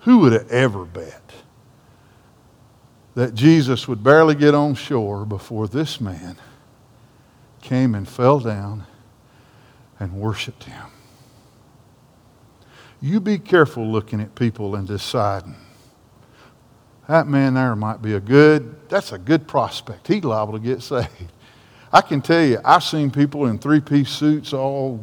Who 0.00 0.18
would 0.18 0.32
have 0.32 0.50
ever 0.50 0.84
bet 0.84 1.32
that 3.14 3.34
Jesus 3.34 3.88
would 3.88 4.02
barely 4.02 4.34
get 4.34 4.54
on 4.54 4.74
shore 4.74 5.26
before 5.26 5.66
this 5.66 6.00
man 6.00 6.36
came 7.60 7.94
and 7.94 8.08
fell 8.08 8.38
down 8.38 8.86
and 9.98 10.14
worshiped 10.14 10.64
him? 10.64 10.86
You 13.00 13.20
be 13.20 13.38
careful 13.38 13.86
looking 13.86 14.20
at 14.20 14.34
people 14.34 14.74
and 14.74 14.86
deciding 14.86 15.54
that 17.08 17.26
man 17.26 17.54
there 17.54 17.74
might 17.74 18.02
be 18.02 18.14
a 18.14 18.20
good, 18.20 18.88
that's 18.88 19.12
a 19.12 19.18
good 19.18 19.48
prospect. 19.48 20.06
He's 20.06 20.24
liable 20.24 20.52
to 20.52 20.58
get 20.58 20.82
saved. 20.82 21.32
I 21.90 22.02
can 22.02 22.20
tell 22.20 22.44
you, 22.44 22.58
I've 22.64 22.84
seen 22.84 23.10
people 23.10 23.46
in 23.46 23.58
three 23.58 23.80
piece 23.80 24.10
suits, 24.10 24.52
all 24.52 25.00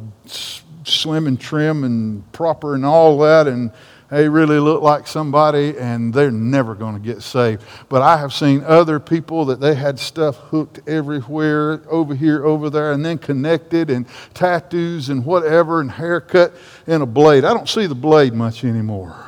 slim 0.84 1.26
and 1.26 1.40
trim 1.40 1.82
and 1.82 2.30
proper 2.32 2.76
and 2.76 2.86
all 2.86 3.18
that, 3.18 3.48
and 3.48 3.72
they 4.10 4.28
really 4.28 4.60
look 4.60 4.82
like 4.82 5.06
somebody 5.06 5.76
and 5.78 6.14
they're 6.14 6.30
never 6.30 6.74
going 6.74 6.94
to 6.94 7.00
get 7.00 7.22
saved. 7.22 7.62
But 7.88 8.02
I 8.02 8.18
have 8.18 8.32
seen 8.32 8.62
other 8.64 9.00
people 9.00 9.46
that 9.46 9.60
they 9.60 9.74
had 9.74 9.98
stuff 9.98 10.36
hooked 10.36 10.80
everywhere, 10.88 11.82
over 11.88 12.14
here, 12.14 12.44
over 12.44 12.70
there, 12.70 12.92
and 12.92 13.04
then 13.04 13.18
connected 13.18 13.90
and 13.90 14.06
tattoos 14.32 15.08
and 15.08 15.24
whatever 15.24 15.80
and 15.80 15.90
haircut 15.90 16.54
and 16.86 17.02
a 17.02 17.06
blade. 17.06 17.44
I 17.44 17.52
don't 17.52 17.68
see 17.68 17.86
the 17.86 17.96
blade 17.96 18.32
much 18.32 18.64
anymore. 18.64 19.26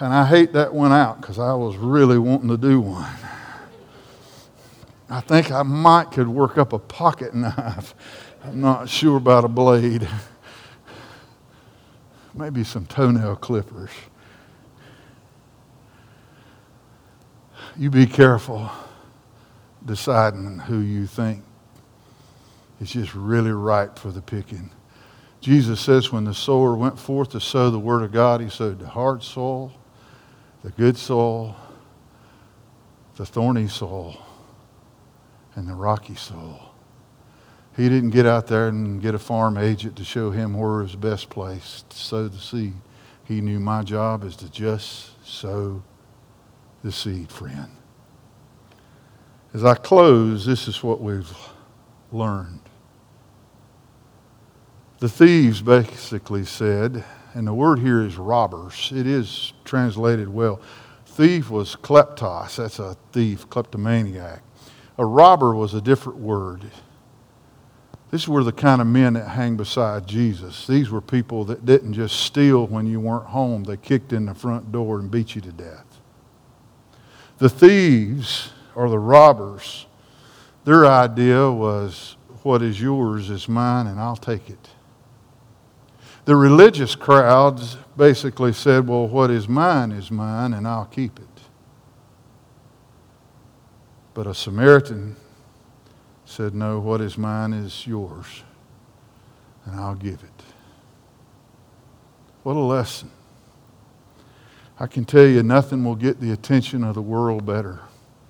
And 0.00 0.14
I 0.14 0.26
hate 0.26 0.52
that 0.52 0.72
went 0.72 0.92
out 0.92 1.20
because 1.20 1.40
I 1.40 1.54
was 1.54 1.76
really 1.76 2.18
wanting 2.18 2.48
to 2.50 2.56
do 2.56 2.80
one. 2.80 3.10
I 5.10 5.20
think 5.20 5.50
I 5.50 5.62
might 5.62 6.12
could 6.12 6.28
work 6.28 6.56
up 6.56 6.72
a 6.72 6.78
pocket 6.78 7.34
knife. 7.34 7.94
I'm 8.44 8.60
not 8.60 8.88
sure 8.88 9.16
about 9.16 9.44
a 9.44 9.48
blade 9.48 10.08
maybe 12.38 12.62
some 12.62 12.86
toenail 12.86 13.36
clippers. 13.36 13.90
You 17.76 17.90
be 17.90 18.06
careful 18.06 18.70
deciding 19.84 20.60
who 20.60 20.78
you 20.78 21.06
think 21.06 21.42
is 22.80 22.92
just 22.92 23.14
really 23.14 23.50
ripe 23.50 23.98
for 23.98 24.10
the 24.10 24.22
picking. 24.22 24.70
Jesus 25.40 25.80
says 25.80 26.12
when 26.12 26.24
the 26.24 26.34
sower 26.34 26.76
went 26.76 26.98
forth 26.98 27.30
to 27.30 27.40
sow 27.40 27.70
the 27.70 27.78
word 27.78 28.02
of 28.02 28.12
God, 28.12 28.40
he 28.40 28.48
sowed 28.48 28.78
the 28.78 28.88
hard 28.88 29.22
soil, 29.22 29.72
the 30.62 30.70
good 30.70 30.96
soil, 30.96 31.56
the 33.16 33.26
thorny 33.26 33.68
soil, 33.68 34.16
and 35.54 35.68
the 35.68 35.74
rocky 35.74 36.14
soil. 36.14 36.67
He 37.78 37.88
didn't 37.88 38.10
get 38.10 38.26
out 38.26 38.48
there 38.48 38.66
and 38.66 39.00
get 39.00 39.14
a 39.14 39.20
farm 39.20 39.56
agent 39.56 39.94
to 39.98 40.04
show 40.04 40.32
him 40.32 40.52
where 40.52 40.82
was 40.82 40.90
the 40.90 40.98
best 40.98 41.30
place 41.30 41.84
to 41.88 41.96
sow 41.96 42.26
the 42.26 42.36
seed. 42.36 42.74
He 43.22 43.40
knew 43.40 43.60
my 43.60 43.84
job 43.84 44.24
is 44.24 44.34
to 44.36 44.50
just 44.50 45.24
sow 45.24 45.84
the 46.82 46.90
seed, 46.90 47.30
friend. 47.30 47.70
As 49.54 49.64
I 49.64 49.76
close, 49.76 50.44
this 50.44 50.66
is 50.66 50.82
what 50.82 51.00
we've 51.00 51.32
learned. 52.10 52.62
The 54.98 55.08
thieves 55.08 55.62
basically 55.62 56.46
said, 56.46 57.04
and 57.32 57.46
the 57.46 57.54
word 57.54 57.78
here 57.78 58.02
is 58.02 58.16
robbers. 58.16 58.90
It 58.92 59.06
is 59.06 59.52
translated 59.64 60.28
well. 60.28 60.60
Thief 61.06 61.48
was 61.48 61.76
kleptos, 61.76 62.56
that's 62.56 62.80
a 62.80 62.96
thief, 63.12 63.48
kleptomaniac. 63.48 64.42
A 64.98 65.06
robber 65.06 65.54
was 65.54 65.74
a 65.74 65.80
different 65.80 66.18
word. 66.18 66.72
These 68.10 68.26
were 68.26 68.42
the 68.42 68.52
kind 68.52 68.80
of 68.80 68.86
men 68.86 69.14
that 69.14 69.28
hang 69.28 69.56
beside 69.56 70.06
Jesus. 70.06 70.66
These 70.66 70.90
were 70.90 71.02
people 71.02 71.44
that 71.44 71.66
didn't 71.66 71.92
just 71.92 72.20
steal 72.20 72.66
when 72.66 72.86
you 72.86 73.00
weren't 73.00 73.26
home, 73.26 73.64
they 73.64 73.76
kicked 73.76 74.12
in 74.12 74.26
the 74.26 74.34
front 74.34 74.72
door 74.72 74.98
and 74.98 75.10
beat 75.10 75.34
you 75.34 75.42
to 75.42 75.52
death. 75.52 75.84
The 77.36 77.50
thieves, 77.50 78.50
or 78.74 78.88
the 78.88 78.98
robbers, 78.98 79.86
their 80.64 80.86
idea 80.86 81.50
was 81.50 82.16
what 82.42 82.62
is 82.62 82.80
yours 82.80 83.30
is 83.30 83.48
mine 83.48 83.86
and 83.86 84.00
I'll 84.00 84.16
take 84.16 84.48
it. 84.48 84.70
The 86.24 86.36
religious 86.36 86.94
crowds 86.94 87.76
basically 87.96 88.52
said, 88.52 88.86
well, 88.86 89.06
what 89.06 89.30
is 89.30 89.48
mine 89.48 89.92
is 89.92 90.10
mine 90.10 90.54
and 90.54 90.66
I'll 90.66 90.86
keep 90.86 91.18
it. 91.18 91.24
But 94.14 94.26
a 94.26 94.34
Samaritan 94.34 95.16
said, 96.28 96.54
No, 96.54 96.78
what 96.78 97.00
is 97.00 97.16
mine 97.16 97.52
is 97.52 97.86
yours, 97.86 98.42
and 99.64 99.80
I'll 99.80 99.94
give 99.94 100.22
it. 100.22 100.44
What 102.42 102.56
a 102.56 102.60
lesson. 102.60 103.10
I 104.78 104.86
can 104.86 105.04
tell 105.04 105.26
you, 105.26 105.42
nothing 105.42 105.84
will 105.84 105.96
get 105.96 106.20
the 106.20 106.30
attention 106.30 106.84
of 106.84 106.94
the 106.94 107.02
world 107.02 107.44
better. 107.44 107.80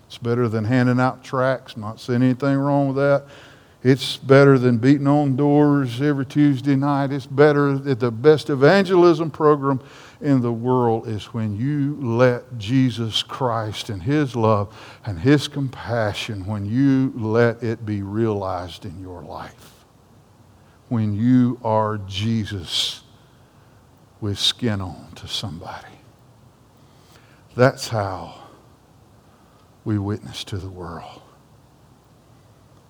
It's 0.07 0.17
better 0.17 0.49
than 0.49 0.65
handing 0.65 0.99
out 0.99 1.23
tracts. 1.23 1.77
Not 1.77 2.01
saying 2.01 2.23
anything 2.23 2.57
wrong 2.57 2.89
with 2.89 2.97
that. 2.97 3.27
It's 3.83 4.17
better 4.17 4.59
than 4.59 4.79
beating 4.79 5.07
on 5.07 5.37
doors 5.37 6.01
every 6.01 6.25
Tuesday 6.25 6.75
night. 6.75 7.13
It's 7.13 7.27
better 7.27 7.77
that 7.79 8.01
the 8.01 8.11
best 8.11 8.49
evangelism 8.49 9.31
program 9.31 9.81
in 10.21 10.41
the 10.41 10.53
world 10.53 11.07
is 11.07 11.27
when 11.27 11.57
you 11.57 11.97
let 12.01 12.59
Jesus 12.59 13.23
Christ 13.23 13.89
and 13.89 14.03
His 14.03 14.35
love 14.35 14.75
and 15.05 15.21
His 15.21 15.47
compassion, 15.49 16.45
when 16.47 16.67
you 16.67 17.13
let 17.15 17.63
it 17.63 17.87
be 17.87 18.03
realized 18.03 18.85
in 18.85 19.01
your 19.01 19.23
life. 19.23 19.85
When 20.89 21.15
you 21.15 21.61
are 21.63 21.99
Jesus 21.99 23.03
with 24.21 24.39
skin 24.39 24.81
on 24.81 25.13
to 25.17 25.29
somebody. 25.29 25.87
That's 27.55 27.89
how 27.89 28.35
we 29.85 29.99
witness 29.99 30.45
to 30.45 30.59
the 30.59 30.69
world. 30.69 31.23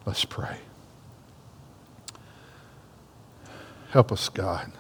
Let's 0.07 0.25
pray. 0.25 0.59
Help 3.91 4.13
us, 4.13 4.29
God. 4.29 4.73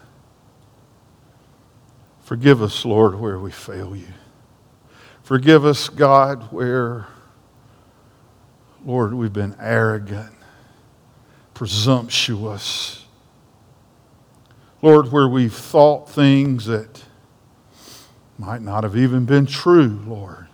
Forgive 2.29 2.61
us, 2.61 2.85
Lord, 2.85 3.19
where 3.19 3.39
we 3.39 3.51
fail 3.51 3.97
you. 3.97 4.13
Forgive 5.23 5.65
us, 5.65 5.89
God, 5.89 6.53
where, 6.53 7.07
Lord, 8.85 9.15
we've 9.15 9.33
been 9.33 9.57
arrogant, 9.59 10.35
presumptuous. 11.55 13.07
Lord, 14.83 15.11
where 15.11 15.27
we've 15.27 15.55
thought 15.55 16.11
things 16.11 16.67
that 16.67 17.03
might 18.37 18.61
not 18.61 18.85
have 18.85 18.95
even 18.95 19.25
been 19.25 19.47
true, 19.47 19.99
Lord. 20.07 20.49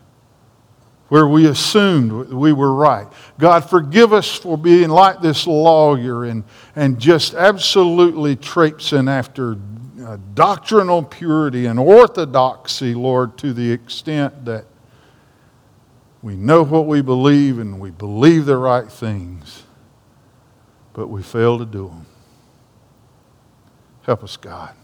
Where 1.09 1.27
we 1.27 1.49
assumed 1.49 2.29
we 2.29 2.53
were 2.53 2.73
right. 2.73 3.09
God, 3.37 3.69
forgive 3.69 4.13
us 4.13 4.33
for 4.33 4.57
being 4.57 4.91
like 4.91 5.21
this 5.21 5.45
lawyer 5.45 6.23
and, 6.23 6.45
and 6.77 7.01
just 7.01 7.35
absolutely 7.35 8.37
traipsing 8.37 9.09
after 9.09 9.59
uh, 10.05 10.19
doctrinal 10.35 11.03
purity 11.03 11.67
and 11.67 11.79
orthodoxy, 11.79 12.95
Lord, 12.95 13.39
to 13.39 13.53
the 13.53 13.73
extent 13.73 14.45
that 14.45 14.67
we 16.23 16.37
know 16.37 16.63
what 16.63 16.87
we 16.87 17.01
believe 17.01 17.59
and 17.59 17.81
we 17.81 17.91
believe 17.91 18.47
the 18.47 18.57
right 18.57 18.91
things, 18.91 19.65
but 20.93 21.09
we 21.09 21.23
fail 21.23 21.59
to 21.59 21.65
do 21.65 21.89
them. 21.89 22.07
Help 24.03 24.23
us, 24.23 24.37
God. 24.37 24.75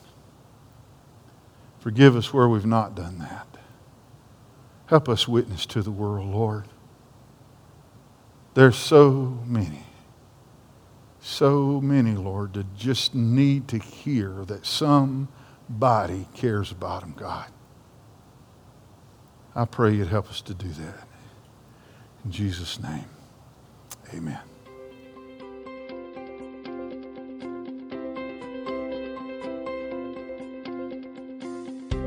Forgive 1.80 2.16
us 2.16 2.32
where 2.32 2.48
we've 2.48 2.66
not 2.66 2.94
done 2.94 3.18
that. 3.18 3.46
Help 4.86 5.08
us 5.08 5.28
witness 5.28 5.66
to 5.66 5.82
the 5.82 5.90
world, 5.90 6.28
Lord. 6.28 6.66
There's 8.54 8.76
so 8.76 9.38
many 9.46 9.84
so 11.20 11.80
many, 11.80 12.12
Lord, 12.12 12.54
that 12.54 12.74
just 12.76 13.14
need 13.14 13.68
to 13.68 13.78
hear 13.78 14.44
that 14.46 14.66
somebody 14.66 16.26
cares 16.34 16.72
about 16.72 17.02
them, 17.02 17.14
God. 17.16 17.46
I 19.54 19.64
pray 19.64 19.94
you'd 19.94 20.08
help 20.08 20.28
us 20.30 20.40
to 20.42 20.54
do 20.54 20.68
that. 20.68 21.06
In 22.24 22.30
Jesus' 22.30 22.80
name, 22.80 23.04
amen. 24.14 24.40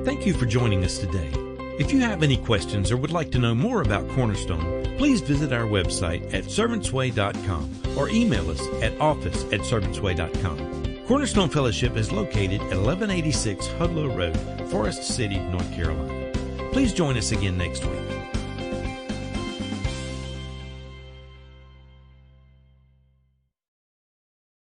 Thank 0.03 0.25
you 0.25 0.33
for 0.33 0.45
joining 0.45 0.83
us 0.83 0.97
today. 0.97 1.52
If 1.79 1.91
you 1.91 1.99
have 2.01 2.21
any 2.21 2.37
questions 2.37 2.91
or 2.91 2.97
would 2.97 3.11
like 3.11 3.31
to 3.31 3.39
know 3.39 3.55
more 3.55 3.81
about 3.81 4.07
Cornerstone, 4.09 4.95
please 4.97 5.21
visit 5.21 5.51
our 5.51 5.65
website 5.65 6.31
at 6.31 6.43
servantsway.com 6.43 7.97
or 7.97 8.09
email 8.09 8.51
us 8.51 8.61
at 8.83 8.99
office 9.01 9.43
at 9.45 9.61
servantsway.com. 9.61 11.05
Cornerstone 11.07 11.49
Fellowship 11.49 11.97
is 11.97 12.11
located 12.11 12.61
at 12.61 12.77
1186 12.77 13.67
Hudlow 13.79 14.15
Road, 14.15 14.69
Forest 14.69 15.03
City, 15.03 15.39
North 15.39 15.71
Carolina. 15.73 16.31
Please 16.71 16.93
join 16.93 17.17
us 17.17 17.31
again 17.31 17.57
next 17.57 17.83
week. 17.83 18.22